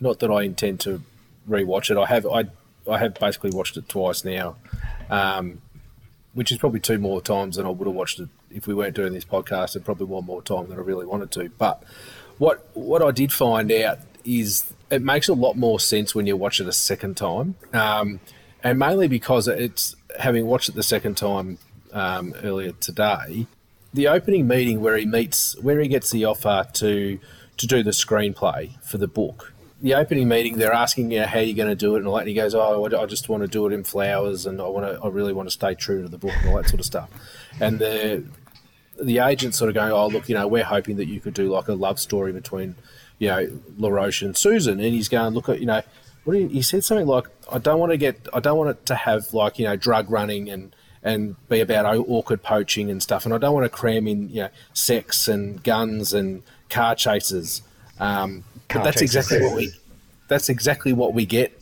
Not 0.00 0.20
that 0.20 0.30
I 0.30 0.42
intend 0.42 0.80
to 0.80 1.02
rewatch 1.48 1.90
it. 1.90 1.96
I 1.98 2.06
have 2.06 2.26
I 2.26 2.44
I 2.88 2.98
have 2.98 3.14
basically 3.14 3.50
watched 3.50 3.76
it 3.76 3.88
twice 3.88 4.24
now, 4.24 4.56
um, 5.10 5.60
which 6.34 6.52
is 6.52 6.58
probably 6.58 6.80
two 6.80 6.98
more 6.98 7.20
times 7.20 7.56
than 7.56 7.66
I 7.66 7.70
would 7.70 7.86
have 7.86 7.94
watched 7.94 8.20
it 8.20 8.28
if 8.50 8.66
we 8.66 8.74
weren't 8.74 8.94
doing 8.94 9.12
this 9.12 9.24
podcast, 9.24 9.76
and 9.76 9.84
probably 9.84 10.06
one 10.06 10.24
more 10.24 10.42
time 10.42 10.68
than 10.68 10.78
I 10.78 10.82
really 10.82 11.06
wanted 11.06 11.30
to. 11.32 11.50
But 11.58 11.82
what 12.38 12.68
what 12.74 13.02
I 13.02 13.10
did 13.10 13.32
find 13.32 13.70
out 13.72 13.98
is 14.24 14.72
it 14.90 15.02
makes 15.02 15.28
a 15.28 15.34
lot 15.34 15.56
more 15.56 15.80
sense 15.80 16.14
when 16.14 16.26
you 16.26 16.36
watch 16.36 16.60
it 16.60 16.66
a 16.66 16.72
second 16.72 17.16
time, 17.16 17.56
um, 17.72 18.20
and 18.62 18.78
mainly 18.78 19.08
because 19.08 19.48
it's 19.48 19.96
having 20.18 20.46
watched 20.46 20.68
it 20.68 20.74
the 20.74 20.82
second 20.82 21.16
time 21.16 21.58
um, 21.92 22.34
earlier 22.42 22.72
today. 22.72 23.46
The 23.94 24.08
opening 24.08 24.46
meeting 24.46 24.80
where 24.80 24.96
he 24.96 25.06
meets, 25.06 25.58
where 25.60 25.80
he 25.80 25.88
gets 25.88 26.10
the 26.10 26.24
offer 26.24 26.66
to 26.74 27.18
to 27.56 27.66
do 27.66 27.82
the 27.82 27.90
screenplay 27.90 28.80
for 28.82 28.98
the 28.98 29.08
book. 29.08 29.52
The 29.80 29.94
opening 29.94 30.26
meeting, 30.26 30.58
they're 30.58 30.72
asking 30.72 31.12
you 31.12 31.20
know, 31.20 31.26
how 31.26 31.38
you're 31.38 31.56
going 31.56 31.68
to 31.68 31.76
do 31.76 31.94
it, 31.94 31.98
and 31.98 32.08
all 32.08 32.14
that. 32.14 32.20
And 32.20 32.28
he 32.28 32.34
goes, 32.34 32.54
"Oh, 32.54 32.84
I 32.84 33.06
just 33.06 33.28
want 33.28 33.42
to 33.42 33.48
do 33.48 33.66
it 33.66 33.72
in 33.72 33.84
flowers, 33.84 34.44
and 34.44 34.60
I 34.60 34.66
want 34.66 34.86
to, 34.86 35.00
I 35.00 35.08
really 35.08 35.32
want 35.32 35.48
to 35.48 35.52
stay 35.52 35.74
true 35.74 36.02
to 36.02 36.08
the 36.08 36.18
book, 36.18 36.32
and 36.40 36.50
all 36.50 36.56
that 36.56 36.68
sort 36.68 36.80
of 36.80 36.86
stuff." 36.86 37.08
And 37.60 37.78
the 37.78 38.24
the 39.00 39.18
agent 39.18 39.54
sort 39.54 39.68
of 39.68 39.74
going, 39.74 39.92
"Oh, 39.92 40.08
look, 40.08 40.28
you 40.28 40.34
know, 40.34 40.48
we're 40.48 40.64
hoping 40.64 40.96
that 40.96 41.06
you 41.06 41.20
could 41.20 41.34
do 41.34 41.48
like 41.48 41.68
a 41.68 41.74
love 41.74 42.00
story 42.00 42.32
between, 42.32 42.74
you 43.18 43.28
know, 43.28 43.48
LaRoche 43.78 44.22
and 44.22 44.36
Susan." 44.36 44.80
And 44.80 44.94
he's 44.94 45.08
going, 45.08 45.34
"Look, 45.34 45.48
at 45.48 45.60
you 45.60 45.66
know, 45.66 45.82
what 46.24 46.36
he 46.36 46.60
said 46.62 46.84
something 46.84 47.06
like, 47.06 47.26
I 47.50 47.58
don't 47.58 47.78
want 47.78 47.92
to 47.92 47.96
get, 47.96 48.28
I 48.34 48.40
don't 48.40 48.58
want 48.58 48.70
it 48.70 48.86
to 48.86 48.94
have 48.94 49.32
like 49.32 49.58
you 49.58 49.64
know 49.64 49.76
drug 49.76 50.10
running 50.10 50.50
and 50.50 50.74
and 51.02 51.36
be 51.48 51.60
about 51.60 51.96
orchid 52.08 52.42
poaching 52.42 52.90
and 52.90 53.02
stuff, 53.02 53.24
and 53.24 53.32
I 53.32 53.38
don't 53.38 53.54
want 53.54 53.64
to 53.64 53.70
cram 53.70 54.06
in 54.08 54.28
you 54.28 54.42
know 54.42 54.48
sex 54.72 55.28
and 55.28 55.62
guns 55.62 56.12
and 56.12 56.42
car 56.68 56.94
chases." 56.94 57.62
Um, 58.00 58.44
but 58.72 58.84
that's 58.84 59.00
exactly 59.02 59.40
what 59.40 59.56
we, 59.56 59.72
that's 60.28 60.48
exactly 60.48 60.92
what 60.92 61.14
we 61.14 61.24
get 61.26 61.54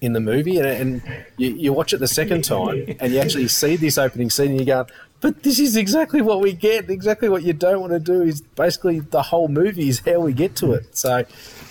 in 0.00 0.12
the 0.14 0.20
movie, 0.20 0.58
and, 0.58 0.66
and 0.66 1.02
you, 1.36 1.50
you 1.50 1.72
watch 1.72 1.92
it 1.92 1.98
the 2.00 2.08
second 2.08 2.42
time, 2.44 2.96
and 2.98 3.12
you 3.12 3.20
actually 3.20 3.46
see 3.48 3.76
this 3.76 3.98
opening 3.98 4.30
scene, 4.30 4.50
and 4.50 4.60
you 4.60 4.66
go, 4.66 4.86
"But 5.20 5.42
this 5.44 5.60
is 5.60 5.76
exactly 5.76 6.20
what 6.20 6.40
we 6.40 6.52
get. 6.52 6.90
Exactly 6.90 7.28
what 7.28 7.42
you 7.44 7.52
don't 7.52 7.80
want 7.80 7.92
to 7.92 8.00
do 8.00 8.22
is 8.22 8.40
basically 8.40 8.98
the 9.00 9.22
whole 9.22 9.48
movie 9.48 9.88
is 9.88 10.00
how 10.00 10.18
we 10.20 10.32
get 10.32 10.56
to 10.56 10.72
it." 10.72 10.96
So, 10.96 11.24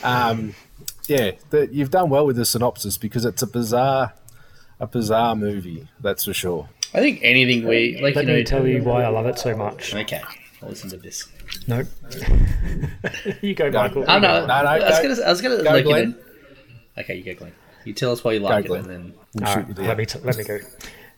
um, 0.04 0.56
yeah, 1.08 1.32
the, 1.50 1.68
you've 1.72 1.92
done 1.92 2.10
well 2.10 2.26
with 2.26 2.38
the 2.38 2.46
synopsis 2.46 2.98
because 2.98 3.26
it's 3.26 3.42
a 3.42 3.48
bizarre, 3.48 4.14
a 4.80 4.88
bizarre 4.88 5.36
movie. 5.36 5.90
That's 6.00 6.24
for 6.26 6.34
sure. 6.34 6.70
I 6.94 7.00
think 7.00 7.20
anything 7.24 7.68
we 7.68 8.00
like, 8.02 8.16
Let 8.16 8.26
you 8.26 8.32
know. 8.32 8.38
me 8.38 8.44
tell 8.44 8.68
you 8.68 8.84
why 8.84 9.04
I 9.04 9.08
love 9.10 9.26
it 9.26 9.40
so 9.40 9.56
much. 9.58 9.94
Okay, 9.94 10.22
I'll 10.62 10.70
listen 10.70 10.90
to 10.92 10.98
this. 10.98 11.28
Nope. 11.68 11.88
you 13.42 13.56
go, 13.56 13.72
Michael. 13.72 14.06
Oh 14.08 14.20
no, 14.20 14.46
No, 14.46 14.46
no, 14.46 14.54
I 14.54 14.78
was 14.90 15.00
gonna, 15.00 15.28
I 15.28 15.30
was 15.32 15.42
gonna, 15.42 15.64
go, 15.64 15.70
like, 15.72 15.86
Glenn. 15.86 16.12
know, 16.12 16.18
okay, 17.00 17.16
you 17.16 17.24
go, 17.24 17.34
Glenn. 17.34 17.54
You 17.84 17.94
tell 17.94 18.12
us 18.12 18.24
why 18.24 18.34
you 18.34 18.40
like 18.42 18.68
Go, 18.68 18.76
it, 18.76 18.84
Glenn. 18.84 18.92
and 18.96 19.06
then 19.06 19.14
We'll 19.36 19.48
All 19.48 19.54
shoot 19.56 19.60
right, 19.68 19.78
you 19.78 19.84
let 19.86 19.98
me 19.98 20.06
t- 20.06 20.20
let 20.20 20.38
me 20.38 20.44
go, 20.44 20.60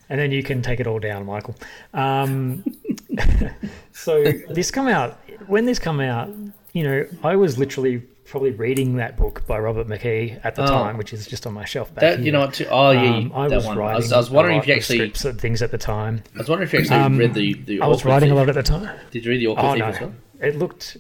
and 0.10 0.20
then 0.20 0.32
you 0.32 0.44
can 0.44 0.62
take 0.62 0.80
it 0.80 0.88
all 0.88 1.00
down, 1.00 1.26
Michael. 1.26 1.56
Um, 1.94 2.64
so 3.92 4.24
this 4.50 4.72
come 4.72 4.88
out 4.88 5.20
when 5.48 5.66
this 5.66 5.80
come 5.80 6.00
out, 6.00 6.30
you 6.72 6.84
know, 6.84 7.06
I 7.24 7.36
was 7.36 7.58
literally 7.58 8.04
probably 8.26 8.52
reading 8.52 8.96
that 8.98 9.18
book 9.18 9.46
by 9.48 9.60
Robert 9.60 9.88
McKee 9.88 10.40
at 10.44 10.56
the 10.56 10.64
Oh. 10.64 10.68
time, 10.68 10.98
which 10.98 11.14
is 11.14 11.28
just 11.28 11.46
on 11.46 11.54
my 11.54 11.66
shelf 11.66 11.94
back 11.94 12.02
that 12.02 12.18
here. 12.20 12.26
you 12.28 12.32
know? 12.32 12.50
Too, 12.50 12.66
oh 12.70 12.92
yeah, 12.92 13.16
Um, 13.18 13.32
I 13.36 13.48
that 13.50 13.56
was 13.58 13.66
one. 13.66 13.78
writing. 13.78 13.94
I 13.94 13.98
was, 13.98 14.12
I 14.14 14.18
was 14.18 14.30
wondering 14.32 14.58
if 14.60 14.68
you 14.68 14.74
actually. 14.76 14.98
scripts 15.00 15.26
and 15.26 15.40
things 15.40 15.62
at 15.62 15.72
the 15.72 15.78
time. 15.78 16.24
I 16.36 16.40
was 16.40 16.50
wondering 16.50 16.68
if 16.68 16.74
you 16.74 16.80
actually 16.80 17.00
Um, 17.00 17.18
read 17.18 17.34
the 17.34 17.54
the. 17.66 17.82
I 17.82 17.88
was 17.88 17.98
Orchid 17.98 18.06
writing 18.10 18.30
a 18.32 18.34
Thief. 18.34 18.38
lot 18.40 18.50
at 18.50 18.56
the 18.56 18.64
time. 18.64 18.96
Did 19.12 19.26
you 19.26 19.32
read 19.32 19.42
the 19.42 19.48
Orchid 19.48 19.66
Oh 19.66 19.76
no, 19.76 19.86
as 19.86 20.00
well? 20.02 20.14
it 20.42 20.58
looked. 20.58 20.98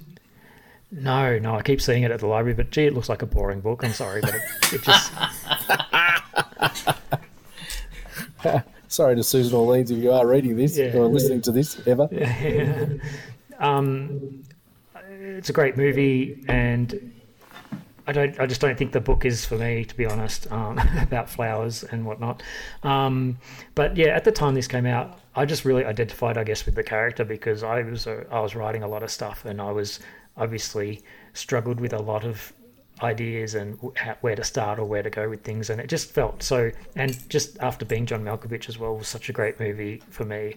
No, 0.91 1.39
no, 1.39 1.55
I 1.55 1.61
keep 1.63 1.81
seeing 1.81 2.03
it 2.03 2.11
at 2.11 2.19
the 2.19 2.27
library, 2.27 2.53
but 2.53 2.69
gee, 2.69 2.85
it 2.85 2.93
looks 2.93 3.09
like 3.09 3.21
a 3.23 3.25
boring 3.25 3.61
book. 3.61 3.83
I'm 3.83 3.93
sorry, 3.93 4.21
but 4.21 4.35
it, 4.35 4.41
it 4.73 4.83
just 4.83 5.11
Sorry 8.89 9.15
to 9.15 9.23
Susan 9.23 9.57
Orleans 9.57 9.89
if 9.89 9.97
you 9.97 10.11
are 10.11 10.27
reading 10.27 10.55
this 10.55 10.77
Yeah. 10.77 10.95
or 10.95 11.07
listening 11.07 11.41
to 11.43 11.51
this 11.51 11.81
ever. 11.87 12.07
Yeah. 12.11 12.85
um, 13.59 14.43
it's 15.09 15.49
a 15.49 15.53
great 15.53 15.77
movie, 15.77 16.43
and 16.47 17.12
I 18.05 18.11
don't. 18.11 18.39
I 18.39 18.45
just 18.45 18.61
don't 18.61 18.77
think 18.77 18.91
the 18.91 19.01
book 19.01 19.25
is 19.25 19.45
for 19.45 19.57
me, 19.57 19.85
to 19.85 19.95
be 19.95 20.05
honest, 20.05 20.51
um, 20.51 20.77
about 21.01 21.29
flowers 21.29 21.83
and 21.83 22.05
whatnot. 22.05 22.43
Um, 22.83 23.37
but 23.75 23.95
yeah, 23.95 24.07
at 24.07 24.23
the 24.23 24.31
time 24.31 24.55
this 24.55 24.67
came 24.67 24.85
out, 24.85 25.19
I 25.35 25.45
just 25.45 25.65
really 25.65 25.85
identified, 25.85 26.37
I 26.37 26.43
guess, 26.43 26.65
with 26.65 26.75
the 26.75 26.83
character 26.83 27.23
because 27.23 27.63
I 27.63 27.81
was 27.83 28.07
uh, 28.07 28.25
I 28.31 28.39
was 28.39 28.55
writing 28.55 28.83
a 28.83 28.87
lot 28.87 29.03
of 29.03 29.11
stuff, 29.11 29.45
and 29.45 29.61
I 29.61 29.71
was 29.71 29.99
obviously 30.35 31.01
struggled 31.33 31.79
with 31.79 31.93
a 31.93 32.01
lot 32.01 32.25
of 32.25 32.51
ideas 33.01 33.55
and 33.55 33.77
where 34.21 34.35
to 34.35 34.43
start 34.43 34.79
or 34.79 34.85
where 34.85 35.03
to 35.03 35.09
go 35.09 35.27
with 35.27 35.41
things 35.43 35.71
and 35.71 35.81
it 35.81 35.87
just 35.87 36.11
felt 36.11 36.43
so 36.43 36.71
and 36.95 37.27
just 37.27 37.57
after 37.59 37.83
being 37.85 38.05
john 38.05 38.23
malkovich 38.23 38.69
as 38.69 38.77
well 38.77 38.95
was 38.95 39.07
such 39.07 39.29
a 39.29 39.33
great 39.33 39.59
movie 39.59 40.01
for 40.11 40.23
me 40.23 40.53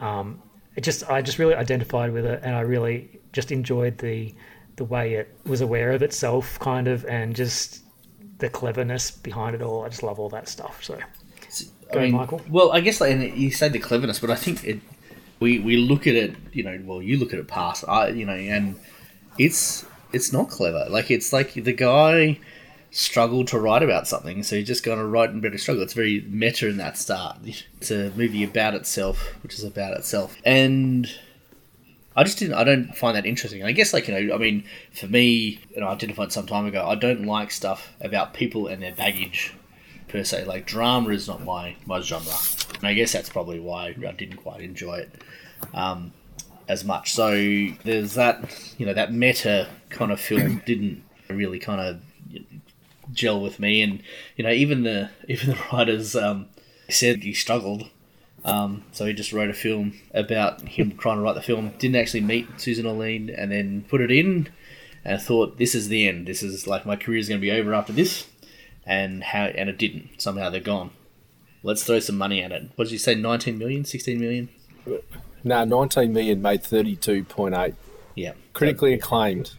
um, 0.00 0.42
it 0.76 0.84
just 0.84 1.08
I 1.10 1.22
just 1.22 1.38
really 1.38 1.54
identified 1.54 2.12
with 2.12 2.26
it, 2.26 2.40
and 2.42 2.54
I 2.54 2.60
really 2.60 3.18
just 3.32 3.50
enjoyed 3.50 3.98
the 3.98 4.32
the 4.76 4.84
way 4.84 5.14
it 5.14 5.34
was 5.44 5.60
aware 5.60 5.92
of 5.92 6.02
itself, 6.02 6.58
kind 6.58 6.86
of, 6.88 7.04
and 7.06 7.34
just 7.34 7.82
the 8.38 8.48
cleverness 8.48 9.10
behind 9.10 9.54
it 9.54 9.62
all. 9.62 9.84
I 9.84 9.88
just 9.88 10.02
love 10.02 10.20
all 10.20 10.28
that 10.30 10.48
stuff. 10.48 10.84
So, 10.84 10.98
go, 11.92 12.00
I 12.00 12.04
mean, 12.04 12.12
Michael. 12.14 12.42
Well, 12.48 12.72
I 12.72 12.80
guess 12.80 13.00
like, 13.00 13.12
and 13.12 13.36
you 13.36 13.50
say 13.50 13.68
the 13.68 13.78
cleverness, 13.78 14.20
but 14.20 14.30
I 14.30 14.36
think 14.36 14.64
it. 14.64 14.80
We 15.38 15.58
we 15.58 15.76
look 15.76 16.06
at 16.06 16.14
it, 16.14 16.34
you 16.52 16.62
know. 16.62 16.80
Well, 16.84 17.02
you 17.02 17.18
look 17.18 17.34
at 17.34 17.38
it 17.38 17.46
past, 17.46 17.84
I 17.86 18.08
you 18.08 18.24
know, 18.24 18.32
and 18.32 18.76
it's 19.38 19.84
it's 20.12 20.32
not 20.32 20.48
clever. 20.48 20.86
Like 20.88 21.10
it's 21.10 21.32
like 21.32 21.52
the 21.52 21.74
guy 21.74 22.38
struggled 22.90 23.48
to 23.48 23.58
write 23.58 23.82
about 23.82 24.08
something, 24.08 24.42
so 24.42 24.56
he's 24.56 24.66
just 24.66 24.82
going 24.82 24.98
to 24.98 25.04
write 25.04 25.28
and 25.28 25.42
better 25.42 25.58
struggle. 25.58 25.82
It's 25.82 25.92
very 25.92 26.24
meta 26.28 26.68
in 26.68 26.78
that 26.78 26.96
start. 26.96 27.38
It's 27.78 27.90
a 27.90 28.10
movie 28.16 28.44
about 28.44 28.74
itself, 28.74 29.34
which 29.42 29.54
is 29.54 29.64
about 29.64 29.92
itself, 29.98 30.34
and 30.44 31.06
I 32.16 32.24
just 32.24 32.38
didn't. 32.38 32.54
I 32.54 32.64
don't 32.64 32.96
find 32.96 33.16
that 33.16 33.26
interesting. 33.26 33.62
I 33.62 33.72
guess 33.72 33.92
like 33.92 34.08
you 34.08 34.14
know, 34.14 34.34
I 34.34 34.38
mean, 34.38 34.64
for 34.92 35.06
me, 35.06 35.60
and 35.76 35.84
I 35.84 35.88
identified 35.88 36.32
some 36.32 36.46
time 36.46 36.64
ago, 36.66 36.86
I 36.86 36.94
don't 36.94 37.26
like 37.26 37.50
stuff 37.50 37.92
about 38.00 38.32
people 38.32 38.66
and 38.68 38.82
their 38.82 38.94
baggage 38.94 39.54
per 40.08 40.24
se. 40.24 40.44
Like 40.44 40.66
drama 40.66 41.10
is 41.10 41.28
not 41.28 41.44
my 41.44 41.76
my 41.84 42.00
genre, 42.00 42.32
and 42.76 42.84
I 42.84 42.94
guess 42.94 43.12
that's 43.12 43.28
probably 43.28 43.60
why 43.60 43.88
I 43.88 44.12
didn't 44.12 44.38
quite 44.38 44.62
enjoy 44.62 45.00
it 45.00 45.22
um, 45.74 46.12
as 46.68 46.84
much. 46.84 47.12
So 47.12 47.32
there's 47.84 48.14
that, 48.14 48.74
you 48.78 48.86
know, 48.86 48.94
that 48.94 49.12
meta 49.12 49.68
kind 49.90 50.10
of 50.10 50.18
film 50.18 50.62
didn't 50.66 51.02
really 51.28 51.58
kind 51.58 51.80
of 51.80 52.00
gel 53.12 53.40
with 53.40 53.60
me, 53.60 53.82
and 53.82 54.02
you 54.36 54.44
know, 54.44 54.50
even 54.50 54.84
the 54.84 55.10
even 55.28 55.50
the 55.50 55.58
writers 55.72 56.16
um, 56.16 56.48
said 56.88 57.22
he 57.22 57.32
struggled. 57.32 57.90
Um, 58.46 58.84
so 58.92 59.04
he 59.04 59.12
just 59.12 59.32
wrote 59.32 59.50
a 59.50 59.54
film 59.54 59.94
about 60.14 60.62
him 60.62 60.96
trying 60.96 61.16
to 61.16 61.22
write 61.22 61.34
the 61.34 61.42
film. 61.42 61.72
Didn't 61.78 61.96
actually 61.96 62.20
meet 62.20 62.46
Susan 62.60 62.86
Orlean, 62.86 63.28
and 63.28 63.50
then 63.50 63.84
put 63.88 64.00
it 64.00 64.10
in, 64.10 64.48
and 65.04 65.20
thought 65.20 65.58
this 65.58 65.74
is 65.74 65.88
the 65.88 66.08
end. 66.08 66.26
This 66.26 66.42
is 66.42 66.66
like 66.66 66.86
my 66.86 66.94
career 66.94 67.18
is 67.18 67.28
going 67.28 67.40
to 67.40 67.44
be 67.44 67.50
over 67.50 67.74
after 67.74 67.92
this, 67.92 68.28
and 68.86 69.24
how 69.24 69.46
and 69.46 69.68
it 69.68 69.78
didn't. 69.78 70.22
Somehow 70.22 70.48
they're 70.48 70.60
gone. 70.60 70.90
Let's 71.64 71.82
throw 71.82 71.98
some 71.98 72.16
money 72.16 72.40
at 72.40 72.52
it. 72.52 72.70
What 72.76 72.84
did 72.84 72.92
you 72.92 72.98
say? 72.98 73.16
19 73.16 73.58
million, 73.58 73.84
16 73.84 74.20
million? 74.20 74.48
No, 75.42 75.64
19 75.64 76.12
million 76.12 76.40
made 76.40 76.62
32.8. 76.62 77.74
Yeah. 78.14 78.32
Critically 78.52 78.94
acclaimed. 78.94 79.54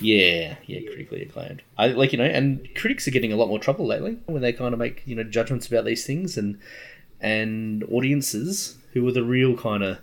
Yeah, 0.00 0.56
yeah, 0.66 0.80
critically 0.80 1.22
acclaimed. 1.22 1.62
I 1.76 1.88
like 1.88 2.12
you 2.12 2.18
know, 2.18 2.24
and 2.24 2.68
critics 2.74 3.06
are 3.06 3.12
getting 3.12 3.32
a 3.32 3.36
lot 3.36 3.48
more 3.48 3.58
trouble 3.58 3.86
lately 3.86 4.18
when 4.26 4.42
they 4.42 4.52
kind 4.52 4.72
of 4.72 4.78
make 4.78 5.02
you 5.06 5.14
know 5.14 5.24
judgments 5.24 5.66
about 5.66 5.84
these 5.84 6.06
things, 6.06 6.36
and 6.36 6.58
and 7.24 7.82
audiences 7.90 8.76
who 8.92 9.06
are 9.08 9.12
the 9.12 9.24
real 9.24 9.56
kind 9.56 9.82
of 9.82 9.98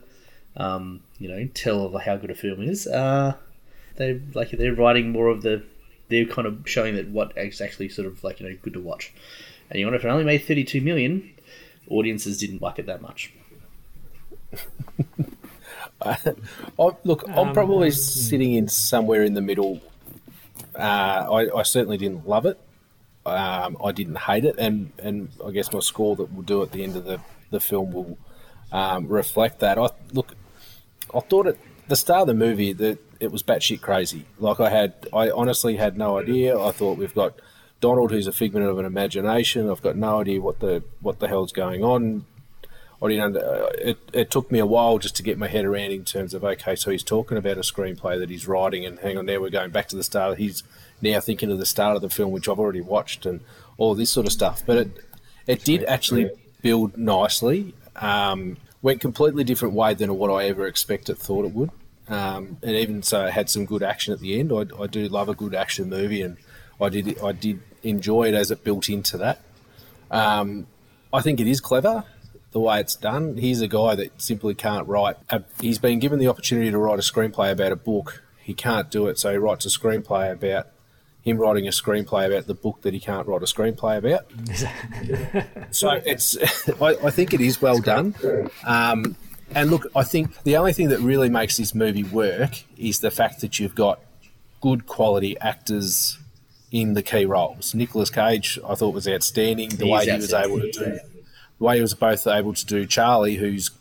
um, 0.58 1.02
you 1.20 1.30
know 1.30 1.48
tell 1.54 1.86
of 1.86 2.02
how 2.04 2.18
good 2.18 2.32
a 2.32 2.36
film 2.36 2.62
is. 2.62 2.88
Uh, 2.88 3.36
they 3.98 4.20
like 4.34 4.52
they're 4.52 4.74
writing 4.76 5.12
more 5.12 5.28
of 5.28 5.42
the 5.44 5.64
they're 6.10 6.26
kind 6.26 6.48
of 6.48 6.64
showing 6.66 6.96
that 6.96 7.08
what 7.08 7.32
is 7.38 7.62
actually 7.62 7.90
sort 7.90 8.08
of 8.08 8.24
like 8.24 8.40
you 8.40 8.50
know 8.50 8.58
good 8.64 8.74
to 8.74 8.80
watch. 8.82 9.14
And 9.70 9.80
you 9.80 9.86
know, 9.90 9.96
if 9.96 10.04
it 10.04 10.10
only 10.10 10.26
made 10.26 10.40
thirty 10.46 10.64
two 10.64 10.82
million, 10.82 11.32
audiences 11.90 12.38
didn't 12.38 12.62
like 12.62 12.80
it 12.80 12.86
that 12.88 13.02
much. 13.02 13.32
I, 16.02 16.18
look, 17.04 17.28
I'm 17.30 17.50
Um, 17.50 17.54
probably 17.54 17.92
sitting 17.92 18.54
in 18.56 18.68
somewhere 18.68 19.24
in 19.24 19.34
the 19.36 19.42
middle. 19.42 19.82
Uh, 20.76 21.28
I, 21.32 21.60
I 21.60 21.64
certainly 21.64 21.98
didn't 21.98 22.28
love 22.28 22.46
it. 22.46 22.60
Um, 23.26 23.78
I 23.84 23.92
didn't 23.92 24.18
hate 24.18 24.46
it, 24.46 24.56
and, 24.58 24.92
and 24.98 25.30
I 25.46 25.52
guess 25.52 25.72
my 25.72 25.80
score 25.80 26.16
that 26.16 26.32
we'll 26.32 26.42
do 26.42 26.64
at 26.64 26.72
the 26.72 26.84
end 26.84 26.96
of 26.96 27.06
the, 27.06 27.20
the 27.52 27.60
film 27.60 27.92
will 27.92 28.18
um, 28.72 29.08
reflect 29.08 29.60
that. 29.60 29.78
I 29.78 29.90
look, 30.12 30.34
I 31.14 31.20
thought 31.20 31.46
at 31.48 31.58
the 31.88 31.96
start 31.96 32.22
of 32.22 32.28
the 32.28 32.34
movie 32.34 32.74
that 32.74 32.98
it 33.20 33.32
was 33.32 33.44
batshit 33.44 33.82
crazy. 33.82 34.26
Like 34.40 34.60
I 34.60 34.70
had, 34.70 35.08
I 35.14 35.30
honestly 35.30 35.76
had 35.76 35.98
no 35.98 36.18
idea. 36.18 36.60
I 36.60 36.72
thought 36.72 36.98
we've 36.98 37.14
got 37.14 37.36
Donald, 37.80 38.12
who's 38.12 38.28
a 38.28 38.32
figment 38.32 38.66
of 38.66 38.80
an 38.80 38.86
imagination. 38.86 39.70
I've 39.70 39.82
got 39.82 39.96
no 39.96 40.22
idea 40.22 40.42
what 40.42 40.60
the 40.60 40.84
what 41.00 41.20
the 41.20 41.28
hell's 41.28 41.52
going 41.52 41.84
on. 41.84 42.26
I 43.04 43.08
didn't. 43.10 43.38
Uh, 43.38 43.70
it 43.78 43.98
it 44.14 44.32
took 44.32 44.52
me 44.52 44.60
a 44.60 44.66
while 44.66 45.00
just 45.00 45.16
to 45.18 45.24
get 45.24 45.38
my 45.38 45.48
head 45.48 45.66
around 45.66 45.92
in 45.92 46.06
terms 46.06 46.34
of 46.34 46.44
okay, 46.44 46.76
so 46.76 46.92
he's 46.92 47.04
talking 47.04 47.38
about 47.38 47.58
a 47.58 47.62
screenplay 47.62 48.20
that 48.20 48.30
he's 48.30 48.48
writing, 48.48 48.86
and 48.86 49.00
hang 49.00 49.18
on, 49.18 49.26
now 49.26 49.40
we're 49.40 49.50
going 49.50 49.72
back 49.72 49.88
to 49.90 49.96
the 49.96 50.04
start. 50.04 50.38
He's 50.38 50.64
now 51.02 51.20
thinking 51.20 51.52
of 51.52 51.60
the 51.60 51.66
start 51.66 51.96
of 51.96 52.02
the 52.02 52.10
film, 52.10 52.32
which 52.32 52.48
I've 52.48 52.60
already 52.60 52.82
watched, 52.82 53.26
and 53.26 53.42
all 53.78 53.96
this 53.96 54.10
sort 54.10 54.26
of 54.26 54.34
stuff. 54.34 54.62
But 54.66 54.78
it 54.78 54.92
it 55.48 55.64
did 55.64 55.84
actually 55.86 56.32
build 56.62 56.98
nicely. 56.98 57.74
Um, 57.96 58.58
went 58.82 59.02
completely 59.02 59.44
different 59.44 59.74
way 59.74 59.94
than 59.94 60.18
what 60.18 60.32
I 60.32 60.46
ever 60.46 60.66
expected, 60.66 61.18
thought 61.18 61.46
it 61.46 61.54
would. 61.54 61.70
Um, 62.08 62.58
and 62.64 62.72
even 62.72 63.04
so, 63.04 63.26
it 63.26 63.34
had 63.34 63.50
some 63.50 63.66
good 63.66 63.84
action 63.84 64.14
at 64.14 64.20
the 64.20 64.40
end. 64.40 64.52
I, 64.52 64.66
I 64.82 64.88
do 64.88 65.08
love 65.08 65.30
a 65.30 65.36
good 65.36 65.56
action 65.56 65.90
movie, 65.90 66.22
and 66.22 66.38
I 66.80 66.90
did 66.90 67.20
I 67.22 67.32
did 67.32 67.62
enjoy 67.84 68.30
it 68.30 68.34
as 68.34 68.52
it 68.52 68.64
built 68.64 68.90
into 68.90 69.18
that. 69.18 69.42
Um, 70.10 70.68
I 71.14 71.22
think 71.22 71.40
it 71.40 71.48
is 71.48 71.60
clever 71.60 72.04
the 72.52 72.60
way 72.60 72.80
it's 72.80 72.96
done. 72.96 73.38
He's 73.38 73.62
a 73.62 73.68
guy 73.68 73.96
that 73.96 74.22
simply 74.22 74.54
can't 74.54 74.88
write. 74.88 75.16
A, 75.30 75.44
he's 75.62 75.80
been 75.80 76.00
given 76.00 76.20
the 76.20 76.28
opportunity 76.28 76.70
to 76.70 76.78
write 76.78 77.00
a 77.00 77.02
screenplay 77.02 77.52
about 77.52 77.72
a 77.72 77.78
book. 77.78 78.24
He 78.42 78.54
can't 78.54 78.90
do 78.92 79.08
it, 79.08 79.18
so 79.18 79.32
he 79.32 79.38
writes 79.38 79.66
a 79.66 79.70
screenplay 79.70 80.32
about 80.32 80.68
him 81.24 81.38
writing 81.38 81.68
a 81.68 81.72
screenplay 81.72 82.26
about 82.26 82.48
the 82.48 82.54
book 82.54 82.82
that 82.82 82.94
he 82.94 83.00
can't 83.00 83.28
write 83.28 83.42
a 83.42 83.46
screenplay 83.46 83.98
about. 83.98 84.26
so 85.76 85.92
it's, 85.92 86.38
I, 86.82 86.96
I, 87.06 87.12
think 87.12 87.34
it 87.34 87.42
is 87.42 87.62
well 87.62 87.80
done. 87.80 88.16
Um, 88.66 89.16
and 89.54 89.70
look, 89.70 89.86
I 89.96 90.04
think 90.04 90.42
the 90.44 90.58
only 90.58 90.74
thing 90.74 90.90
that 90.90 91.00
really 91.00 91.30
makes 91.30 91.58
this 91.58 91.76
movie 91.76 92.04
work 92.04 92.64
is 92.78 93.02
the 93.02 93.12
fact 93.12 93.42
that 93.42 93.60
you've 93.60 93.76
got 93.76 94.00
good 94.62 94.88
quality 94.88 95.38
actors 95.40 96.18
in 96.72 96.94
the 96.94 97.04
key 97.04 97.26
roles. 97.26 97.76
Nicolas 97.76 98.10
Cage, 98.10 98.58
I 98.68 98.76
thought 98.76 98.94
was 98.94 99.08
outstanding. 99.08 99.70
The 99.70 99.88
way 99.88 100.06
he 100.06 100.16
was 100.16 100.34
able 100.34 100.62
to 100.62 100.72
do, 100.72 101.00
the 101.58 101.64
way 101.64 101.76
he 101.76 101.82
was 101.82 101.94
both 101.94 102.26
able 102.26 102.54
to 102.54 102.66
do 102.66 102.86
Charlie, 102.86 103.36
who's 103.36 103.72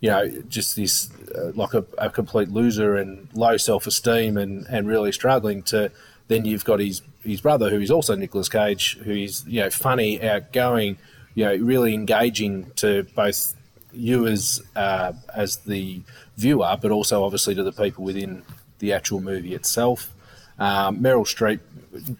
you 0.00 0.10
know 0.10 0.28
just 0.48 0.76
this 0.76 1.10
uh, 1.34 1.52
like 1.54 1.74
a, 1.74 1.84
a 1.96 2.10
complete 2.10 2.50
loser 2.50 2.96
and 2.96 3.28
low 3.34 3.56
self 3.56 3.86
esteem 3.86 4.36
and 4.36 4.66
and 4.68 4.86
really 4.86 5.10
struggling 5.10 5.62
to 5.64 5.90
then 6.28 6.44
you've 6.44 6.64
got 6.64 6.80
his 6.80 7.02
his 7.24 7.40
brother, 7.40 7.70
who 7.70 7.80
is 7.80 7.90
also 7.90 8.14
Nicolas 8.14 8.48
Cage, 8.48 8.98
who 8.98 9.12
is 9.12 9.44
you 9.46 9.60
know 9.60 9.70
funny, 9.70 10.22
outgoing, 10.22 10.98
you 11.34 11.44
know, 11.44 11.56
really 11.56 11.94
engaging 11.94 12.70
to 12.76 13.04
both 13.14 13.54
you 13.92 14.26
as 14.26 14.62
uh, 14.76 15.12
as 15.34 15.56
the 15.56 16.02
viewer, 16.36 16.76
but 16.80 16.90
also 16.90 17.24
obviously 17.24 17.54
to 17.54 17.62
the 17.62 17.72
people 17.72 18.04
within 18.04 18.42
the 18.78 18.92
actual 18.92 19.20
movie 19.20 19.54
itself. 19.54 20.14
Um, 20.58 20.98
Meryl 20.98 21.24
Streep, 21.24 21.60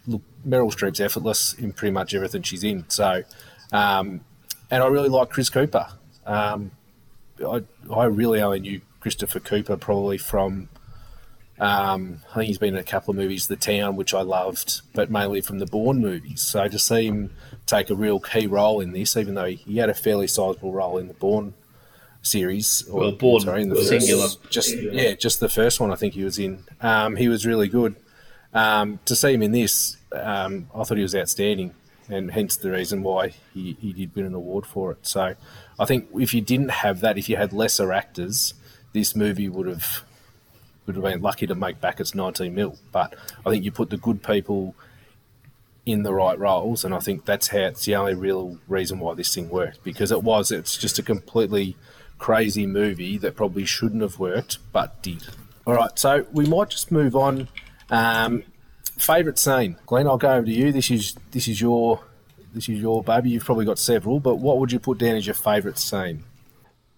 look, 0.07 0.23
Meryl 0.47 0.73
Streep's 0.73 1.01
effortless 1.01 1.53
in 1.55 1.73
pretty 1.73 1.93
much 1.93 2.15
everything 2.15 2.43
she's 2.43 2.65
in. 2.65 2.85
So, 2.89 3.25
um, 3.73 4.21
and 4.71 4.83
I 4.83 4.87
really 4.87 5.09
like 5.09 5.31
Chris 5.31 5.51
Cooper. 5.51 5.89
Um, 6.25 6.71
I, 7.47 7.63
I 7.93 8.05
really 8.05 8.41
only 8.41 8.61
knew 8.61 8.81
Christopher 9.01 9.41
Cooper 9.41 9.77
probably 9.77 10.19
from 10.19 10.69
um, 11.61 12.23
I 12.31 12.35
think 12.35 12.47
he's 12.49 12.59
been 12.59 12.75
in 12.75 12.81
a 12.81 12.85
couple 12.85 13.11
of 13.11 13.17
movies, 13.17 13.49
The 13.49 13.57
Town, 13.57 13.97
which 13.97 14.15
I 14.15 14.21
loved, 14.21 14.83
but 14.95 15.11
mainly 15.11 15.41
from 15.41 15.59
the 15.59 15.67
Bourne 15.67 16.01
movies. 16.01 16.41
So 16.41 16.69
to 16.69 16.79
see 16.79 17.07
him 17.07 17.35
take 17.67 17.91
a 17.91 17.95
real 17.95 18.21
key 18.21 18.47
role 18.47 18.81
in 18.81 18.93
this, 18.93 19.17
even 19.17 19.35
though 19.35 19.47
he 19.47 19.79
had 19.79 19.91
a 19.91 19.95
fairly 19.95 20.29
sizable 20.29 20.73
role 20.73 20.99
in 20.99 21.09
the 21.09 21.15
Bourne 21.15 21.55
series, 22.23 22.87
or 22.89 23.01
well, 23.01 23.13
Bourne 23.13 23.41
sorry, 23.41 23.63
in 23.63 23.71
the 23.71 23.83
singular, 23.83 24.25
first, 24.25 24.51
just 24.51 24.77
yeah, 24.77 25.15
just 25.15 25.41
the 25.41 25.49
first 25.49 25.81
one 25.81 25.91
I 25.91 25.97
think 25.97 26.15
he 26.15 26.25
was 26.25 26.39
in. 26.39 26.65
Um, 26.81 27.17
he 27.17 27.29
was 27.29 27.45
really 27.45 27.69
good. 27.69 27.97
Um, 28.55 29.01
to 29.05 29.17
see 29.17 29.35
him 29.35 29.43
in 29.43 29.53
this, 29.53 29.97
um, 30.13 30.71
I 30.75 30.85
thought 30.85 30.97
he 30.97 31.03
was 31.03 31.15
outstanding, 31.15 31.75
and 32.09 32.31
hence 32.31 32.57
the 32.57 32.71
reason 32.71 33.03
why 33.03 33.35
he, 33.53 33.77
he 33.81 33.93
did 33.93 34.15
win 34.15 34.27
an 34.27 34.35
award 34.35 34.65
for 34.65 34.93
it. 34.93 35.07
So 35.07 35.35
I 35.79 35.85
think 35.85 36.09
if 36.15 36.33
you 36.33 36.41
didn't 36.41 36.71
have 36.71 37.01
that, 37.01 37.19
if 37.19 37.29
you 37.29 37.37
had 37.37 37.53
lesser 37.53 37.93
actors, 37.93 38.55
this 38.93 39.15
movie 39.17 39.49
would 39.49 39.67
have 39.67 40.05
would 40.89 40.97
have 40.97 41.05
been 41.05 41.23
lucky 41.23 41.47
to 41.47 41.55
make 41.55 41.81
back 41.81 42.01
its 42.01 42.15
19 42.15 42.53
mil. 42.53 42.77
But 42.91 43.15
I 43.47 43.51
think 43.51 43.65
you 43.65 43.71
put 43.71 43.91
the 43.91 43.97
good 43.97 44.25
people 44.25 44.75
in 45.87 46.03
the 46.03 46.13
right 46.13 46.39
roles, 46.39 46.85
and 46.85 46.95
I 46.95 46.99
think 46.99 47.25
that's 47.25 47.49
how 47.49 47.59
it's 47.61 47.85
the 47.85 47.95
only 47.95 48.15
real 48.15 48.59
reason 48.67 48.99
why 48.99 49.15
this 49.15 49.35
thing 49.35 49.49
worked 49.49 49.85
because 49.85 50.11
it 50.11 50.23
was 50.23 50.51
it's 50.51 50.77
just 50.77 50.99
a 50.99 51.03
completely 51.03 51.77
crazy 52.19 52.67
movie 52.67 53.17
that 53.19 53.37
probably 53.37 53.65
shouldn't 53.65 54.03
have 54.03 54.19
worked 54.19 54.59
but 54.73 55.01
did. 55.03 55.25
All 55.67 55.75
right, 55.75 55.97
so 55.99 56.27
we 56.33 56.47
might 56.47 56.71
just 56.71 56.91
move 56.91 57.15
on. 57.15 57.49
Um, 57.91 58.43
favorite 58.99 59.39
scene, 59.39 59.77
Glenn. 59.87 60.07
I'll 60.07 60.19
go 60.19 60.33
over 60.33 60.47
to 60.47 60.53
you. 60.53 60.73
This 60.73 60.91
is 60.91 61.15
this 61.31 61.49
is 61.49 61.61
your 61.61 62.01
this 62.53 62.69
is 62.69 62.81
your 62.81 63.03
baby. 63.03 63.31
You've 63.31 63.45
probably 63.45 63.67
got 63.67 63.79
several, 63.79 64.21
but 64.21 64.37
what 64.37 64.59
would 64.59 64.73
you 64.73 64.79
put 64.79 64.99
down 64.99 65.17
as 65.17 65.27
your 65.27 65.35
favorite 65.35 65.79
scene? 65.79 66.25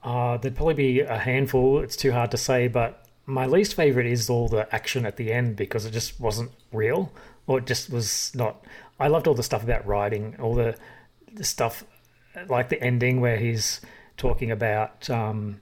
Uh, 0.02 0.38
there'd 0.38 0.56
probably 0.56 0.74
be 0.74 1.00
a 1.00 1.18
handful. 1.18 1.80
It's 1.80 1.96
too 1.96 2.12
hard 2.12 2.30
to 2.30 2.36
say, 2.36 2.68
but 2.68 2.99
my 3.30 3.46
least 3.46 3.74
favorite 3.74 4.06
is 4.06 4.28
all 4.28 4.48
the 4.48 4.72
action 4.74 5.06
at 5.06 5.16
the 5.16 5.32
end 5.32 5.56
because 5.56 5.84
it 5.86 5.92
just 5.92 6.20
wasn't 6.20 6.50
real 6.72 7.12
or 7.46 7.58
it 7.58 7.66
just 7.66 7.90
was 7.90 8.32
not. 8.34 8.64
I 8.98 9.08
loved 9.08 9.26
all 9.26 9.34
the 9.34 9.42
stuff 9.42 9.62
about 9.62 9.86
writing 9.86 10.36
all 10.40 10.54
the, 10.54 10.76
the 11.32 11.44
stuff 11.44 11.84
like 12.48 12.68
the 12.68 12.82
ending 12.82 13.20
where 13.20 13.36
he's 13.36 13.80
talking 14.16 14.50
about 14.50 15.08
um, 15.10 15.60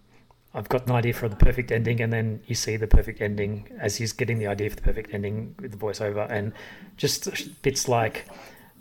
i've 0.54 0.68
got 0.68 0.86
an 0.86 0.92
idea 0.92 1.12
for 1.12 1.28
the 1.28 1.36
perfect 1.36 1.70
ending 1.70 2.00
and 2.00 2.12
then 2.12 2.40
you 2.46 2.54
see 2.54 2.76
the 2.76 2.86
perfect 2.86 3.20
ending 3.20 3.68
as 3.78 3.96
he's 3.96 4.12
getting 4.12 4.38
the 4.38 4.46
idea 4.46 4.68
for 4.68 4.76
the 4.76 4.82
perfect 4.82 5.14
ending 5.14 5.54
with 5.60 5.70
the 5.70 5.76
voiceover 5.76 6.28
and 6.30 6.52
just 6.96 7.62
bits 7.62 7.88
like 7.88 8.26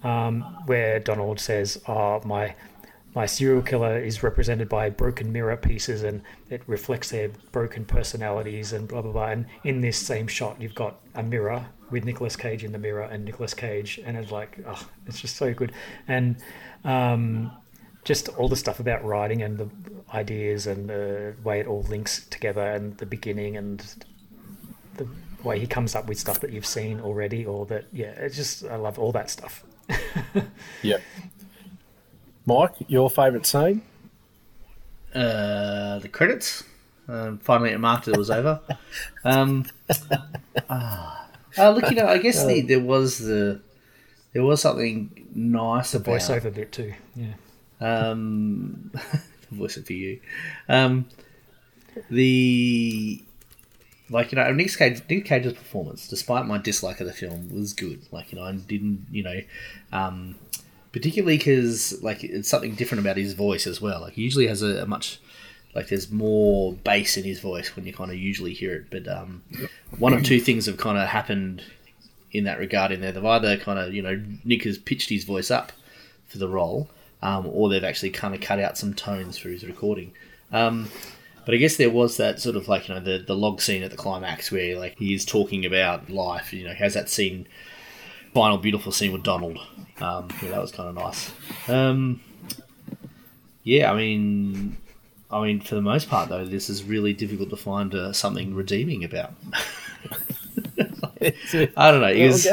um, 0.04 0.42
where 0.66 1.00
donald 1.00 1.40
says 1.40 1.80
oh 1.88 2.22
my 2.26 2.56
my 3.18 3.26
serial 3.26 3.63
killer 3.63 3.97
is 3.97 4.22
represented 4.22 4.70
by 4.70 4.91
broken 4.91 5.32
mirror 5.32 5.57
pieces 5.57 6.03
and 6.03 6.22
it 6.51 6.61
reflects 6.68 7.09
their 7.09 7.30
broken 7.51 7.84
personalities 7.84 8.74
and 8.74 8.88
blah 8.88 9.01
blah 9.01 9.11
blah. 9.11 9.30
And 9.30 9.47
in 9.63 9.82
this 9.82 9.97
same 9.97 10.28
shot, 10.28 10.61
you've 10.61 10.76
got 10.76 10.99
a 11.15 11.24
mirror 11.24 11.65
with 11.89 12.05
Nicolas 12.05 12.36
Cage 12.36 12.63
in 12.63 12.74
the 12.74 12.78
mirror 12.78 13.01
and 13.01 13.26
Nicolas 13.26 13.55
Cage, 13.55 13.99
and 14.05 14.15
it's 14.18 14.30
like, 14.30 14.59
oh, 14.68 14.88
it's 15.07 15.20
just 15.20 15.36
so 15.36 15.51
good. 15.51 15.72
And 16.07 16.36
um, 16.84 17.51
just 18.03 18.30
all 18.38 18.49
the 18.49 18.55
stuff 18.55 18.80
about 18.80 19.03
writing 19.03 19.41
and 19.41 19.57
the 19.57 19.70
ideas 20.13 20.68
and 20.68 20.88
the 20.88 21.34
way 21.43 21.59
it 21.59 21.65
all 21.65 21.82
links 21.89 22.24
together 22.28 22.61
and 22.61 22.95
the 22.99 23.07
beginning 23.07 23.57
and 23.57 24.05
the 24.97 25.07
way 25.41 25.59
he 25.59 25.65
comes 25.65 25.95
up 25.95 26.07
with 26.07 26.20
stuff 26.20 26.39
that 26.41 26.51
you've 26.51 26.68
seen 26.68 27.01
already 27.01 27.45
or 27.45 27.65
that 27.65 27.86
yeah 27.91 28.13
it's 28.26 28.36
just 28.36 28.65
i 28.65 28.76
love 28.76 28.97
all 28.97 29.11
that 29.11 29.30
stuff 29.30 29.63
yeah 30.82 30.97
Mike, 32.48 32.76
your 32.88 33.10
favourite 33.10 33.45
scene? 33.45 33.82
Uh, 35.14 36.00
the 36.00 36.08
credits. 36.08 36.64
Um, 37.10 37.39
finally, 37.39 37.72
it 37.72 37.80
marked 37.80 38.08
it 38.08 38.18
was 38.18 38.32
over. 38.32 38.62
Um, 39.26 39.66
uh, 40.70 41.16
uh, 41.58 41.70
look, 41.72 41.89
you 41.89 41.98
know, 41.98 42.08
I 42.08 42.18
guess 42.18 42.45
the, 42.45 42.62
there 42.62 42.80
was 42.80 43.20
the 43.20 43.60
there 44.32 44.43
was 44.43 44.62
something 44.62 45.28
nice 45.36 45.91
the 45.91 45.98
about 45.98 46.20
voiceover 46.20 46.54
bit 46.54 46.72
too. 46.72 46.93
Yeah. 47.16 47.34
Um, 47.82 48.91
voice 49.52 49.76
it 49.76 49.86
for 49.86 49.93
you. 49.93 50.22
Um, 50.70 51.06
the 52.10 53.22
like 54.10 54.32
you 54.32 54.38
know 54.38 54.52
Nick 54.54 54.78
Cage 54.78 55.02
Nick 55.10 55.26
Cage's 55.26 55.54
performance, 55.54 56.08
despite 56.08 56.45
my 56.45 56.58
dislike 56.58 57.02
of 57.02 57.08
the 57.08 57.14
film, 57.14 57.54
was 57.54 57.74
good. 57.74 58.02
Like 58.12 58.32
you 58.32 58.38
know, 58.38 58.45
I 58.45 58.54
didn't 58.54 59.06
you 59.12 59.24
know, 59.24 59.41
um, 59.91 60.36
particularly 60.92 61.38
because 61.38 62.02
like 62.02 62.24
it's 62.24 62.50
something 62.50 62.76
different 62.76 63.02
about 63.02 63.18
his 63.18 63.34
voice 63.34 63.68
as 63.68 63.82
well. 63.82 64.02
Like 64.02 64.14
he 64.14 64.22
usually 64.22 64.48
has 64.48 64.62
a, 64.62 64.84
a, 64.84 64.86
much 64.86 65.20
like 65.76 65.90
there's 65.90 66.12
more 66.12 66.74
bass 66.74 67.18
in 67.18 67.24
his 67.24 67.40
voice 67.40 67.76
when 67.76 67.86
you 67.86 67.94
kind 67.94 68.12
of 68.12 68.18
usually 68.18 68.54
hear 68.54 68.74
it. 68.74 68.86
But 68.90 69.08
um, 69.08 69.44
one 69.98 70.14
of 70.14 70.24
two 70.24 70.40
things 70.40 70.66
have 70.66 70.78
kind 70.78 70.98
of 70.98 71.08
happened 71.08 71.64
in 72.32 72.46
that 72.46 72.60
regard. 72.60 72.92
In 72.92 73.02
there, 73.02 73.12
they've 73.12 73.26
either 73.26 73.58
kind 73.58 73.80
of 73.80 73.94
you 73.94 74.02
know 74.02 74.22
Nick 74.44 74.64
has 74.64 74.78
pitched 74.78 75.10
his 75.10 75.24
voice 75.24 75.52
up 75.52 75.72
for 76.28 76.38
the 76.38 76.48
role, 76.48 76.90
um, 77.22 77.48
or 77.48 77.70
they've 77.70 77.84
actually 77.84 78.12
kind 78.12 78.34
of 78.34 78.42
cut 78.42 78.60
out 78.60 78.78
some 78.78 78.94
tones 78.94 79.38
for 79.38 79.50
his 79.50 79.64
recording. 79.64 80.14
Um, 80.52 80.90
but 81.46 81.54
I 81.54 81.58
guess 81.58 81.78
there 81.78 81.90
was 81.90 82.18
that 82.18 82.42
sort 82.42 82.56
of 82.56 82.68
like 82.68 82.90
you 82.90 82.96
know 82.96 83.02
the 83.02 83.20
the 83.20 83.36
log 83.36 83.62
scene 83.62 83.84
at 83.84 83.92
the 83.92 83.98
climax 83.98 84.52
where 84.52 84.78
like 84.78 84.98
he 84.98 85.14
is 85.14 85.26
talking 85.26 85.66
about 85.66 86.10
life. 86.10 86.54
You 86.54 86.66
know, 86.66 86.74
has 86.74 86.94
that 86.94 87.10
scene 87.10 87.48
final 88.38 88.60
beautiful 88.60 88.92
scene 88.92 89.12
with 89.12 89.24
Donald. 89.24 89.58
Um, 90.00 90.28
yeah, 90.44 90.50
that 90.52 90.62
was 90.62 90.72
kind 90.72 90.90
of 90.90 90.96
nice. 90.96 91.32
Um, 91.68 92.22
yeah, 93.64 93.92
I 93.92 93.96
mean, 93.98 94.78
I 95.32 95.42
mean, 95.42 95.60
for 95.60 95.74
the 95.74 95.82
most 95.82 96.08
part 96.08 96.30
though, 96.30 96.46
this 96.46 96.70
is 96.70 96.84
really 96.84 97.14
difficult 97.14 97.50
to 97.50 97.58
find 97.58 97.96
uh, 97.96 98.14
something 98.14 98.54
redeeming 98.54 99.04
about. 99.04 99.34
I 101.76 101.92
don't 101.92 102.02
know. 102.02 102.08
Was, 102.28 102.46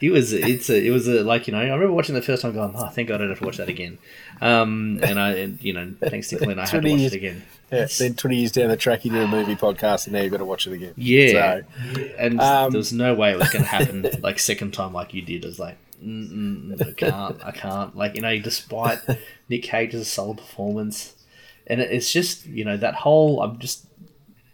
It 0.00 0.10
was 0.10 0.32
it's 0.32 0.70
a 0.70 0.86
it 0.86 0.90
was 0.90 1.06
a 1.08 1.22
like 1.22 1.46
you 1.46 1.52
know 1.52 1.60
I 1.60 1.64
remember 1.64 1.92
watching 1.92 2.14
the 2.16 2.22
first 2.22 2.42
time 2.42 2.52
going 2.52 2.72
oh 2.76 2.88
thank 2.88 3.08
God 3.08 3.16
I 3.16 3.18
don't 3.18 3.30
have 3.30 3.38
to 3.40 3.44
watch 3.44 3.56
that 3.56 3.68
again, 3.68 3.98
um 4.40 5.00
and 5.02 5.18
I 5.18 5.34
and, 5.34 5.62
you 5.62 5.72
know 5.72 5.92
thanks 6.00 6.28
to 6.28 6.36
Clint 6.36 6.58
I 6.58 6.62
had 6.62 6.70
to 6.70 6.80
20 6.80 6.92
watch 6.92 7.12
it 7.12 7.16
again. 7.16 7.42
Yeah, 7.70 7.86
then 7.98 8.14
20 8.14 8.36
years 8.36 8.52
down 8.52 8.68
the 8.68 8.76
track, 8.76 9.04
you 9.04 9.10
did 9.10 9.22
a 9.22 9.28
movie 9.28 9.56
podcast, 9.56 10.06
and 10.06 10.14
now 10.14 10.22
you've 10.22 10.32
got 10.32 10.38
to 10.38 10.44
watch 10.44 10.66
it 10.66 10.72
again. 10.72 10.94
Yeah, 10.96 11.60
So, 11.92 12.02
and 12.18 12.40
um, 12.40 12.70
there 12.70 12.78
was 12.78 12.92
no 12.92 13.14
way 13.14 13.32
it 13.32 13.38
was 13.38 13.50
going 13.50 13.64
to 13.64 13.68
happen 13.68 14.06
like 14.22 14.38
second 14.38 14.72
time 14.72 14.92
like 14.92 15.12
you 15.12 15.22
did. 15.22 15.44
It 15.44 15.46
was 15.46 15.58
like, 15.58 15.76
I 16.00 16.92
can't, 16.92 17.44
I 17.44 17.50
can't. 17.50 17.96
Like 17.96 18.14
you 18.14 18.22
know, 18.22 18.38
despite 18.38 19.00
Nick 19.48 19.64
Cage's 19.64 20.10
solid 20.10 20.38
performance, 20.38 21.14
and 21.66 21.80
it's 21.80 22.10
just 22.10 22.46
you 22.46 22.64
know 22.64 22.76
that 22.76 22.94
whole. 22.94 23.42
I'm 23.42 23.58
just 23.58 23.86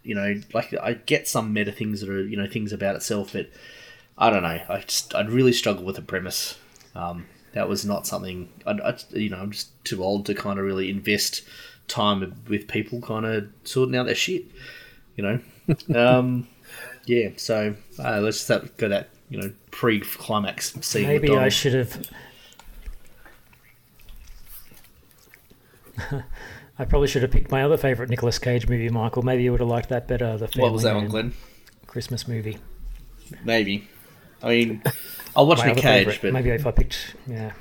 you 0.03 0.13
know 0.15 0.41
like 0.53 0.73
I 0.73 0.93
get 0.93 1.27
some 1.27 1.53
meta 1.53 1.71
things 1.71 2.01
that 2.01 2.09
are 2.09 2.21
you 2.21 2.35
know 2.35 2.47
things 2.47 2.73
about 2.73 2.95
itself, 2.95 3.31
but 3.33 3.49
I 4.17 4.29
don't 4.29 4.43
know. 4.43 4.59
I 4.67 4.83
just 4.85 5.15
I'd 5.15 5.29
really 5.29 5.53
struggle 5.53 5.85
with 5.85 5.95
the 5.95 6.01
premise. 6.01 6.57
Um, 6.95 7.27
that 7.55 7.67
was 7.67 7.83
not 7.83 8.05
something 8.05 8.49
I, 8.67 8.73
I 8.73 8.95
you 9.11 9.29
know 9.31 9.37
I'm 9.37 9.51
just 9.51 9.71
too 9.83 10.03
old 10.03 10.27
to 10.27 10.35
kind 10.35 10.59
of 10.59 10.65
really 10.65 10.89
invest 10.91 11.41
time 11.87 12.35
with 12.47 12.67
people 12.67 13.01
kind 13.01 13.25
of 13.25 13.47
sorting 13.63 13.95
out 13.95 14.05
their 14.05 14.13
shit. 14.15 14.45
You 15.15 15.23
know. 15.23 15.39
um, 15.95 16.47
yeah, 17.05 17.29
so 17.37 17.75
uh, 17.99 18.19
let's 18.19 18.37
just 18.37 18.49
have, 18.49 18.75
go 18.77 18.89
that 18.89 19.09
you 19.29 19.39
know 19.39 19.51
pre-climax 19.71 20.73
scene. 20.81 21.07
with 21.07 21.21
Maybe 21.21 21.35
I 21.35 21.49
should 21.49 21.73
have. 21.73 22.09
I 26.77 26.83
probably 26.83 27.07
should 27.07 27.21
have 27.21 27.31
picked 27.31 27.51
my 27.51 27.63
other 27.63 27.77
favorite 27.77 28.09
Nicolas 28.09 28.37
Cage 28.37 28.67
movie, 28.67 28.89
Michael. 28.89 29.21
Maybe 29.21 29.43
you 29.43 29.51
would 29.51 29.61
have 29.61 29.69
liked 29.69 29.87
that 29.89 30.09
better. 30.09 30.37
The 30.37 30.49
What 30.57 30.73
was 30.73 30.83
that 30.83 30.93
one, 30.93 31.07
Glenn? 31.07 31.33
Christmas 31.87 32.27
movie. 32.27 32.57
Maybe. 33.45 33.87
I 34.43 34.49
mean, 34.49 34.83
I'll 35.35 35.47
watch 35.47 35.59
My 35.59 35.67
Nick 35.67 35.77
Cage, 35.77 36.05
favourite. 36.05 36.21
but 36.21 36.33
maybe 36.33 36.49
if 36.51 36.65
I 36.65 36.71
picked, 36.71 37.15
yeah. 37.27 37.53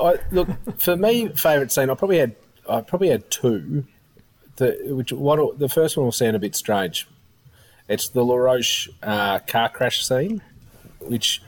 I, 0.00 0.16
look, 0.30 0.48
for 0.78 0.96
me, 0.96 1.28
favourite 1.28 1.72
scene, 1.72 1.90
I 1.90 1.94
probably 1.94 2.18
had 2.18 2.36
I 2.68 2.80
probably 2.80 3.08
had 3.08 3.30
two. 3.30 3.84
The 4.56 4.78
which 4.88 5.12
one? 5.12 5.58
The 5.58 5.68
first 5.68 5.96
one 5.96 6.04
will 6.04 6.12
sound 6.12 6.36
a 6.36 6.38
bit 6.38 6.54
strange. 6.54 7.08
It's 7.88 8.08
the 8.08 8.24
LaRoche 8.24 8.88
uh, 9.02 9.40
car 9.40 9.68
crash 9.68 10.06
scene, 10.06 10.42
which 11.00 11.42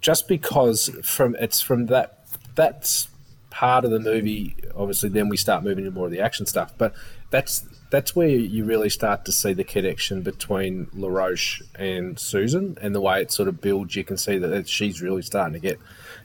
just 0.00 0.28
because 0.28 0.90
from 1.02 1.34
it's 1.36 1.60
from 1.60 1.86
that 1.86 2.26
that's 2.54 3.08
part 3.50 3.84
of 3.84 3.90
the 3.90 4.00
movie. 4.00 4.54
Obviously, 4.76 5.08
then 5.08 5.28
we 5.28 5.36
start 5.36 5.64
moving 5.64 5.86
into 5.86 5.96
more 5.96 6.06
of 6.06 6.12
the 6.12 6.20
action 6.20 6.44
stuff. 6.46 6.74
But 6.76 6.94
that's 7.30 7.64
that's 7.90 8.16
where 8.16 8.28
you 8.28 8.64
really 8.64 8.88
start 8.88 9.24
to 9.26 9.32
see 9.32 9.52
the 9.52 9.64
connection 9.64 10.22
between 10.22 10.88
LaRoche 10.92 11.62
and 11.76 12.18
Susan, 12.18 12.76
and 12.80 12.94
the 12.94 13.00
way 13.00 13.22
it 13.22 13.30
sort 13.30 13.48
of 13.48 13.60
builds. 13.60 13.94
You 13.94 14.04
can 14.04 14.16
see 14.16 14.38
that 14.38 14.68
she's 14.68 15.00
really 15.00 15.22
starting 15.22 15.54
to 15.54 15.60
get 15.60 15.78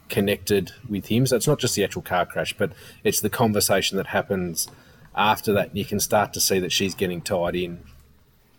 connected 0.09 0.72
with 0.89 1.07
him. 1.07 1.26
So 1.26 1.36
it's 1.36 1.47
not 1.47 1.59
just 1.59 1.76
the 1.76 1.84
actual 1.84 2.01
car 2.01 2.26
crash, 2.26 2.53
but 2.57 2.74
it's 3.03 3.22
the 3.22 3.30
conversation 3.30 3.97
that 3.97 4.07
happens 4.07 4.68
after 5.16 5.53
that. 5.53 5.76
You 5.76 5.86
can 5.86 5.99
start 5.99 6.34
to 6.34 6.41
see 6.41 6.59
that 6.59 6.72
she's 6.72 6.95
getting 6.95 7.22
tied 7.22 7.55
in 7.55 7.80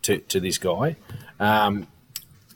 to, 0.03 0.18
to 0.18 0.40
this 0.40 0.59
guy. 0.59 0.96
Um, 1.40 1.88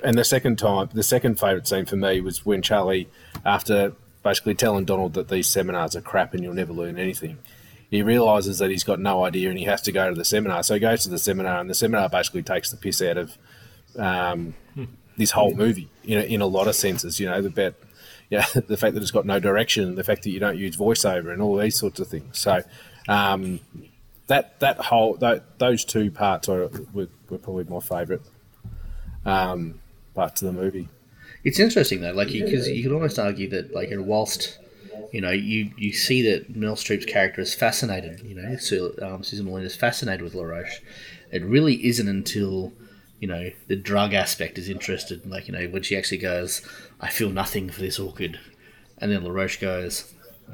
and 0.03 0.16
the 0.16 0.24
second 0.24 0.59
time, 0.59 0.90
the 0.92 1.03
second 1.03 1.40
favourite 1.40 1.66
scene 1.66 1.86
for 1.86 1.97
me 1.97 2.20
was 2.20 2.44
when 2.44 2.62
Charlie, 2.62 3.09
after 3.44 3.92
basically 4.22 4.55
telling 4.55 4.84
Donald 4.84 5.14
that 5.14 5.28
these 5.28 5.47
seminars 5.47 5.97
are 5.97 6.01
crap 6.01 6.34
and 6.34 6.42
you'll 6.42 6.55
never 6.55 6.72
learn 6.72 6.99
anything, 6.99 7.38
he 7.91 8.03
realises 8.03 8.59
that 8.59 8.70
he's 8.70 8.84
got 8.84 8.99
no 8.99 9.24
idea 9.24 9.49
and 9.49 9.59
he 9.59 9.64
has 9.64 9.80
to 9.82 9.93
go 9.93 10.09
to 10.09 10.14
the 10.14 10.24
seminar. 10.24 10.62
So 10.62 10.74
he 10.74 10.80
goes 10.80 11.03
to 11.05 11.09
the 11.09 11.18
seminar, 11.18 11.61
and 11.61 11.70
the 11.70 11.74
seminar 11.74 12.09
basically 12.09 12.43
takes 12.43 12.70
the 12.70 12.76
piss 12.76 13.01
out 13.03 13.16
of 13.16 13.39
um, 13.97 14.55
this 15.16 15.30
whole 15.30 15.55
movie 15.55 15.89
in 16.05 16.18
a, 16.18 16.22
in 16.22 16.41
a 16.41 16.47
lot 16.47 16.68
of 16.68 16.74
senses. 16.74 17.20
You 17.20 17.26
know, 17.26 17.39
about 17.39 17.74
yeah, 18.30 18.47
the 18.55 18.76
fact 18.76 18.95
that 18.95 19.03
it's 19.03 19.11
got 19.11 19.26
no 19.26 19.39
direction, 19.39 19.95
the 19.95 20.05
fact 20.05 20.22
that 20.24 20.30
you 20.30 20.41
don't 20.41 20.59
use 20.59 20.76
voiceover, 20.76 21.32
and 21.32 21.41
all 21.41 21.57
these 21.57 21.76
sorts 21.76 22.01
of 22.01 22.09
things. 22.09 22.39
So 22.39 22.62
um, 23.09 23.61
that 24.26 24.59
that 24.61 24.78
whole 24.78 25.14
that, 25.16 25.59
those 25.59 25.84
two 25.84 26.11
parts 26.11 26.49
are 26.49 26.68
were, 26.93 27.09
were 27.28 27.39
probably 27.39 27.64
my 27.64 27.80
favourite 27.80 28.22
um, 29.24 29.80
parts 30.14 30.43
of 30.43 30.55
the 30.55 30.61
movie. 30.61 30.89
It's 31.45 31.61
interesting 31.61 32.01
though, 32.01 32.12
like 32.12 32.32
because 32.32 32.68
you, 32.68 32.82
could 32.82 32.93
almost 32.93 33.20
argue 33.20 33.49
that, 33.51 33.72
like, 33.72 33.91
you 33.91 33.97
know, 33.97 34.03
whilst 34.03 34.59
you 35.12 35.20
know 35.20 35.30
you 35.30 35.70
you 35.76 35.92
see 35.92 36.22
that 36.22 36.53
Meryl 36.53 36.72
Streep's 36.76 37.07
character 37.07 37.40
is 37.40 37.55
fascinated, 37.55 38.20
you 38.20 38.34
know, 38.34 38.57
so, 38.57 38.94
um, 39.03 39.22
Susan 39.22 39.47
Molina 39.47 39.66
is 39.66 39.76
fascinated 39.76 40.22
with 40.22 40.34
LaRoche. 40.34 40.80
It 41.30 41.44
really 41.44 41.84
isn't 41.86 42.09
until 42.09 42.72
you 43.20 43.28
know 43.28 43.51
the 43.68 43.76
drug 43.76 44.14
aspect 44.14 44.59
is 44.59 44.68
interested, 44.68 45.26
like 45.26 45.49
you 45.49 45.53
know 45.55 45.66
when 45.68 45.82
she 45.82 45.97
actually 45.97 46.18
goes, 46.18 46.62
"I 47.01 47.09
feel 47.11 47.30
nothing 47.30 47.70
for 47.70 47.80
this 47.80 47.99
orchid," 47.99 48.38
and 48.99 49.11
then 49.12 49.24
LaRoche 49.24 49.61
goes. 49.61 50.12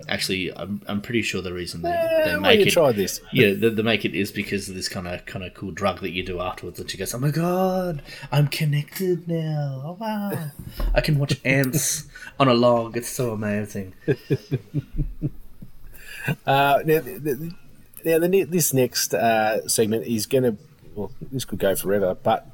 Actually, 0.08 0.54
I'm, 0.56 0.82
I'm 0.86 1.00
pretty 1.00 1.22
sure 1.22 1.42
the 1.42 1.52
reason 1.52 1.82
they, 1.82 2.22
they 2.24 2.32
why 2.32 2.40
make 2.40 2.60
you 2.60 2.66
it 2.66 2.72
tried 2.72 2.96
this? 2.96 3.20
yeah, 3.32 3.52
they, 3.52 3.68
they 3.68 3.82
make 3.82 4.04
it 4.04 4.14
is 4.14 4.32
because 4.32 4.68
of 4.68 4.74
this 4.74 4.88
kind 4.88 5.06
of 5.06 5.24
kind 5.26 5.44
of 5.44 5.54
cool 5.54 5.70
drug 5.70 6.00
that 6.00 6.10
you 6.10 6.24
do 6.24 6.40
afterwards. 6.40 6.80
And 6.80 6.90
she 6.90 6.96
goes, 6.96 7.14
"Oh 7.14 7.18
my 7.18 7.30
god, 7.30 8.02
I'm 8.30 8.48
connected 8.48 9.28
now! 9.28 9.82
Oh 9.84 9.96
wow, 10.00 10.50
I 10.94 11.00
can 11.00 11.18
watch 11.18 11.40
ants 11.44 12.08
on 12.40 12.48
a 12.48 12.54
log. 12.54 12.96
It's 12.96 13.08
so 13.08 13.32
amazing." 13.32 13.94
Uh, 16.46 16.78
now, 16.84 17.00
the, 17.00 17.18
the, 17.18 17.54
now 18.04 18.18
the, 18.18 18.44
this 18.44 18.72
next 18.72 19.12
uh, 19.12 19.66
segment 19.66 20.06
is 20.06 20.26
going 20.26 20.44
to, 20.44 20.56
well, 20.94 21.10
this 21.32 21.44
could 21.44 21.58
go 21.58 21.74
forever, 21.74 22.16
but 22.22 22.46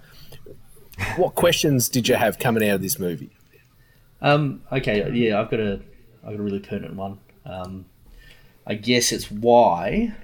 what 1.16 1.34
questions 1.34 1.88
did 1.88 2.08
you 2.08 2.14
have 2.14 2.38
coming 2.38 2.66
out 2.68 2.76
of 2.76 2.82
this 2.82 2.98
movie? 2.98 3.30
Um, 4.20 4.62
okay, 4.72 5.10
yeah, 5.12 5.40
I've 5.40 5.50
got 5.50 5.60
a 5.60 5.80
I've 6.24 6.32
got 6.32 6.40
a 6.40 6.42
really 6.42 6.58
pertinent 6.58 6.94
one. 6.94 7.18
Um, 7.48 7.86
I 8.66 8.74
guess 8.74 9.12
it's 9.12 9.30
why 9.30 10.14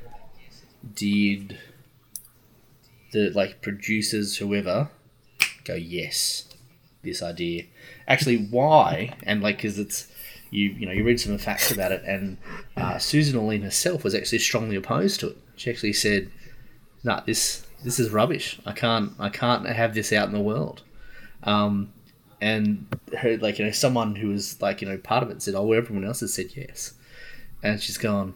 did 0.95 1.59
the 3.13 3.31
like 3.31 3.63
producers 3.63 4.37
whoever 4.37 4.91
go 5.65 5.75
yes 5.75 6.45
this 7.03 7.23
idea. 7.23 7.65
Actually 8.07 8.47
why 8.47 9.17
and 9.23 9.43
like 9.43 9.57
because 9.57 9.79
it's 9.79 10.11
you 10.51 10.71
you 10.71 10.87
know 10.87 10.93
you 10.93 11.05
read 11.05 11.21
some 11.21 11.39
facts 11.39 11.71
about 11.71 11.93
it 11.93 12.03
and 12.05 12.37
uh, 12.77 12.99
Susan 12.99 13.39
Orlean 13.39 13.63
herself 13.63 14.05
was 14.05 14.15
actually 14.15 14.39
strongly 14.39 14.77
opposed 14.77 15.21
to 15.21 15.29
it. 15.29 15.39
She 15.57 15.71
actually 15.71 15.95
said 15.95 16.31
no 17.03 17.23
this 17.25 17.67
this 17.83 17.99
is 17.99 18.11
rubbish. 18.11 18.61
I 18.67 18.73
can't 18.73 19.13
I 19.19 19.31
can't 19.31 19.67
have 19.67 19.95
this 19.95 20.13
out 20.13 20.29
in 20.29 20.35
the 20.35 20.41
world. 20.41 20.83
Um, 21.43 21.93
and 22.41 22.87
her 23.19 23.39
like 23.39 23.59
you 23.59 23.65
know 23.65 23.71
someone 23.71 24.17
who 24.17 24.29
was 24.29 24.61
like 24.61 24.83
you 24.83 24.89
know 24.89 24.99
part 24.99 25.23
of 25.23 25.31
it 25.31 25.41
said 25.41 25.55
oh 25.55 25.73
everyone 25.73 26.05
else 26.05 26.21
has 26.21 26.35
said 26.35 26.49
yes 26.55 26.95
and 27.65 27.83
she's 27.83 27.99
gone. 27.99 28.35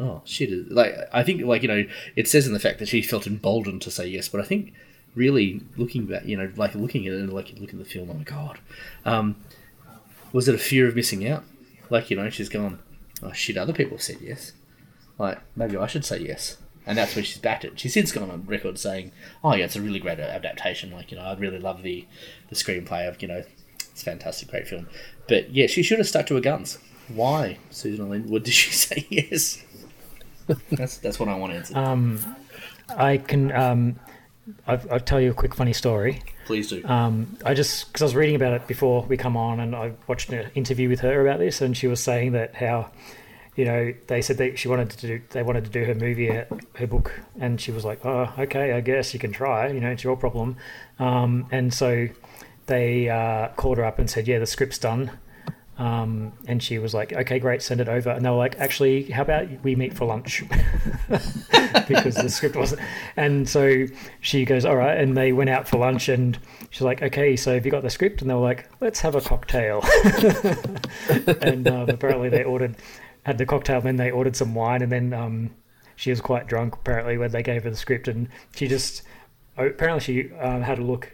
Oh. 0.00 0.22
Shit 0.24 0.70
like 0.70 0.94
i 1.12 1.24
think 1.24 1.42
like 1.42 1.62
you 1.62 1.68
know 1.68 1.84
it 2.14 2.28
says 2.28 2.46
in 2.46 2.52
the 2.52 2.60
fact 2.60 2.78
that 2.78 2.86
she 2.86 3.02
felt 3.02 3.26
emboldened 3.26 3.82
to 3.82 3.90
say 3.90 4.06
yes 4.06 4.28
but 4.28 4.40
i 4.40 4.44
think 4.44 4.72
really 5.16 5.60
looking 5.76 6.06
back 6.06 6.24
you 6.24 6.36
know 6.36 6.52
like 6.54 6.76
looking 6.76 7.04
at 7.08 7.14
it 7.14 7.18
and 7.18 7.32
like 7.32 7.48
looking 7.58 7.80
at 7.80 7.84
the 7.84 7.90
film 7.90 8.08
oh 8.08 8.14
my 8.14 8.22
god. 8.22 8.60
Um, 9.04 9.34
was 10.32 10.46
it 10.46 10.54
a 10.54 10.58
fear 10.58 10.86
of 10.86 10.94
missing 10.94 11.26
out? 11.26 11.42
Like 11.90 12.10
you 12.10 12.16
know 12.16 12.30
she's 12.30 12.48
gone 12.48 12.78
oh 13.24 13.32
shit 13.32 13.56
other 13.56 13.72
people 13.72 13.96
have 13.96 14.02
said 14.02 14.18
yes. 14.20 14.52
Like 15.18 15.40
maybe 15.56 15.76
i 15.76 15.88
should 15.88 16.04
say 16.04 16.20
yes. 16.20 16.58
And 16.86 16.96
that's 16.96 17.14
when 17.16 17.24
she's 17.24 17.38
backed 17.38 17.66
it. 17.66 17.78
She's 17.78 17.92
since 17.92 18.12
gone 18.12 18.30
on 18.30 18.46
record 18.46 18.78
saying 18.78 19.10
oh 19.42 19.54
yeah 19.54 19.64
it's 19.64 19.74
a 19.74 19.82
really 19.82 19.98
great 19.98 20.20
adaptation. 20.20 20.92
Like 20.92 21.10
you 21.10 21.16
know 21.18 21.24
i 21.24 21.34
really 21.34 21.58
love 21.58 21.82
the 21.82 22.06
the 22.50 22.54
screenplay 22.54 23.08
of 23.08 23.20
you 23.20 23.26
know 23.26 23.42
it's 23.90 24.02
a 24.02 24.04
fantastic 24.04 24.48
great 24.48 24.68
film. 24.68 24.88
But 25.26 25.50
yeah 25.50 25.66
she 25.66 25.82
should 25.82 25.98
have 25.98 26.08
stuck 26.08 26.26
to 26.28 26.36
her 26.36 26.40
guns 26.40 26.78
why 27.08 27.58
susan 27.70 28.04
Orlean, 28.04 28.28
what 28.28 28.44
did 28.44 28.54
she 28.54 28.70
say 28.86 29.06
yes 29.10 29.64
that's 30.70 30.98
that's 30.98 31.20
what 31.20 31.28
I 31.28 31.36
want 31.36 31.52
to 31.52 31.58
answer. 31.58 31.76
Um, 31.76 32.36
I 32.88 33.18
can. 33.18 33.52
Um, 33.52 34.00
I'll, 34.66 34.80
I'll 34.90 35.00
tell 35.00 35.20
you 35.20 35.30
a 35.30 35.34
quick 35.34 35.54
funny 35.54 35.72
story. 35.72 36.22
Please 36.46 36.70
do. 36.70 36.82
Um, 36.86 37.36
I 37.44 37.54
just 37.54 37.88
because 37.88 38.02
I 38.02 38.04
was 38.06 38.16
reading 38.16 38.36
about 38.36 38.54
it 38.54 38.66
before 38.66 39.02
we 39.02 39.16
come 39.16 39.36
on, 39.36 39.60
and 39.60 39.76
I 39.76 39.92
watched 40.06 40.32
an 40.32 40.50
interview 40.54 40.88
with 40.88 41.00
her 41.00 41.26
about 41.26 41.38
this, 41.38 41.60
and 41.60 41.76
she 41.76 41.86
was 41.86 42.00
saying 42.00 42.32
that 42.32 42.54
how, 42.54 42.90
you 43.56 43.66
know, 43.66 43.92
they 44.06 44.22
said 44.22 44.38
that 44.38 44.58
she 44.58 44.68
wanted 44.68 44.90
to 44.90 45.06
do 45.06 45.20
they 45.30 45.42
wanted 45.42 45.64
to 45.64 45.70
do 45.70 45.84
her 45.84 45.94
movie, 45.94 46.28
her, 46.28 46.46
her 46.76 46.86
book, 46.86 47.20
and 47.38 47.60
she 47.60 47.70
was 47.70 47.84
like, 47.84 48.04
oh, 48.06 48.32
okay, 48.38 48.72
I 48.72 48.80
guess 48.80 49.12
you 49.12 49.20
can 49.20 49.32
try. 49.32 49.68
You 49.68 49.80
know, 49.80 49.90
it's 49.90 50.04
your 50.04 50.16
problem. 50.16 50.56
Um, 50.98 51.46
and 51.50 51.74
so 51.74 52.08
they 52.66 53.10
uh, 53.10 53.48
called 53.48 53.78
her 53.78 53.84
up 53.84 53.98
and 53.98 54.08
said, 54.08 54.26
yeah, 54.26 54.38
the 54.38 54.46
script's 54.46 54.78
done. 54.78 55.10
Um, 55.78 56.32
and 56.48 56.60
she 56.60 56.80
was 56.80 56.92
like, 56.92 57.12
okay, 57.12 57.38
great, 57.38 57.62
send 57.62 57.80
it 57.80 57.88
over. 57.88 58.10
And 58.10 58.24
they 58.24 58.30
were 58.30 58.36
like, 58.36 58.58
actually, 58.58 59.04
how 59.04 59.22
about 59.22 59.46
we 59.62 59.76
meet 59.76 59.94
for 59.94 60.06
lunch? 60.06 60.42
because 61.88 62.16
the 62.16 62.28
script 62.28 62.56
wasn't. 62.56 62.82
And 63.16 63.48
so 63.48 63.86
she 64.20 64.44
goes, 64.44 64.64
all 64.64 64.76
right. 64.76 64.98
And 64.98 65.16
they 65.16 65.32
went 65.32 65.50
out 65.50 65.68
for 65.68 65.78
lunch 65.78 66.08
and 66.08 66.36
she's 66.70 66.82
like, 66.82 67.00
okay, 67.00 67.36
so 67.36 67.54
have 67.54 67.64
you 67.64 67.70
got 67.70 67.84
the 67.84 67.90
script? 67.90 68.20
And 68.20 68.28
they 68.28 68.34
were 68.34 68.40
like, 68.40 68.68
let's 68.80 68.98
have 69.00 69.14
a 69.14 69.20
cocktail. 69.20 69.84
and 71.42 71.68
um, 71.68 71.88
apparently 71.88 72.28
they 72.28 72.42
ordered, 72.42 72.74
had 73.22 73.38
the 73.38 73.46
cocktail, 73.46 73.80
then 73.80 73.96
they 73.96 74.10
ordered 74.10 74.34
some 74.34 74.56
wine. 74.56 74.82
And 74.82 74.90
then 74.90 75.12
um, 75.12 75.50
she 75.94 76.10
was 76.10 76.20
quite 76.20 76.48
drunk, 76.48 76.74
apparently, 76.74 77.18
when 77.18 77.30
they 77.30 77.44
gave 77.44 77.62
her 77.62 77.70
the 77.70 77.76
script. 77.76 78.08
And 78.08 78.28
she 78.56 78.66
just, 78.66 79.02
apparently, 79.56 80.00
she 80.00 80.32
um, 80.34 80.62
had 80.62 80.80
a 80.80 80.82
look 80.82 81.08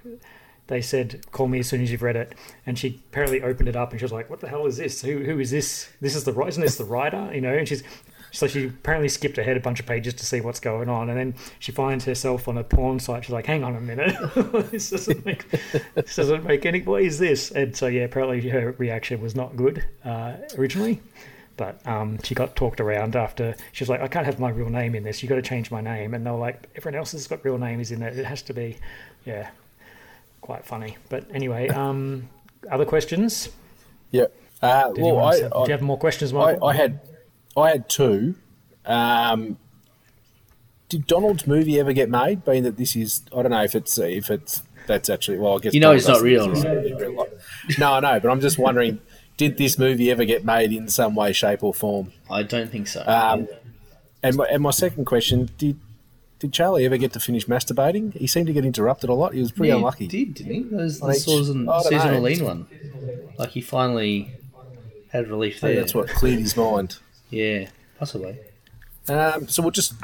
they 0.66 0.80
said, 0.80 1.20
"Call 1.30 1.48
me 1.48 1.60
as 1.60 1.68
soon 1.68 1.82
as 1.82 1.90
you've 1.90 2.02
read 2.02 2.16
it." 2.16 2.34
And 2.66 2.78
she 2.78 3.00
apparently 3.10 3.42
opened 3.42 3.68
it 3.68 3.76
up, 3.76 3.90
and 3.90 4.00
she 4.00 4.04
was 4.04 4.12
like, 4.12 4.30
"What 4.30 4.40
the 4.40 4.48
hell 4.48 4.66
is 4.66 4.76
this? 4.76 5.02
Who 5.02 5.18
who 5.24 5.38
is 5.38 5.50
this? 5.50 5.88
This 6.00 6.14
is 6.16 6.24
the 6.24 6.38
isn't 6.42 6.62
this 6.62 6.76
the 6.76 6.84
writer?" 6.84 7.30
You 7.34 7.40
know, 7.40 7.54
and 7.54 7.68
she's 7.68 7.82
so 8.30 8.48
she 8.48 8.66
apparently 8.66 9.08
skipped 9.08 9.38
ahead 9.38 9.56
a 9.56 9.60
bunch 9.60 9.78
of 9.78 9.86
pages 9.86 10.12
to 10.14 10.26
see 10.26 10.40
what's 10.40 10.58
going 10.58 10.88
on, 10.88 11.08
and 11.08 11.18
then 11.18 11.34
she 11.60 11.70
finds 11.70 12.04
herself 12.04 12.48
on 12.48 12.58
a 12.58 12.64
porn 12.64 12.98
site. 12.98 13.24
She's 13.24 13.32
like, 13.32 13.46
"Hang 13.46 13.62
on 13.62 13.76
a 13.76 13.80
minute, 13.80 14.16
this 14.70 14.90
doesn't 14.90 15.24
make 15.24 15.48
this 15.94 16.16
doesn't 16.16 16.44
make 16.44 16.66
any. 16.66 16.82
What 16.82 17.02
is 17.02 17.18
this?" 17.18 17.50
And 17.50 17.76
so 17.76 17.86
yeah, 17.86 18.02
apparently 18.02 18.48
her 18.48 18.72
reaction 18.78 19.20
was 19.20 19.36
not 19.36 19.56
good 19.56 19.84
uh, 20.04 20.34
originally. 20.58 21.00
But 21.56 21.86
um, 21.86 22.20
she 22.24 22.34
got 22.34 22.56
talked 22.56 22.80
around 22.80 23.14
after 23.14 23.54
she 23.70 23.84
was 23.84 23.88
like, 23.88 24.00
I 24.00 24.08
can't 24.08 24.26
have 24.26 24.40
my 24.40 24.50
real 24.50 24.70
name 24.70 24.96
in 24.96 25.04
this. 25.04 25.22
You 25.22 25.28
got 25.28 25.36
to 25.36 25.42
change 25.42 25.70
my 25.70 25.80
name. 25.80 26.12
And 26.12 26.26
they 26.26 26.30
were 26.32 26.36
like, 26.36 26.68
everyone 26.74 26.98
else 26.98 27.12
has 27.12 27.28
got 27.28 27.44
real 27.44 27.58
names 27.58 27.92
in 27.92 28.02
it. 28.02 28.18
It 28.18 28.24
has 28.24 28.42
to 28.42 28.52
be, 28.52 28.76
yeah, 29.24 29.50
quite 30.44 30.66
funny. 30.66 30.98
But 31.08 31.24
anyway, 31.32 31.68
um, 31.68 32.28
other 32.70 32.84
questions? 32.84 33.48
Yeah. 34.10 34.26
Uh, 34.60 34.88
Did 34.88 34.98
you 34.98 35.04
well, 35.04 35.16
want 35.16 35.36
I, 35.36 35.48
do 35.48 35.64
you 35.64 35.70
have 35.72 35.80
more 35.80 35.96
questions, 35.98 36.34
I, 36.34 36.58
I 36.62 36.74
had, 36.74 37.00
I 37.56 37.70
had 37.70 37.88
two. 37.88 38.34
Um, 38.84 39.56
did 40.90 41.06
Donald's 41.06 41.46
movie 41.46 41.80
ever 41.80 41.94
get 41.94 42.10
made? 42.10 42.44
Being 42.44 42.62
that 42.64 42.76
this 42.76 42.94
is, 42.94 43.22
I 43.34 43.40
don't 43.42 43.52
know 43.52 43.62
if 43.62 43.74
it's 43.74 43.96
if 43.98 44.30
it's 44.30 44.62
that's 44.86 45.08
actually 45.08 45.38
well, 45.38 45.56
I 45.56 45.60
guess 45.60 45.72
You 45.74 45.80
know 45.80 45.96
Donald 45.96 45.98
it's 45.98 46.08
not 46.08 46.20
real, 46.20 46.50
exist 46.50 46.66
right? 46.66 46.86
in 46.86 46.96
real 46.98 47.16
life. 47.16 47.78
No, 47.78 47.94
I 47.94 48.00
know, 48.00 48.20
but 48.20 48.30
I'm 48.30 48.40
just 48.40 48.58
wondering, 48.58 49.00
did 49.38 49.56
this 49.56 49.78
movie 49.78 50.10
ever 50.10 50.26
get 50.26 50.44
made 50.44 50.72
in 50.72 50.88
some 50.88 51.14
way, 51.14 51.32
shape, 51.32 51.62
or 51.62 51.72
form? 51.72 52.12
I 52.30 52.42
don't 52.42 52.70
think 52.70 52.88
so. 52.88 53.02
Um, 53.06 53.48
and 54.22 54.36
my, 54.36 54.44
and 54.44 54.62
my 54.62 54.72
second 54.72 55.06
question 55.06 55.48
did. 55.56 55.80
Did 56.40 56.52
Charlie 56.52 56.84
ever 56.84 56.96
get 56.96 57.12
to 57.14 57.20
finish 57.20 57.46
masturbating? 57.46 58.12
He 58.16 58.26
seemed 58.26 58.46
to 58.48 58.52
get 58.52 58.64
interrupted 58.64 59.08
a 59.08 59.14
lot. 59.14 59.34
He 59.34 59.40
was 59.40 59.52
pretty 59.52 59.68
Yeah, 59.68 59.76
unlucky. 59.76 60.06
He 60.08 60.24
did, 60.24 60.34
didn't 60.34 60.52
he? 60.52 60.62
That 60.64 60.76
was 60.76 61.00
On 61.00 61.08
the 61.10 61.14
each- 61.16 61.22
Susan, 61.22 61.68
I 61.68 61.72
don't 61.72 61.82
Susan 61.84 62.08
know. 62.10 62.14
Orlean 62.18 62.44
one. 62.44 62.66
Like 63.38 63.50
he 63.50 63.60
finally 63.60 64.32
had 65.10 65.28
relief 65.28 65.62
Maybe 65.62 65.74
there. 65.74 65.82
that's 65.82 65.94
what 65.94 66.08
cleared 66.08 66.40
his 66.40 66.56
mind. 66.56 66.98
Yeah, 67.30 67.68
possibly. 67.98 68.36
Um, 69.08 69.48
so 69.48 69.62
we'll 69.62 69.70
just 69.70 69.94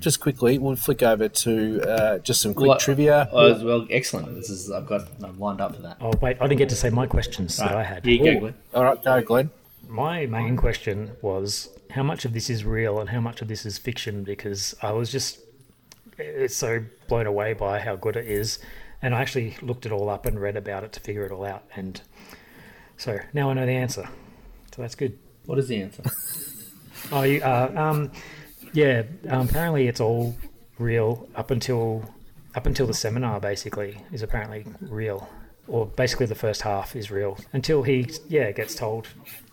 just 0.00 0.20
quickly 0.20 0.58
we'll 0.58 0.76
flick 0.76 1.02
over 1.02 1.28
to 1.28 1.82
uh, 1.88 2.18
just 2.18 2.40
some 2.42 2.52
quick 2.54 2.68
Well, 2.68 2.78
trivia. 2.78 3.28
Oh, 3.32 3.64
well, 3.64 3.86
excellent. 3.90 4.34
This 4.34 4.50
is 4.50 4.70
I've 4.70 4.86
got 4.86 5.08
I'm 5.22 5.38
lined 5.38 5.60
up 5.60 5.76
for 5.76 5.82
that. 5.82 5.98
Oh 6.00 6.12
wait, 6.20 6.36
I 6.40 6.46
didn't 6.46 6.58
get 6.58 6.68
to 6.70 6.76
say 6.76 6.90
my 6.90 7.06
questions 7.06 7.56
that 7.58 7.74
I 7.74 7.82
had. 7.84 8.04
Here 8.04 8.14
you 8.14 8.34
go, 8.34 8.40
Glenn. 8.40 8.54
All 8.74 8.84
right, 8.84 9.02
go, 9.02 9.22
Glenn. 9.22 9.50
My 9.88 10.26
main 10.26 10.56
question 10.56 11.12
was 11.22 11.68
how 11.90 12.02
much 12.02 12.24
of 12.24 12.32
this 12.32 12.48
is 12.48 12.64
real 12.64 12.98
and 13.00 13.10
how 13.10 13.20
much 13.20 13.42
of 13.42 13.48
this 13.48 13.66
is 13.66 13.76
fiction 13.78 14.22
because 14.24 14.74
I 14.82 14.92
was 14.92 15.10
just 15.10 15.38
it's 16.20 16.56
so 16.56 16.84
blown 17.08 17.26
away 17.26 17.52
by 17.52 17.80
how 17.80 17.96
good 17.96 18.16
it 18.16 18.26
is 18.26 18.58
and 19.02 19.14
I 19.14 19.20
actually 19.20 19.56
looked 19.62 19.86
it 19.86 19.92
all 19.92 20.08
up 20.08 20.26
and 20.26 20.40
read 20.40 20.56
about 20.56 20.84
it 20.84 20.92
to 20.92 21.00
figure 21.00 21.24
it 21.24 21.32
all 21.32 21.44
out 21.44 21.64
and 21.74 22.00
so 22.96 23.18
now 23.32 23.48
I 23.48 23.54
know 23.54 23.64
the 23.64 23.72
answer. 23.72 24.06
So 24.74 24.82
that's 24.82 24.94
good. 24.94 25.18
What 25.46 25.58
is 25.58 25.68
the 25.68 25.80
answer? 25.80 26.02
Oh, 27.12 27.22
you, 27.22 27.40
uh, 27.42 27.72
um, 27.74 28.12
yeah. 28.72 29.02
Um, 29.28 29.48
apparently, 29.48 29.88
it's 29.88 30.00
all 30.00 30.36
real 30.78 31.28
up 31.34 31.50
until 31.50 32.04
up 32.54 32.66
until 32.66 32.86
the 32.86 32.94
seminar. 32.94 33.40
Basically, 33.40 33.98
is 34.12 34.22
apparently 34.22 34.66
real, 34.80 35.28
or 35.66 35.86
basically 35.86 36.26
the 36.26 36.34
first 36.34 36.62
half 36.62 36.94
is 36.94 37.10
real 37.10 37.38
until 37.52 37.82
he, 37.82 38.08
yeah, 38.28 38.52
gets 38.52 38.74
told 38.74 39.08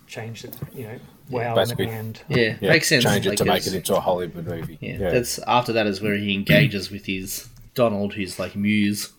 change 0.08 0.44
it. 0.44 0.56
You 0.74 0.84
know, 0.84 1.00
wow, 1.30 1.42
and 1.42 1.50
at 1.50 1.56
Basically. 1.56 1.86
the 1.88 1.92
end. 1.92 2.22
Yeah, 2.28 2.58
makes 2.62 2.88
sense. 2.88 3.04
Change 3.04 3.26
it 3.26 3.30
like 3.30 3.38
to 3.40 3.46
make 3.46 3.68
it 3.68 3.74
into 3.74 3.96
a 3.96 4.00
Hollywood 4.00 4.46
movie. 4.46 4.78
Yeah, 4.82 4.98
that's 4.98 5.40
after 5.40 5.74
that 5.74 5.88
is 5.88 6.02
where 6.02 6.16
he 6.16 6.34
engages 6.34 6.90
with 6.92 7.06
his 7.06 7.48
Donald, 7.76 8.14
who's 8.14 8.40
like 8.40 8.56
muse, 8.56 9.12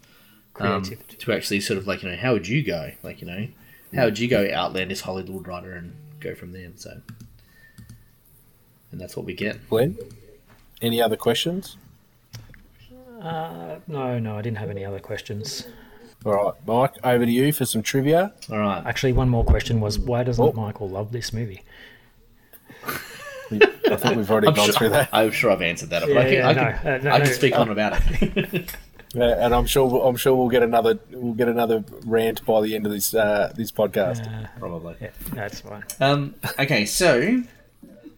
um, 0.60 0.82
Creativity. 0.82 1.16
to 1.16 1.32
actually 1.32 1.60
sort 1.60 1.78
of 1.78 1.86
like 1.86 2.02
you 2.02 2.10
know 2.10 2.16
how 2.16 2.32
would 2.32 2.48
you 2.48 2.62
go, 2.64 2.90
like 3.02 3.20
you 3.20 3.26
know, 3.26 3.46
how 3.94 4.04
would 4.06 4.18
you 4.18 4.28
go 4.28 4.48
outland 4.52 4.90
this 4.90 5.00
Hollywood 5.02 5.46
writer 5.46 5.72
and 5.74 5.94
go 6.20 6.34
from 6.34 6.52
there? 6.52 6.70
So, 6.76 7.00
and 8.92 9.00
that's 9.00 9.16
what 9.16 9.26
we 9.26 9.34
get. 9.34 9.68
Glenn, 9.68 9.96
any 10.82 11.00
other 11.02 11.16
questions? 11.16 11.76
Uh, 13.20 13.78
no, 13.88 14.18
no, 14.18 14.36
I 14.38 14.42
didn't 14.42 14.58
have 14.58 14.70
any 14.70 14.84
other 14.84 15.00
questions. 15.00 15.66
All 16.24 16.32
right, 16.32 16.54
Mike, 16.66 16.94
over 17.04 17.24
to 17.24 17.30
you 17.30 17.52
for 17.52 17.64
some 17.64 17.82
trivia. 17.82 18.32
All 18.50 18.58
right, 18.58 18.84
Actually, 18.84 19.12
one 19.12 19.28
more 19.28 19.44
question 19.44 19.80
was 19.80 19.98
why 19.98 20.22
doesn't 20.24 20.44
Oh. 20.44 20.52
Michael 20.52 20.88
love 20.88 21.12
this 21.12 21.32
movie? 21.32 21.62
I 23.50 23.96
think 23.96 24.16
we've 24.16 24.30
already 24.30 24.48
I'm 24.48 24.54
gone 24.54 24.66
sure, 24.66 24.74
through 24.74 24.88
that, 24.90 25.08
I'm 25.12 25.30
sure 25.30 25.50
I've 25.50 25.62
answered 25.62 25.90
that, 25.90 26.02
but 26.02 26.10
Yeah, 26.10 26.18
I 26.20 26.24
can, 26.24 26.32
yeah, 26.32 26.48
I 26.48 26.52
no, 26.52 26.78
can, 26.78 26.86
uh, 26.86 26.98
no, 27.04 27.10
I 27.10 27.18
can 27.20 27.26
no. 27.28 27.32
speak 27.34 27.58
on 27.58 27.68
about 27.70 28.00
it. 28.22 28.74
Uh, 29.16 29.22
and 29.22 29.54
I'm 29.54 29.64
sure 29.64 29.86
we'll- 29.88 30.06
I'm 30.06 30.16
sure 30.16 30.36
we'll 30.36 30.50
get 30.50 30.62
another 30.62 30.98
we'll 31.10 31.32
get 31.32 31.48
another 31.48 31.82
rant 32.04 32.44
by 32.44 32.60
the 32.60 32.74
end 32.74 32.84
of 32.84 32.92
this 32.92 33.14
uh, 33.14 33.50
this 33.56 33.72
podcast. 33.72 34.22
Probably. 34.58 34.96
Yeah, 35.00 35.08
that's 35.32 35.60
fine. 35.62 35.82
Um, 35.98 36.34
okay, 36.58 36.84
so 36.84 37.42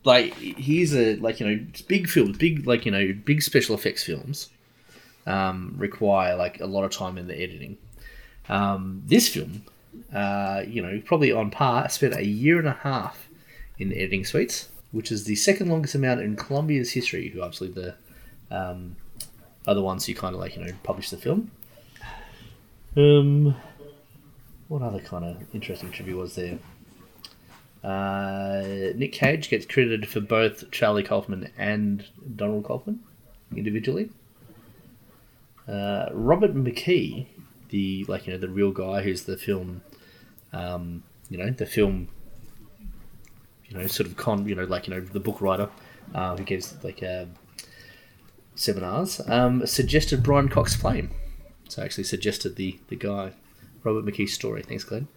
like 0.03 0.35
here's 0.35 0.93
a 0.97 1.14
like 1.16 1.39
you 1.39 1.47
know 1.47 1.64
big 1.87 2.09
films, 2.09 2.39
big 2.39 2.66
like 2.66 2.87
you 2.87 2.91
know 2.91 3.12
big 3.24 3.41
special 3.41 3.76
effects 3.76 4.03
films 4.03 4.49
um, 5.28 5.74
require 5.78 6.35
like 6.35 6.61
a 6.61 6.66
lot 6.66 6.83
of 6.83 6.91
time 6.91 7.18
in 7.18 7.28
the 7.28 7.41
editing. 7.41 7.78
Um, 8.49 9.05
this 9.07 9.28
film, 9.28 9.62
uh, 10.12 10.64
you 10.66 10.83
know, 10.83 11.01
probably 11.05 11.31
on 11.31 11.53
par, 11.53 11.89
spent 11.89 12.16
a 12.16 12.24
year 12.26 12.59
and 12.59 12.66
a 12.66 12.72
half 12.83 13.28
in 13.78 13.91
the 13.91 13.97
editing 13.97 14.24
suites, 14.24 14.68
which 14.93 15.12
is 15.12 15.24
the 15.24 15.36
second 15.36 15.68
longest 15.68 15.95
amount 15.95 16.20
in 16.20 16.36
Columbia's 16.36 16.93
history. 16.93 17.28
Who 17.28 17.43
obviously 17.43 17.68
the 17.68 17.95
um, 18.51 18.97
are 19.66 19.74
the 19.74 19.82
ones 19.82 20.07
who 20.07 20.14
kind 20.14 20.34
of 20.34 20.41
like 20.41 20.57
you 20.57 20.64
know 20.64 20.72
publish 20.82 21.11
the 21.11 21.16
film. 21.16 21.51
Um, 22.97 23.55
what 24.68 24.82
other 24.82 25.01
kind 25.01 25.24
of 25.24 25.55
interesting 25.55 25.91
trivia 25.91 26.16
was 26.16 26.34
there? 26.34 26.59
Uh, 27.82 28.93
Nick 28.95 29.12
Cage 29.12 29.49
gets 29.49 29.64
credited 29.64 30.09
for 30.09 30.20
both 30.20 30.70
Charlie 30.70 31.03
Kaufman 31.03 31.51
and 31.57 32.05
Donald 32.36 32.64
Kaufman 32.64 33.01
individually. 33.57 34.11
Uh, 35.66 36.09
Robert 36.12 36.55
McKee, 36.55 37.26
the 37.70 38.05
like 38.07 38.26
you 38.26 38.32
know 38.32 38.38
the 38.38 38.49
real 38.49 38.72
guy 38.72 39.03
who's 39.03 39.22
the 39.24 39.36
film, 39.36 39.82
um, 40.53 41.03
you 41.30 41.38
know 41.38 41.51
the 41.51 41.66
film, 41.66 42.09
you 43.71 43.79
know 43.79 43.87
sort 43.87 44.09
of 44.09 44.16
con 44.16 44.47
you 44.47 44.55
know 44.55 44.64
like 44.64 44.87
you 44.87 44.95
know 44.95 45.01
the 45.01 45.21
book 45.21 45.41
writer, 45.41 45.68
uh, 46.14 46.37
who 46.37 46.45
gives 46.45 46.77
like 46.85 47.03
uh, 47.03 47.25
seminars, 48.55 49.21
um, 49.29 49.66
suggested 49.66 50.23
Brian 50.23 50.49
Cox 50.49 50.75
Flame. 50.75 51.11
So 51.68 51.83
I 51.83 51.85
actually 51.85 52.05
suggested 52.05 52.57
the 52.57 52.79
the 52.89 52.97
guy, 52.97 53.33
Robert 53.85 54.05
McKee's 54.05 54.35
story. 54.35 54.62
Thanks, 54.62 54.85
Glenn. 54.85 55.09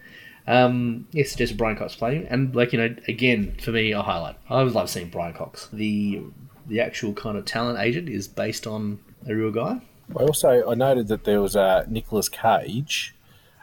Um, 0.45 1.07
yeah, 1.11 1.23
suggested 1.23 1.57
Brian 1.57 1.77
Cox 1.77 1.95
playing, 1.95 2.27
and 2.27 2.55
like 2.55 2.73
you 2.73 2.79
know, 2.79 2.95
again 3.07 3.55
for 3.61 3.71
me, 3.71 3.91
a 3.91 4.01
highlight. 4.01 4.35
I 4.49 4.59
always 4.59 4.75
love 4.75 4.89
seeing 4.89 5.09
Brian 5.09 5.33
Cox. 5.33 5.67
The 5.73 6.21
the 6.67 6.79
actual 6.79 7.13
kind 7.13 7.37
of 7.37 7.45
talent 7.45 7.79
agent 7.79 8.07
is 8.07 8.27
based 8.27 8.67
on 8.67 8.99
a 9.27 9.33
real 9.33 9.51
guy. 9.51 9.81
I 10.17 10.23
also 10.23 10.69
I 10.69 10.75
noted 10.75 11.07
that 11.07 11.23
there 11.23 11.41
was 11.41 11.55
uh, 11.55 11.85
Nicolas 11.87 12.29
Cage 12.29 13.15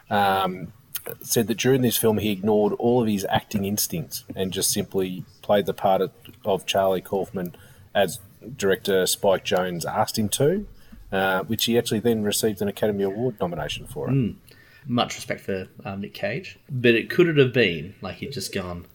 um, 0.09 0.73
said 1.21 1.47
that 1.47 1.57
during 1.57 1.81
this 1.81 1.97
film 1.97 2.17
he 2.17 2.31
ignored 2.31 2.73
all 2.73 3.01
of 3.01 3.07
his 3.07 3.25
acting 3.29 3.65
instincts 3.65 4.23
and 4.35 4.51
just 4.51 4.71
simply 4.71 5.23
played 5.41 5.65
the 5.65 5.73
part 5.73 6.01
of, 6.45 6.65
Charlie 6.65 7.01
Kaufman 7.01 7.55
as 7.93 8.19
director 8.57 9.05
Spike 9.05 9.45
Jonze 9.45 9.85
asked 9.85 10.17
him 10.17 10.29
to, 10.29 10.65
uh, 11.11 11.43
which 11.43 11.65
he 11.65 11.77
actually 11.77 11.99
then 11.99 12.23
received 12.23 12.61
an 12.61 12.67
Academy 12.67 13.03
Award 13.03 13.39
nomination 13.39 13.85
for 13.85 14.09
it. 14.09 14.13
Mm. 14.13 14.35
Much 14.87 15.15
respect 15.15 15.41
for 15.41 15.67
um, 15.85 16.01
Nick 16.01 16.13
Cage, 16.13 16.57
but 16.69 16.95
it 16.95 17.09
could 17.09 17.27
it 17.27 17.37
have 17.37 17.53
been 17.53 17.93
like 18.01 18.15
he'd 18.15 18.31
just 18.31 18.53
gone. 18.53 18.87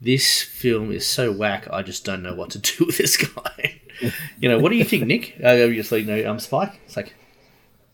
This 0.00 0.42
film 0.42 0.92
is 0.92 1.06
so 1.06 1.32
whack. 1.32 1.66
I 1.72 1.82
just 1.82 2.04
don't 2.04 2.22
know 2.22 2.34
what 2.34 2.50
to 2.50 2.58
do 2.76 2.86
with 2.86 2.98
this 2.98 3.16
guy. 3.16 3.80
you 4.38 4.48
know, 4.48 4.58
what 4.58 4.70
do 4.70 4.76
you 4.76 4.84
think, 4.84 5.06
Nick? 5.06 5.36
Uh, 5.42 5.48
obviously, 5.48 6.02
you 6.02 6.06
know, 6.06 6.30
um, 6.30 6.38
Spike. 6.38 6.80
It's 6.84 6.96
like, 6.96 7.14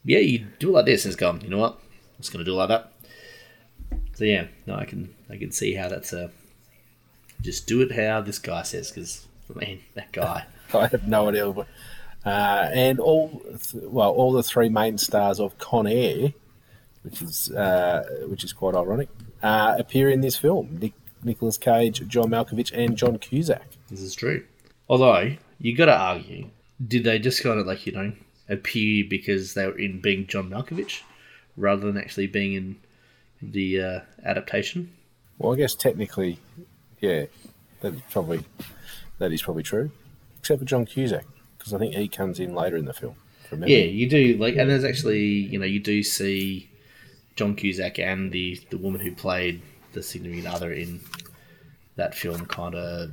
yeah, 0.05 0.19
you 0.19 0.47
do 0.59 0.71
it 0.71 0.73
like 0.73 0.87
this, 0.87 1.05
and 1.05 1.13
it's 1.13 1.21
gone. 1.21 1.41
You 1.41 1.49
know 1.49 1.59
what? 1.59 1.75
I'm 1.75 2.21
just 2.21 2.33
going 2.33 2.45
to 2.45 2.51
do 2.51 2.55
it 2.55 2.59
like 2.59 2.69
that. 2.69 2.93
So 4.19 4.25
yeah, 4.25 4.49
no, 4.67 4.75
I 4.75 4.85
can 4.85 5.15
I 5.31 5.37
can 5.37 5.53
see 5.53 5.75
how 5.75 5.89
that's 5.89 6.13
a. 6.13 6.33
Just 7.41 7.69
do 7.69 7.83
it 7.83 7.93
how 7.93 8.21
this 8.21 8.41
guy 8.41 8.65
says, 8.65 8.91
because 8.91 9.29
man, 9.55 9.79
that 9.95 10.11
guy. 10.11 10.45
I 10.75 10.89
have 10.89 11.07
no 11.07 11.29
idea. 11.29 11.49
What, 11.49 11.69
uh, 12.27 12.69
and 12.73 12.99
all, 12.99 13.41
th- 13.47 13.85
well, 13.85 14.11
all 14.11 14.33
the 14.33 14.43
three 14.43 14.69
main 14.71 14.99
stars 14.99 15.39
of 15.39 15.57
Con 15.59 15.87
Air, 15.87 16.33
which 17.05 17.23
is 17.23 17.53
uh, 17.53 18.25
which 18.27 18.43
is 18.43 18.53
quite 18.53 18.75
ironic, 18.75 19.09
uh, 19.41 19.77
appear 19.79 20.11
in 20.11 20.21
this 20.21 20.37
film. 20.37 20.81
Nick, 20.81 20.95
Nicolas 21.23 21.57
Cage, 21.57 22.05
John 22.09 22.31
Malkovich, 22.31 22.73
and 22.75 22.97
John 22.97 23.19
Cusack. 23.19 23.69
This 23.89 24.01
is 24.01 24.17
true. 24.17 24.45
Although 24.89 25.37
you 25.61 25.77
got 25.77 25.87
to 25.87 25.97
argue, 25.97 26.51
did 26.85 27.05
they 27.05 27.21
just 27.21 27.41
kind 27.45 27.61
of 27.61 27.69
like 27.69 27.87
you 27.87 27.93
know 27.93 28.13
appear 28.49 29.05
because 29.09 29.55
they 29.55 29.65
were 29.65 29.79
in 29.79 30.01
being 30.01 30.27
John 30.27 30.51
Malkovich, 30.51 31.03
rather 31.57 31.87
than 31.87 31.97
actually 31.97 32.27
being 32.27 32.55
in 32.55 32.81
the 33.43 33.81
uh, 33.81 34.01
adaptation? 34.25 34.93
Well, 35.39 35.53
I 35.53 35.57
guess 35.57 35.75
technically, 35.75 36.39
yeah, 37.01 37.27
that 37.81 37.95
is 37.95 38.03
probably 38.11 38.45
that 39.19 39.33
is 39.33 39.43
probably 39.43 39.63
true, 39.63 39.91
except 40.41 40.61
for 40.61 40.65
John 40.65 40.87
Cusack 40.87 41.25
because 41.59 41.73
I 41.73 41.79
think 41.79 41.95
he 41.95 42.09
comes 42.09 42.41
in 42.41 42.55
later 42.55 42.77
in 42.77 42.85
the 42.85 42.93
film. 42.93 43.17
memory. 43.51 43.73
Yeah, 43.73 43.85
you 43.85 44.09
do 44.09 44.37
like, 44.39 44.57
and 44.57 44.71
there's 44.71 44.85
actually 44.85 45.27
you 45.27 45.59
know 45.59 45.67
you 45.67 45.81
do 45.81 46.03
see 46.03 46.71
John 47.37 47.55
Cusack 47.55 47.99
and 47.99 48.33
the 48.33 48.61
the 48.71 48.79
woman 48.79 49.01
who 49.01 49.13
played 49.13 49.63
the 49.93 50.03
significant 50.03 50.47
other 50.47 50.73
in 50.73 51.01
that 51.97 52.15
film 52.15 52.47
kind 52.47 52.75
of 52.75 53.11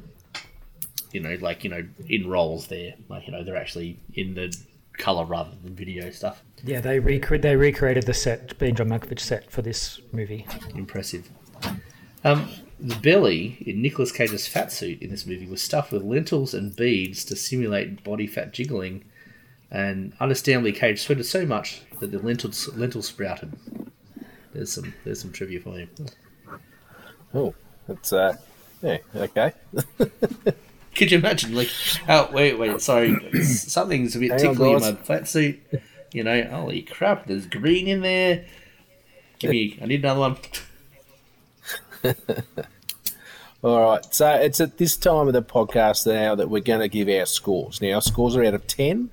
you 1.11 1.19
know 1.19 1.37
like 1.41 1.63
you 1.63 1.69
know 1.69 1.83
in 2.09 2.27
roles 2.27 2.67
there 2.67 2.93
like 3.09 3.25
you 3.25 3.31
know 3.31 3.43
they're 3.43 3.55
actually 3.55 3.97
in 4.13 4.35
the 4.35 4.55
color 4.97 5.25
rather 5.25 5.51
than 5.63 5.75
video 5.75 6.09
stuff. 6.09 6.43
Yeah, 6.63 6.81
they 6.81 6.99
recre- 6.99 7.41
they 7.41 7.55
recreated 7.55 8.05
the 8.05 8.13
set, 8.13 8.57
being 8.57 8.75
John 8.75 8.89
Malkovich 8.89 9.19
set 9.19 9.51
for 9.51 9.61
this 9.61 10.01
movie. 10.11 10.45
Impressive. 10.73 11.29
Um, 12.23 12.49
the 12.79 12.95
belly 12.95 13.57
in 13.65 13.81
Nicolas 13.81 14.11
Cage's 14.11 14.47
fat 14.47 14.71
suit 14.71 15.01
in 15.01 15.09
this 15.09 15.25
movie 15.25 15.45
was 15.45 15.61
stuffed 15.61 15.91
with 15.91 16.03
lentils 16.03 16.53
and 16.53 16.75
beads 16.75 17.23
to 17.25 17.35
simulate 17.35 18.03
body 18.03 18.27
fat 18.27 18.51
jiggling, 18.51 19.05
and 19.71 20.13
understandably, 20.19 20.71
Cage 20.71 21.01
sweated 21.01 21.25
so 21.25 21.45
much 21.45 21.81
that 21.99 22.11
the 22.11 22.19
lentils 22.19 22.67
lentils 22.75 23.07
sprouted. 23.07 23.53
There's 24.53 24.71
some 24.71 24.93
there's 25.03 25.21
some 25.21 25.31
trivia 25.31 25.59
for 25.59 25.77
you. 25.77 25.87
Oh, 27.33 27.53
that's 27.87 28.13
uh, 28.13 28.37
yeah, 28.81 28.97
okay. 29.15 29.53
Could 30.97 31.11
you 31.11 31.17
imagine? 31.17 31.53
Like, 31.53 31.69
oh 32.07 32.29
wait, 32.31 32.57
wait, 32.57 32.81
sorry, 32.81 33.43
something's 33.43 34.15
a 34.15 34.19
bit 34.19 34.37
tickly 34.39 34.71
in 34.71 34.79
my 34.79 34.93
fat 34.93 35.27
suit. 35.27 35.59
You 36.13 36.23
know, 36.23 36.43
holy 36.43 36.81
crap, 36.83 37.27
there's 37.27 37.45
green 37.45 37.87
in 37.87 38.01
there. 38.01 38.45
Give 39.39 39.51
me, 39.51 39.77
I 39.81 39.85
need 39.85 40.05
another 40.05 40.19
one. 40.21 40.37
All 43.63 43.81
right, 43.81 44.13
so 44.13 44.29
it's 44.35 44.61
at 44.61 44.77
this 44.77 44.95
time 44.95 45.27
of 45.27 45.33
the 45.33 45.41
podcast 45.41 46.05
now 46.05 46.35
that 46.35 46.49
we're 46.49 46.61
going 46.61 46.81
to 46.81 46.87
give 46.87 47.09
our 47.09 47.25
scores. 47.25 47.81
Now, 47.81 47.95
our 47.95 48.01
scores 48.01 48.35
are 48.35 48.43
out 48.43 48.53
of 48.53 48.67
10. 48.67 49.09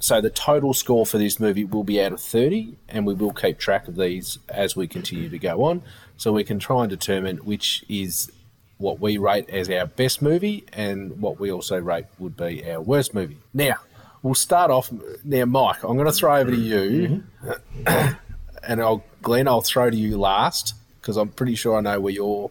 So 0.00 0.20
the 0.20 0.30
total 0.30 0.74
score 0.74 1.06
for 1.06 1.18
this 1.18 1.38
movie 1.38 1.64
will 1.64 1.84
be 1.84 2.02
out 2.02 2.12
of 2.12 2.20
30, 2.20 2.74
and 2.88 3.06
we 3.06 3.14
will 3.14 3.32
keep 3.32 3.58
track 3.58 3.86
of 3.86 3.94
these 3.94 4.38
as 4.48 4.74
we 4.74 4.88
continue 4.88 5.28
to 5.28 5.38
go 5.38 5.62
on. 5.62 5.82
So 6.16 6.32
we 6.32 6.42
can 6.42 6.58
try 6.58 6.82
and 6.82 6.90
determine 6.90 7.36
which 7.38 7.84
is 7.88 8.30
what 8.82 9.00
we 9.00 9.16
rate 9.16 9.48
as 9.48 9.70
our 9.70 9.86
best 9.86 10.20
movie 10.20 10.64
and 10.72 11.20
what 11.20 11.40
we 11.40 11.50
also 11.50 11.80
rate 11.80 12.04
would 12.18 12.36
be 12.36 12.68
our 12.70 12.80
worst 12.80 13.14
movie. 13.14 13.38
Now, 13.54 13.76
we'll 14.22 14.34
start 14.34 14.70
off. 14.70 14.92
Now, 15.24 15.44
Mike, 15.46 15.82
I'm 15.84 15.96
going 15.96 16.06
to 16.06 16.12
throw 16.12 16.36
over 16.36 16.50
to 16.50 16.56
you, 16.56 17.22
and 18.62 18.82
I'll, 18.82 19.04
Glenn, 19.22 19.48
I'll 19.48 19.62
throw 19.62 19.88
to 19.88 19.96
you 19.96 20.18
last 20.18 20.74
because 21.00 21.16
I'm 21.16 21.28
pretty 21.28 21.54
sure 21.54 21.76
I 21.76 21.80
know 21.80 22.00
where 22.00 22.12
you're. 22.12 22.50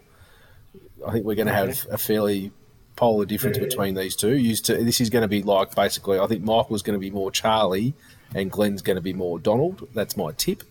I 1.06 1.12
think 1.12 1.26
we're 1.26 1.36
going 1.36 1.48
to 1.48 1.54
have 1.54 1.86
a 1.92 1.98
fairly 1.98 2.52
polar 2.96 3.26
difference 3.26 3.58
between 3.58 3.96
these 3.96 4.16
two. 4.16 4.36
Used 4.36 4.66
to 4.66 4.84
this 4.84 5.02
is 5.02 5.10
going 5.10 5.24
to 5.24 5.28
be 5.28 5.44
like 5.44 5.76
basically. 5.76 6.20
I 6.20 6.28
think 6.28 6.44
Michael's 6.44 6.82
going 6.82 6.94
to 6.94 7.00
be 7.00 7.12
more 7.12 7.32
Charlie, 7.32 7.94
and 8.34 8.52
Glenn's 8.52 8.82
going 8.82 8.98
to 8.98 9.02
be 9.02 9.14
more 9.14 9.40
Donald. 9.40 9.88
That's 9.94 10.16
my 10.16 10.32
tip. 10.34 10.64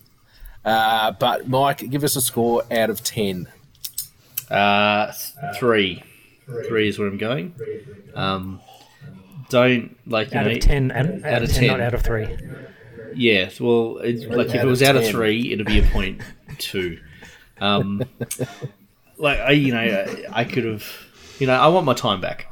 Uh, 0.64 1.12
but 1.12 1.48
Mike, 1.48 1.90
give 1.90 2.04
us 2.04 2.16
a 2.16 2.20
score 2.20 2.62
out 2.70 2.90
of 2.90 3.02
ten. 3.02 3.48
Uh, 4.50 5.12
three. 5.54 6.02
Three 6.66 6.88
is 6.88 6.98
where 6.98 7.08
I'm 7.08 7.18
going. 7.18 7.54
Um, 8.14 8.60
don't 9.48 9.96
like 10.06 10.32
you 10.32 10.38
Out 10.38 10.46
know, 10.46 10.52
of 10.52 10.60
10, 10.60 10.90
and, 10.90 11.24
out, 11.24 11.42
of 11.42 11.52
10, 11.52 11.66
not 11.66 11.80
out 11.80 11.94
of 11.94 12.02
3. 12.02 12.26
Yeah, 13.14 13.50
well, 13.60 13.98
it's, 13.98 14.24
like 14.24 14.48
if 14.48 14.54
it 14.56 14.64
was 14.64 14.82
of 14.82 14.88
out 14.88 14.96
of 14.96 15.02
10. 15.02 15.12
three, 15.12 15.52
it'd 15.52 15.66
be 15.66 15.80
a 15.80 15.86
point 15.90 16.20
two. 16.58 16.98
Um, 17.60 18.02
like 19.18 19.38
I, 19.40 19.50
you 19.50 19.72
know, 19.72 19.80
I, 19.80 20.40
I 20.40 20.44
could 20.44 20.64
have, 20.64 20.86
you 21.38 21.46
know, 21.46 21.54
I 21.54 21.68
want 21.68 21.86
my 21.86 21.94
time 21.94 22.20
back. 22.20 22.46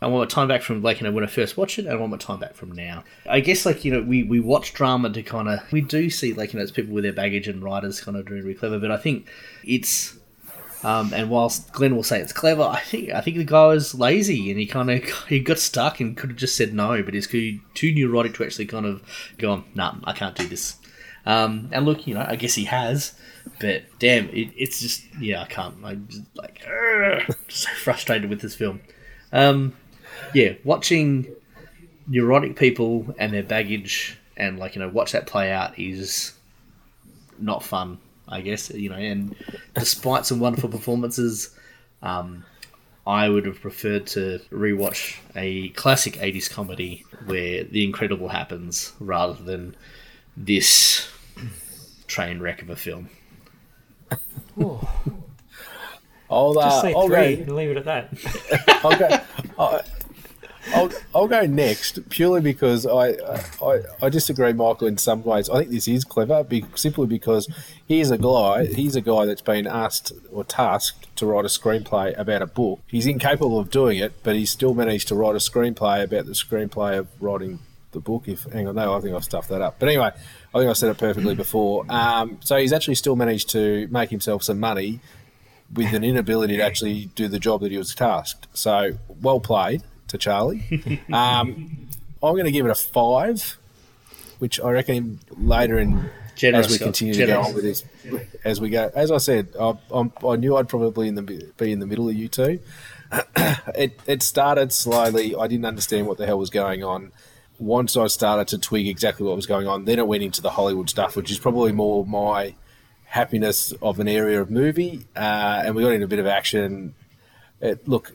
I 0.00 0.06
want 0.06 0.28
my 0.28 0.34
time 0.34 0.48
back 0.48 0.62
from 0.62 0.82
like 0.82 1.00
you 1.00 1.06
know 1.06 1.12
when 1.12 1.24
I 1.24 1.26
first 1.26 1.56
watched 1.56 1.78
it, 1.78 1.86
and 1.86 1.94
I 1.94 1.96
want 1.96 2.10
my 2.12 2.18
time 2.18 2.38
back 2.38 2.54
from 2.54 2.72
now. 2.72 3.04
I 3.28 3.40
guess 3.40 3.64
like 3.64 3.84
you 3.84 3.92
know 3.92 4.02
we 4.02 4.22
we 4.22 4.38
watch 4.38 4.74
drama 4.74 5.10
to 5.10 5.22
kind 5.22 5.48
of 5.48 5.60
we 5.72 5.80
do 5.80 6.10
see 6.10 6.34
like 6.34 6.52
you 6.52 6.58
know 6.58 6.62
it's 6.62 6.72
people 6.72 6.92
with 6.92 7.04
their 7.04 7.12
baggage 7.12 7.48
and 7.48 7.62
writers 7.62 8.00
kind 8.02 8.16
of 8.16 8.26
doing 8.26 8.42
really 8.42 8.54
clever, 8.54 8.78
but 8.78 8.90
I 8.90 8.98
think 8.98 9.26
it's 9.64 10.18
um, 10.84 11.14
and 11.14 11.30
whilst 11.30 11.72
Glenn 11.72 11.96
will 11.96 12.02
say 12.02 12.20
it's 12.20 12.32
clever, 12.32 12.62
I 12.62 12.80
think 12.80 13.10
I 13.10 13.20
think 13.22 13.38
the 13.38 13.44
guy 13.44 13.66
was 13.66 13.94
lazy 13.94 14.50
and 14.50 14.60
he 14.60 14.66
kind 14.66 14.90
of 14.90 15.04
he 15.28 15.40
got 15.40 15.58
stuck 15.58 15.98
and 15.98 16.16
could 16.16 16.30
have 16.30 16.38
just 16.38 16.56
said 16.56 16.74
no, 16.74 17.02
but 17.02 17.14
he's 17.14 17.26
too 17.26 17.60
neurotic 17.82 18.34
to 18.34 18.44
actually 18.44 18.66
kind 18.66 18.84
of 18.84 19.02
go 19.38 19.50
on. 19.50 19.64
Nah, 19.74 19.94
I 20.04 20.12
can't 20.12 20.36
do 20.36 20.46
this. 20.46 20.76
Um, 21.26 21.70
and 21.72 21.86
look, 21.86 22.06
you 22.06 22.14
know, 22.14 22.26
I 22.28 22.36
guess 22.36 22.54
he 22.54 22.64
has, 22.64 23.18
but 23.60 23.84
damn, 23.98 24.28
it, 24.28 24.50
it's 24.56 24.80
just 24.80 25.04
yeah, 25.18 25.42
I 25.42 25.46
can't. 25.46 25.76
I'm 25.82 26.06
just 26.06 26.22
like 26.34 26.62
so 27.48 27.70
frustrated 27.76 28.28
with 28.28 28.42
this 28.42 28.54
film. 28.54 28.82
Um, 29.32 29.74
yeah, 30.34 30.52
watching 30.64 31.28
neurotic 32.06 32.56
people 32.56 33.14
and 33.18 33.32
their 33.32 33.42
baggage 33.42 34.18
and 34.36 34.58
like 34.58 34.74
you 34.74 34.82
know 34.82 34.88
watch 34.88 35.12
that 35.12 35.26
play 35.26 35.50
out 35.50 35.78
is 35.78 36.32
not 37.38 37.62
fun. 37.62 37.98
I 38.28 38.40
guess 38.40 38.70
you 38.70 38.88
know, 38.88 38.96
and 38.96 39.34
despite 39.74 40.26
some 40.26 40.40
wonderful 40.40 40.68
performances, 40.70 41.50
um, 42.02 42.44
I 43.06 43.28
would 43.28 43.44
have 43.46 43.60
preferred 43.60 44.06
to 44.08 44.40
rewatch 44.50 45.18
a 45.36 45.68
classic 45.70 46.14
'80s 46.14 46.50
comedy 46.50 47.04
where 47.26 47.64
the 47.64 47.84
incredible 47.84 48.28
happens 48.28 48.92
rather 48.98 49.34
than 49.34 49.76
this 50.36 51.08
train 52.06 52.40
wreck 52.40 52.62
of 52.62 52.70
a 52.70 52.76
film. 52.76 53.08
I'll, 56.30 56.58
uh, 56.58 56.64
Just 56.64 56.80
say 56.82 56.94
I'll 56.94 57.06
3 57.06 57.16
go- 57.36 57.42
and 57.42 57.54
leave 57.56 57.70
it 57.70 57.76
at 57.76 57.84
that. 57.84 58.08
I'll 58.84 58.98
go. 58.98 59.08
I- 59.58 59.82
I'll, 60.72 60.90
I'll 61.14 61.28
go 61.28 61.42
next 61.42 62.08
purely 62.08 62.40
because 62.40 62.86
I, 62.86 63.14
I 63.62 63.80
I 64.02 64.08
disagree, 64.08 64.52
Michael. 64.52 64.86
In 64.86 64.98
some 64.98 65.22
ways, 65.22 65.50
I 65.50 65.58
think 65.58 65.70
this 65.70 65.88
is 65.88 66.04
clever, 66.04 66.42
be, 66.44 66.64
simply 66.74 67.06
because 67.06 67.48
he's 67.86 68.10
a 68.10 68.18
guy. 68.18 68.66
He's 68.66 68.96
a 68.96 69.00
guy 69.00 69.26
that's 69.26 69.42
been 69.42 69.66
asked 69.66 70.12
or 70.32 70.44
tasked 70.44 71.14
to 71.16 71.26
write 71.26 71.44
a 71.44 71.48
screenplay 71.48 72.18
about 72.18 72.42
a 72.42 72.46
book. 72.46 72.80
He's 72.86 73.06
incapable 73.06 73.58
of 73.58 73.70
doing 73.70 73.98
it, 73.98 74.12
but 74.22 74.36
he's 74.36 74.50
still 74.50 74.74
managed 74.74 75.08
to 75.08 75.14
write 75.14 75.34
a 75.34 75.38
screenplay 75.38 76.02
about 76.02 76.26
the 76.26 76.32
screenplay 76.32 76.98
of 76.98 77.08
writing 77.20 77.58
the 77.92 78.00
book. 78.00 78.24
If 78.26 78.44
hang 78.44 78.66
on, 78.66 78.74
no, 78.74 78.94
I 78.94 79.00
think 79.00 79.14
I've 79.14 79.24
stuffed 79.24 79.50
that 79.50 79.60
up. 79.60 79.78
But 79.78 79.88
anyway, 79.88 80.10
I 80.54 80.58
think 80.58 80.70
I 80.70 80.72
said 80.72 80.90
it 80.90 80.98
perfectly 80.98 81.34
before. 81.34 81.84
Um, 81.88 82.38
so 82.40 82.56
he's 82.56 82.72
actually 82.72 82.96
still 82.96 83.16
managed 83.16 83.50
to 83.50 83.86
make 83.90 84.10
himself 84.10 84.42
some 84.42 84.60
money 84.60 85.00
with 85.72 85.92
an 85.92 86.04
inability 86.04 86.56
to 86.56 86.62
actually 86.62 87.06
do 87.14 87.26
the 87.28 87.38
job 87.38 87.60
that 87.62 87.72
he 87.72 87.78
was 87.78 87.94
tasked. 87.94 88.46
So 88.54 88.92
well 89.22 89.40
played 89.40 89.82
to 90.14 90.18
Charlie. 90.18 91.00
Um, 91.12 91.88
I'm 92.22 92.32
going 92.32 92.46
to 92.46 92.52
give 92.52 92.64
it 92.64 92.70
a 92.70 92.74
five, 92.74 93.58
which 94.38 94.58
I 94.60 94.70
reckon 94.70 95.20
later 95.30 95.78
in 95.78 96.10
Generous, 96.34 96.66
as 96.66 96.72
we 96.72 96.76
Scott, 96.76 96.86
continue 96.86 97.14
to 97.14 97.26
go 97.26 97.40
on 97.42 97.54
with 97.54 97.62
this, 97.64 97.84
as 98.44 98.60
we 98.60 98.70
go. 98.70 98.90
As 98.94 99.10
I 99.10 99.18
said, 99.18 99.48
I, 99.60 99.74
I'm, 99.92 100.12
I 100.26 100.36
knew 100.36 100.56
I'd 100.56 100.68
probably 100.68 101.08
in 101.08 101.14
the, 101.14 101.52
be 101.56 101.70
in 101.70 101.78
the 101.78 101.86
middle 101.86 102.08
of 102.08 102.14
you 102.14 102.28
two. 102.28 102.60
it 103.76 104.00
it 104.06 104.22
started 104.22 104.72
slowly. 104.72 105.36
I 105.36 105.46
didn't 105.46 105.66
understand 105.66 106.06
what 106.06 106.18
the 106.18 106.26
hell 106.26 106.38
was 106.38 106.50
going 106.50 106.82
on. 106.82 107.12
Once 107.58 107.96
I 107.96 108.08
started 108.08 108.48
to 108.48 108.58
twig 108.58 108.88
exactly 108.88 109.26
what 109.26 109.36
was 109.36 109.46
going 109.46 109.68
on, 109.68 109.84
then 109.84 109.98
it 109.98 110.06
went 110.06 110.22
into 110.22 110.42
the 110.42 110.50
Hollywood 110.50 110.90
stuff, 110.90 111.14
which 111.14 111.30
is 111.30 111.38
probably 111.38 111.70
more 111.70 112.04
my 112.04 112.54
happiness 113.04 113.72
of 113.80 114.00
an 114.00 114.08
area 114.08 114.40
of 114.40 114.50
movie. 114.50 115.06
Uh, 115.14 115.62
and 115.64 115.74
we 115.74 115.82
got 115.82 115.92
into 115.92 116.06
a 116.06 116.08
bit 116.08 116.18
of 116.18 116.26
action. 116.26 116.94
It, 117.60 117.86
look, 117.86 118.12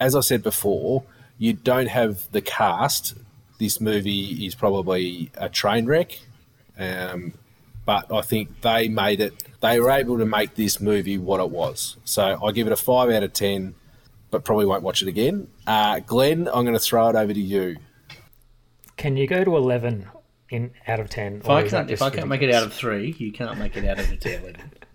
as 0.00 0.14
I 0.14 0.20
said 0.20 0.42
before, 0.42 1.04
you 1.38 1.52
don't 1.52 1.88
have 1.88 2.30
the 2.32 2.40
cast. 2.40 3.14
This 3.58 3.80
movie 3.80 4.46
is 4.46 4.54
probably 4.54 5.30
a 5.36 5.48
train 5.48 5.86
wreck. 5.86 6.18
Um, 6.78 7.34
but 7.84 8.12
I 8.12 8.20
think 8.20 8.60
they 8.62 8.88
made 8.88 9.20
it, 9.20 9.32
they 9.60 9.80
were 9.80 9.90
able 9.90 10.18
to 10.18 10.26
make 10.26 10.56
this 10.56 10.80
movie 10.80 11.18
what 11.18 11.40
it 11.40 11.50
was. 11.50 11.96
So 12.04 12.44
I 12.44 12.52
give 12.52 12.66
it 12.66 12.72
a 12.72 12.76
5 12.76 13.10
out 13.10 13.22
of 13.22 13.32
10, 13.32 13.74
but 14.30 14.44
probably 14.44 14.66
won't 14.66 14.82
watch 14.82 15.02
it 15.02 15.08
again. 15.08 15.46
Uh, 15.66 16.00
Glenn, 16.00 16.48
I'm 16.48 16.64
going 16.64 16.74
to 16.74 16.80
throw 16.80 17.08
it 17.08 17.16
over 17.16 17.32
to 17.32 17.40
you. 17.40 17.76
Can 18.96 19.16
you 19.16 19.26
go 19.26 19.44
to 19.44 19.56
11 19.56 20.06
in 20.50 20.72
out 20.88 21.00
of 21.00 21.08
10? 21.08 21.36
If 21.36 21.48
I 21.48 21.68
can't, 21.68 21.90
if 21.90 22.02
I 22.02 22.10
can't 22.10 22.28
make 22.28 22.42
it 22.42 22.52
out 22.52 22.64
of 22.64 22.72
three, 22.72 23.14
you 23.18 23.30
can't 23.30 23.58
make 23.58 23.76
it 23.76 23.84
out 23.84 24.00
of 24.00 24.10
a 24.10 24.16
ten. 24.16 24.56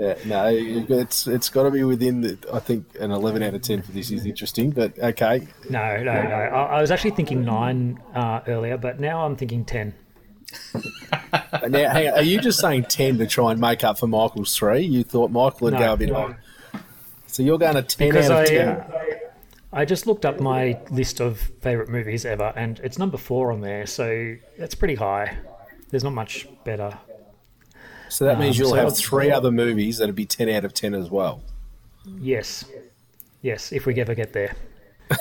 Yeah, 0.00 0.14
no, 0.24 0.46
it's 0.48 1.26
it's 1.26 1.50
got 1.50 1.64
to 1.64 1.70
be 1.70 1.84
within. 1.84 2.22
The, 2.22 2.38
I 2.52 2.58
think 2.58 2.86
an 2.98 3.10
eleven 3.10 3.42
out 3.42 3.52
of 3.52 3.60
ten 3.60 3.82
for 3.82 3.92
this 3.92 4.10
is 4.10 4.24
interesting, 4.24 4.70
but 4.70 4.98
okay. 4.98 5.46
No, 5.68 5.96
no, 6.02 6.22
no. 6.22 6.34
I, 6.34 6.78
I 6.78 6.80
was 6.80 6.90
actually 6.90 7.10
thinking 7.10 7.44
9 7.44 8.02
uh, 8.14 8.40
earlier, 8.46 8.78
but 8.78 8.98
now 8.98 9.26
I'm 9.26 9.36
thinking 9.36 9.64
10. 9.66 9.94
Now, 11.68 11.90
hang 11.90 12.08
on, 12.08 12.14
are 12.14 12.22
you 12.22 12.40
just 12.40 12.58
saying 12.58 12.84
ten 12.84 13.18
to 13.18 13.26
try 13.26 13.52
and 13.52 13.60
make 13.60 13.84
up 13.84 13.98
for 13.98 14.06
Michael's 14.06 14.56
three? 14.56 14.80
You 14.80 15.04
thought 15.04 15.30
Michael 15.30 15.66
would 15.66 15.74
No, 15.74 15.78
go 15.78 15.92
a 15.92 15.96
bit 15.96 16.08
no. 16.08 16.16
on. 16.16 16.36
So 17.26 17.42
you're 17.42 17.58
going 17.58 17.74
to 17.74 17.82
ten 17.82 18.08
Because 18.08 18.30
out 18.30 18.38
I, 18.38 18.42
of 18.42 18.48
ten. 18.48 18.68
uh, 18.68 18.90
I 19.72 19.84
just 19.84 20.06
looked 20.06 20.24
up 20.24 20.40
my 20.40 20.80
list 20.90 21.20
of 21.20 21.38
favourite 21.60 21.90
movies 21.90 22.24
ever, 22.24 22.52
and 22.56 22.80
it's 22.80 22.98
number 22.98 23.18
four 23.18 23.52
on 23.52 23.60
there, 23.60 23.86
so 23.86 24.34
that's 24.58 24.74
pretty 24.74 24.94
high. 24.96 25.36
There's 25.90 26.02
not 26.02 26.14
much 26.14 26.48
better. 26.64 26.98
So 28.10 28.24
that 28.26 28.38
means 28.38 28.56
um, 28.56 28.60
you'll 28.62 28.70
so 28.70 28.76
have 28.76 28.84
I'll- 28.86 28.90
three 28.94 29.30
other 29.30 29.50
movies 29.50 29.98
that'd 29.98 30.14
be 30.14 30.26
ten 30.26 30.48
out 30.50 30.64
of 30.64 30.74
ten 30.74 30.94
as 30.94 31.10
well. 31.10 31.42
Yes. 32.20 32.64
Yes, 33.42 33.72
if 33.72 33.86
we 33.86 33.94
ever 34.00 34.14
get 34.14 34.32
there. 34.32 34.54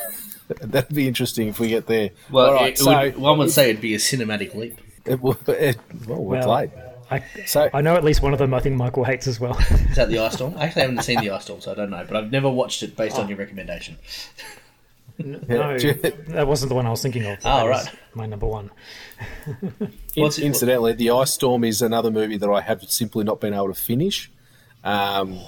That'd 0.62 0.94
be 0.96 1.08
interesting 1.08 1.48
if 1.48 1.60
we 1.60 1.68
get 1.70 1.86
there. 1.88 2.10
Well, 2.32 2.48
All 2.48 2.54
right, 2.54 2.74
it 2.74 2.78
so 2.80 2.92
would, 3.00 3.18
one 3.18 3.38
would 3.38 3.52
say 3.52 3.70
it'd 3.70 3.82
be 3.82 3.94
a 3.94 3.98
cinematic 4.00 4.56
leap. 4.56 4.78
it, 5.06 5.22
will- 5.22 5.38
it, 5.48 5.78
well, 6.08 6.24
we're 6.24 6.38
Well, 6.40 6.48
played. 6.48 6.72
I, 7.12 7.24
So 7.46 7.70
I 7.74 7.82
know 7.82 7.96
at 7.96 8.04
least 8.04 8.22
one 8.22 8.34
of 8.34 8.40
them. 8.40 8.54
I 8.54 8.60
think 8.60 8.76
Michael 8.76 9.04
hates 9.04 9.28
as 9.28 9.40
well. 9.40 9.58
Is 9.60 9.96
that 9.96 10.10
the 10.10 10.20
Ice 10.20 10.34
Storm? 10.34 10.56
I 10.58 10.66
actually 10.66 10.82
haven't 10.84 11.04
seen 11.04 11.20
the 11.22 11.30
Ice 11.32 11.44
Storm, 11.44 11.62
so 11.62 11.72
I 11.72 11.76
don't 11.76 11.90
know. 11.92 12.04
But 12.08 12.18
I've 12.18 12.32
never 12.32 12.50
watched 12.50 12.82
it 12.84 12.96
based 12.98 13.18
on 13.18 13.30
your 13.30 13.38
recommendation. 13.38 13.98
No, 15.20 15.78
that 15.78 16.48
wasn't 16.48 16.70
the 16.70 16.76
one 16.76 16.86
I 16.86 16.90
was 16.90 17.02
thinking 17.02 17.26
of. 17.26 17.40
Oh, 17.44 17.68
right. 17.68 17.86
my 18.14 18.26
number 18.26 18.48
one. 18.48 18.72
In- 20.16 20.32
incidentally, 20.42 20.94
The 20.94 21.12
Ice 21.12 21.34
Storm 21.34 21.64
is 21.64 21.82
another 21.82 22.12
movie 22.12 22.38
that 22.38 22.50
I 22.50 22.62
have 22.62 22.84
simply 22.84 23.24
not 23.24 23.40
been 23.40 23.54
able 23.54 23.68
to 23.68 23.74
finish. 23.74 24.32
Um, 24.84 25.40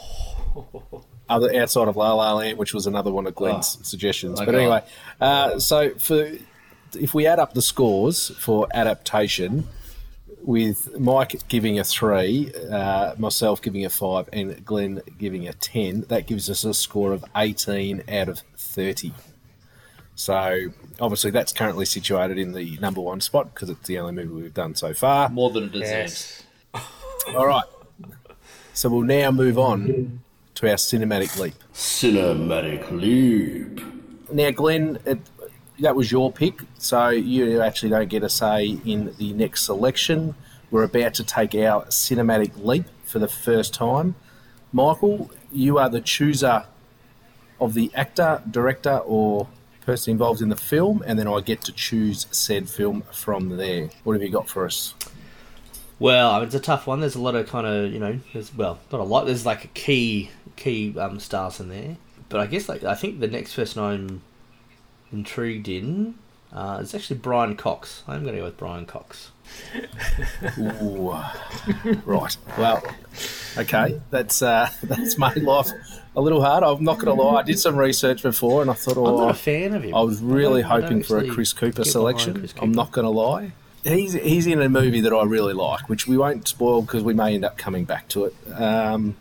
other 1.30 1.56
outside 1.56 1.88
of 1.88 1.96
La 1.96 2.14
La 2.14 2.34
Land, 2.34 2.58
which 2.58 2.74
was 2.74 2.86
another 2.86 3.12
one 3.12 3.26
of 3.26 3.36
Glenn's 3.36 3.78
suggestions. 3.88 4.40
my 4.40 4.46
But 4.46 4.56
anyway, 4.56 4.84
uh, 5.20 5.60
so 5.60 5.92
for 5.96 6.32
if 7.00 7.14
we 7.14 7.26
add 7.26 7.40
up 7.40 7.54
the 7.54 7.62
scores 7.62 8.30
for 8.38 8.68
adaptation, 8.74 9.68
with 10.44 11.00
Mike 11.00 11.48
giving 11.48 11.80
a 11.80 11.84
three, 11.84 12.52
uh, 12.70 13.16
myself 13.18 13.62
giving 13.62 13.86
a 13.86 13.90
five, 13.90 14.28
and 14.34 14.64
Glenn 14.66 15.02
giving 15.18 15.48
a 15.48 15.54
ten, 15.54 16.02
that 16.10 16.28
gives 16.28 16.50
us 16.50 16.64
a 16.64 16.74
score 16.74 17.14
of 17.14 17.24
eighteen 17.36 18.04
out 18.10 18.28
of 18.30 18.40
thirty. 18.58 19.14
So 20.22 20.72
obviously 21.00 21.32
that's 21.32 21.52
currently 21.52 21.86
situated 21.86 22.38
in 22.38 22.52
the 22.52 22.78
number 22.78 23.02
one 23.02 23.22
spot 23.22 23.52
because 23.56 23.72
it's 23.72 23.88
the 23.88 23.98
only 23.98 24.14
movie 24.24 24.44
we've 24.44 24.54
done 24.54 24.76
so 24.76 24.94
far. 24.94 25.30
More 25.30 25.50
than 25.50 25.64
it 25.64 25.72
deserves. 25.72 26.44
All 27.36 27.48
right. 27.48 27.66
So 28.76 28.90
we'll 28.90 29.02
now 29.02 29.32
move 29.32 29.58
on 29.58 30.22
to 30.54 30.70
our 30.70 30.76
cinematic 30.76 31.40
leap. 31.40 31.56
Cinematic 31.74 32.92
leap. 32.92 33.82
Now, 34.32 34.52
Glenn, 34.52 35.00
it, 35.06 35.18
that 35.80 35.96
was 35.96 36.12
your 36.12 36.32
pick, 36.32 36.60
so 36.78 37.10
you 37.10 37.60
actually 37.60 37.90
don't 37.90 38.08
get 38.08 38.22
a 38.22 38.30
say 38.30 38.78
in 38.86 39.16
the 39.18 39.34
next 39.34 39.64
selection. 39.66 40.36
We're 40.70 40.84
about 40.84 41.16
to 41.16 41.24
take 41.24 41.56
our 41.56 41.86
cinematic 41.86 42.64
leap 42.64 42.86
for 43.06 43.18
the 43.18 43.28
first 43.28 43.74
time. 43.74 44.14
Michael, 44.72 45.32
you 45.52 45.80
are 45.80 45.90
the 45.90 46.00
chooser 46.00 46.66
of 47.60 47.74
the 47.74 47.90
actor, 47.96 48.44
director, 48.52 48.98
or 49.00 49.48
person 49.82 50.12
involved 50.12 50.42
in 50.42 50.50
the 50.50 50.56
film, 50.56 51.04
and 51.06 51.18
then 51.20 51.28
I 51.28 51.40
get 51.42 51.62
to 51.66 51.72
choose 51.72 52.28
said 52.32 52.70
film 52.70 53.04
from 53.12 53.58
there. 53.58 53.90
What 54.04 54.14
have 54.14 54.24
you 54.24 54.30
got 54.30 54.50
for 54.50 54.66
us? 54.66 54.94
Well, 56.00 56.42
it's 56.42 56.56
a 56.56 56.60
tough 56.60 56.88
one. 56.88 57.00
There's 57.00 57.16
a 57.16 57.22
lot 57.22 57.36
of 57.36 57.48
kind 57.48 57.68
of 57.68 57.92
you 57.92 58.00
know, 58.00 58.20
there's 58.34 58.56
well, 58.56 58.80
not 58.92 59.02
a 59.02 59.04
lot. 59.04 59.26
There's 59.26 59.46
like 59.46 59.66
a 59.66 59.70
key 59.70 60.32
key 60.56 60.98
um, 60.98 61.20
stars 61.20 61.60
in 61.60 61.70
there, 61.70 61.98
but 62.30 62.40
I 62.40 62.48
guess 62.48 62.70
like 62.70 62.84
I 62.84 62.96
think 62.96 63.20
the 63.20 63.28
next 63.28 63.56
person 63.56 63.84
I'm 63.84 64.22
intrigued 65.12 65.68
in 65.68 66.16
uh, 66.54 66.80
is 66.82 66.96
actually 66.96 67.20
Brian 67.20 67.56
Cox. 67.56 68.04
I'm 68.08 68.24
going 68.24 68.34
to 68.34 68.40
go 68.40 68.46
with 68.46 68.58
Brian 68.58 68.86
Cox. 68.86 69.32
Ooh. 70.58 71.12
right. 72.06 72.38
Well, 72.58 72.84
okay. 73.58 74.02
That's 74.10 74.42
uh, 74.42 74.70
that's 74.84 75.18
made 75.18 75.38
life 75.38 75.70
a 76.16 76.22
little 76.22 76.42
hard. 76.42 76.64
I'm 76.64 76.84
not 76.84 77.00
going 77.00 77.16
to 77.16 77.22
lie. 77.22 77.40
I 77.40 77.44
did 77.44 77.60
some 77.60 77.76
research 77.76 78.24
before, 78.24 78.62
and 78.62 78.70
I 78.70 78.74
thought, 78.74 78.98
oh, 78.98 79.06
I'm 79.06 79.14
oh, 79.14 79.26
not 79.26 79.32
a 79.32 79.34
fan 79.34 79.74
of 79.74 79.84
him. 79.84 79.96
I 79.96 80.02
was 80.02 80.22
really 80.22 80.62
hoping 80.62 81.04
for 81.04 81.20
a 81.20 81.28
Chris 81.28 81.54
Cooper 81.54 81.84
selection. 81.84 82.38
Chris 82.40 82.54
I'm 82.62 82.72
not 82.72 82.92
going 82.92 83.06
to 83.06 83.12
lie. 83.12 83.54
He's 83.84 84.14
he's 84.14 84.46
in 84.46 84.62
a 84.62 84.70
movie 84.70 85.02
that 85.02 85.14
I 85.14 85.24
really 85.24 85.54
like, 85.54 85.90
which 85.90 86.06
we 86.06 86.16
won't 86.16 86.48
spoil 86.48 86.84
because 86.84 87.04
we 87.04 87.16
may 87.16 87.34
end 87.34 87.44
up 87.44 87.58
coming 87.58 87.84
back 87.84 88.08
to 88.10 88.26
it. 88.26 88.36
Um, 88.54 89.16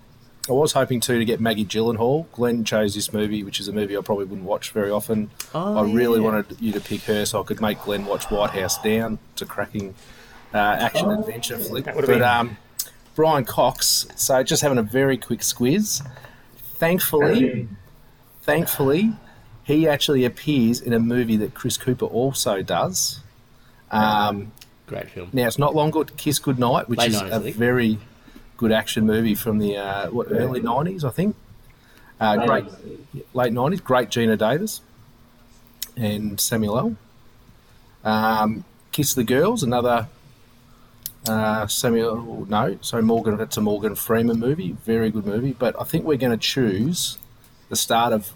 I 0.48 0.52
was 0.52 0.72
hoping 0.72 1.00
too 1.00 1.18
to 1.18 1.24
get 1.24 1.40
Maggie 1.40 1.64
Gyllenhaal. 1.64 2.30
Glenn 2.32 2.64
chose 2.64 2.94
this 2.94 3.12
movie, 3.12 3.42
which 3.42 3.58
is 3.58 3.68
a 3.68 3.72
movie 3.72 3.96
I 3.96 4.02
probably 4.02 4.26
wouldn't 4.26 4.46
watch 4.46 4.72
very 4.72 4.90
often. 4.90 5.30
Oh, 5.54 5.78
I 5.78 5.82
really 5.90 6.18
yeah. 6.18 6.26
wanted 6.26 6.60
you 6.60 6.72
to 6.72 6.80
pick 6.80 7.02
her 7.02 7.24
so 7.24 7.40
I 7.40 7.44
could 7.44 7.60
make 7.60 7.80
Glenn 7.82 8.04
watch 8.04 8.30
White 8.30 8.50
House 8.50 8.82
Down. 8.82 9.18
It's 9.32 9.42
a 9.42 9.46
cracking 9.46 9.94
uh, 10.52 10.58
action 10.58 11.10
adventure 11.10 11.56
flick. 11.56 11.86
But 11.86 12.20
um, 12.20 12.58
Brian 13.14 13.44
Cox. 13.44 14.08
So 14.16 14.42
just 14.42 14.62
having 14.62 14.78
a 14.78 14.82
very 14.82 15.16
quick 15.16 15.40
squiz. 15.40 16.06
Thankfully, 16.80 17.68
thankfully, 18.42 19.12
he 19.64 19.86
actually 19.86 20.24
appears 20.24 20.80
in 20.80 20.92
a 20.94 20.98
movie 20.98 21.36
that 21.36 21.54
Chris 21.54 21.76
Cooper 21.76 22.06
also 22.06 22.62
does. 22.62 23.20
Um, 23.90 24.50
Great 24.86 25.10
film. 25.10 25.28
now 25.34 25.46
it's 25.46 25.58
not 25.58 25.74
long 25.74 25.90
good. 25.90 26.16
Kiss 26.16 26.38
Goodnight, 26.38 26.88
which 26.88 26.98
Late 26.98 27.10
is 27.10 27.20
90s, 27.20 27.32
I 27.32 27.36
a 27.36 27.40
think. 27.40 27.56
very 27.56 27.98
good 28.56 28.72
action 28.72 29.06
movie 29.06 29.34
from 29.34 29.58
the 29.58 29.76
uh, 29.76 30.10
what 30.10 30.28
early 30.30 30.60
nineties, 30.62 31.04
I 31.04 31.10
think. 31.10 31.36
Uh, 32.18 32.46
great 32.46 32.64
late 33.34 33.52
nineties. 33.52 33.80
Great 33.82 34.08
Geena 34.08 34.38
Davis 34.38 34.80
and 35.96 36.40
Samuel 36.40 36.78
L. 36.78 36.96
Um, 38.10 38.64
Kiss 38.92 39.12
the 39.14 39.24
Girls, 39.24 39.62
another 39.62 40.08
uh, 41.28 41.66
Samuel. 41.66 42.46
No, 42.48 42.78
so 42.80 43.00
Morgan. 43.02 43.36
That's 43.36 43.56
a 43.56 43.60
Morgan 43.60 43.94
Freeman 43.94 44.38
movie. 44.38 44.72
Very 44.84 45.10
good 45.10 45.26
movie. 45.26 45.52
But 45.52 45.76
I 45.80 45.84
think 45.84 46.04
we're 46.04 46.16
going 46.16 46.32
to 46.32 46.38
choose 46.38 47.18
the 47.68 47.76
start 47.76 48.12
of 48.12 48.32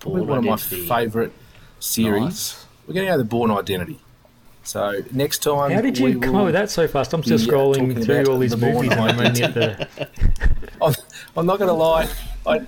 probably 0.00 0.20
Bourne 0.20 0.28
one 0.28 0.38
of 0.38 0.44
my 0.44 0.56
favourite 0.56 1.32
series. 1.80 2.22
Nice. 2.22 2.66
We're 2.86 2.94
going 2.94 3.06
to 3.06 3.12
go 3.12 3.18
the 3.18 3.24
Bourne 3.24 3.50
Identity. 3.50 4.00
So 4.62 5.02
next 5.12 5.44
time, 5.44 5.70
How 5.70 5.80
did 5.80 5.96
you 5.96 6.18
come 6.18 6.32
will 6.32 6.40
up 6.40 6.44
with 6.46 6.54
that 6.54 6.70
so 6.70 6.88
fast? 6.88 7.12
I'm 7.12 7.22
still 7.22 7.36
uh, 7.36 7.38
scrolling 7.38 8.04
through 8.04 8.32
all 8.32 8.38
these 8.38 8.50
the 8.50 8.56
movies 8.56 8.90
Identity. 8.90 9.40
the. 9.52 10.08
I'm, 10.82 10.94
I'm 11.36 11.46
not 11.46 11.58
going 11.58 11.68
to 11.68 11.74
lie, 11.74 12.08
I 12.44 12.66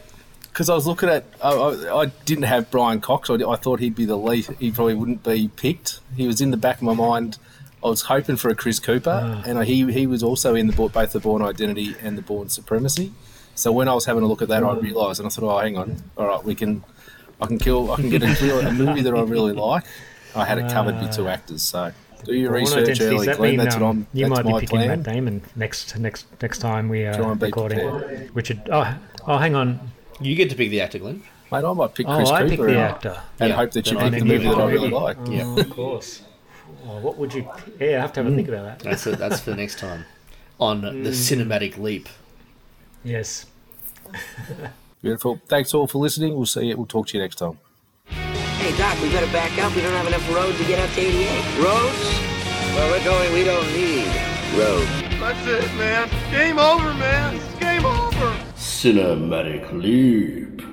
because 0.59 0.70
I 0.70 0.74
was 0.74 0.89
looking 0.89 1.09
at, 1.09 1.24
I, 1.41 1.53
I, 1.53 2.01
I 2.03 2.07
didn't 2.24 2.45
have 2.45 2.68
Brian 2.68 3.01
Cox. 3.01 3.30
I, 3.30 3.34
I 3.34 3.55
thought 3.55 3.78
he'd 3.78 3.95
be 3.95 4.07
the 4.07 4.16
lead. 4.16 4.45
He 4.59 4.72
probably 4.72 4.95
wouldn't 4.95 5.22
be 5.22 5.47
picked. 5.55 6.01
He 6.16 6.26
was 6.26 6.41
in 6.41 6.51
the 6.51 6.57
back 6.57 6.78
of 6.78 6.82
my 6.82 6.95
mind. 6.95 7.39
I 7.84 7.88
was 7.88 8.02
hoping 8.02 8.36
for 8.36 8.48
a 8.48 8.54
Chris 8.54 8.80
Cooper, 8.80 9.20
ah. 9.22 9.42
and 9.46 9.62
he 9.64 9.90
he 9.92 10.06
was 10.06 10.22
also 10.22 10.54
in 10.54 10.66
the 10.66 10.72
both 10.72 11.12
the 11.12 11.20
Bourne 11.20 11.42
Identity 11.42 11.94
and 12.02 12.18
the 12.18 12.22
Bourne 12.22 12.48
Supremacy. 12.48 13.12
So 13.54 13.72
when 13.72 13.88
I 13.88 13.94
was 13.94 14.04
having 14.04 14.22
a 14.22 14.26
look 14.26 14.42
at 14.42 14.48
that, 14.48 14.62
I 14.62 14.72
realised, 14.74 15.20
and 15.20 15.26
I 15.26 15.30
thought, 15.30 15.56
oh, 15.56 15.58
hang 15.58 15.76
on, 15.76 15.96
all 16.16 16.26
right, 16.28 16.44
we 16.44 16.54
can, 16.54 16.84
I 17.40 17.46
can 17.46 17.58
kill, 17.58 17.90
I 17.90 17.96
can 17.96 18.08
get 18.08 18.22
a, 18.22 18.36
real, 18.40 18.60
a 18.60 18.72
movie 18.72 19.02
that 19.02 19.12
I 19.12 19.20
really 19.22 19.52
like. 19.52 19.82
I 20.36 20.44
had 20.44 20.58
it 20.58 20.70
covered 20.70 21.00
with 21.00 21.12
two 21.12 21.26
ah. 21.26 21.32
actors, 21.32 21.62
so 21.62 21.92
do 22.24 22.34
your 22.34 22.50
Bourne 22.50 22.60
research 22.62 22.88
Identity, 23.00 23.04
early, 23.04 23.16
does 23.16 23.26
that 23.26 23.36
Glenn. 23.38 23.50
mean, 23.50 23.58
That's 23.58 23.74
what 23.76 23.82
um, 23.82 23.88
I'm. 24.12 24.18
You 24.18 24.28
that's 24.28 24.44
might 24.44 24.54
be 24.54 24.60
picking 24.60 24.68
plan. 24.68 24.88
Matt 24.88 25.02
Damon 25.02 25.42
next 25.56 25.98
next 25.98 26.26
next 26.42 26.58
time 26.58 26.88
we 26.88 27.06
uh, 27.06 27.20
are 27.22 27.34
recording. 27.34 27.78
prepared. 27.90 28.30
Richard, 28.34 28.68
oh, 28.72 28.96
oh, 29.26 29.38
hang 29.38 29.54
on. 29.54 29.80
You 30.20 30.34
get 30.34 30.50
to 30.50 30.56
pick 30.56 30.70
the 30.70 30.80
actor, 30.80 30.98
Glenn. 30.98 31.22
Mate, 31.50 31.64
I 31.64 31.72
might 31.72 31.94
pick 31.94 32.06
Oh, 32.08 32.16
Chris 32.16 32.28
I 32.30 32.42
Cooper 32.42 32.50
pick 32.50 32.74
the 32.74 32.78
actor. 32.78 33.20
and 33.40 33.50
Yeah, 33.50 33.56
hope 33.56 33.70
that 33.72 33.90
you 33.90 33.96
pick 33.98 34.12
the 34.12 34.24
movie 34.24 34.44
that 34.48 34.58
I 34.58 34.66
really 34.70 34.90
movie. 34.90 34.94
like. 34.94 35.16
Yeah. 35.28 35.44
Oh, 35.46 35.58
of 35.58 35.70
course. 35.70 36.22
Oh, 36.89 36.99
what 37.01 37.18
would 37.18 37.34
you? 37.34 37.47
Yeah, 37.78 37.99
I 37.99 38.01
have 38.01 38.14
to 38.14 38.22
have 38.22 38.32
a 38.32 38.34
think 38.34 38.49
about 38.49 38.64
that. 38.64 38.78
That's 38.78 39.07
it. 39.07 39.18
That's 39.18 39.41
for 39.41 39.55
next 39.55 39.78
time 39.78 40.07
on 40.59 40.80
the 40.80 40.91
mm. 40.91 41.09
cinematic 41.09 41.76
leap. 41.76 42.09
Yes. 43.05 43.47
Beautiful. 45.03 45.41
Thanks 45.47 45.74
all 45.74 45.86
for 45.86 45.99
listening. 45.99 46.34
We'll 46.34 46.47
see 46.47 46.66
you. 46.66 46.76
We'll 46.76 46.86
talk 46.86 47.09
to 47.09 47.18
you 47.18 47.22
next 47.22 47.36
time. 47.36 47.59
Hey, 48.07 48.76
Doc, 48.76 49.01
we 49.03 49.11
better 49.11 49.30
back 49.32 49.57
up. 49.59 49.74
We 49.76 49.82
don't 49.82 49.93
have 49.93 50.07
enough 50.07 50.34
road 50.34 50.57
to 50.57 50.64
get 50.64 50.78
up 50.80 50.91
to 50.95 51.01
88. 51.01 51.59
Roads? 51.59 52.28
Well, 52.74 52.91
we're 52.91 53.05
going, 53.05 53.32
we 53.32 53.45
don't 53.45 53.66
need 53.72 54.07
roads. 54.59 55.20
That's 55.20 55.47
it, 55.47 55.74
man. 55.76 56.09
Game 56.30 56.59
over, 56.59 56.95
man. 56.95 57.41
Game 57.61 57.84
over. 57.84 58.36
Cinematic 58.57 59.72
leap. 59.72 60.67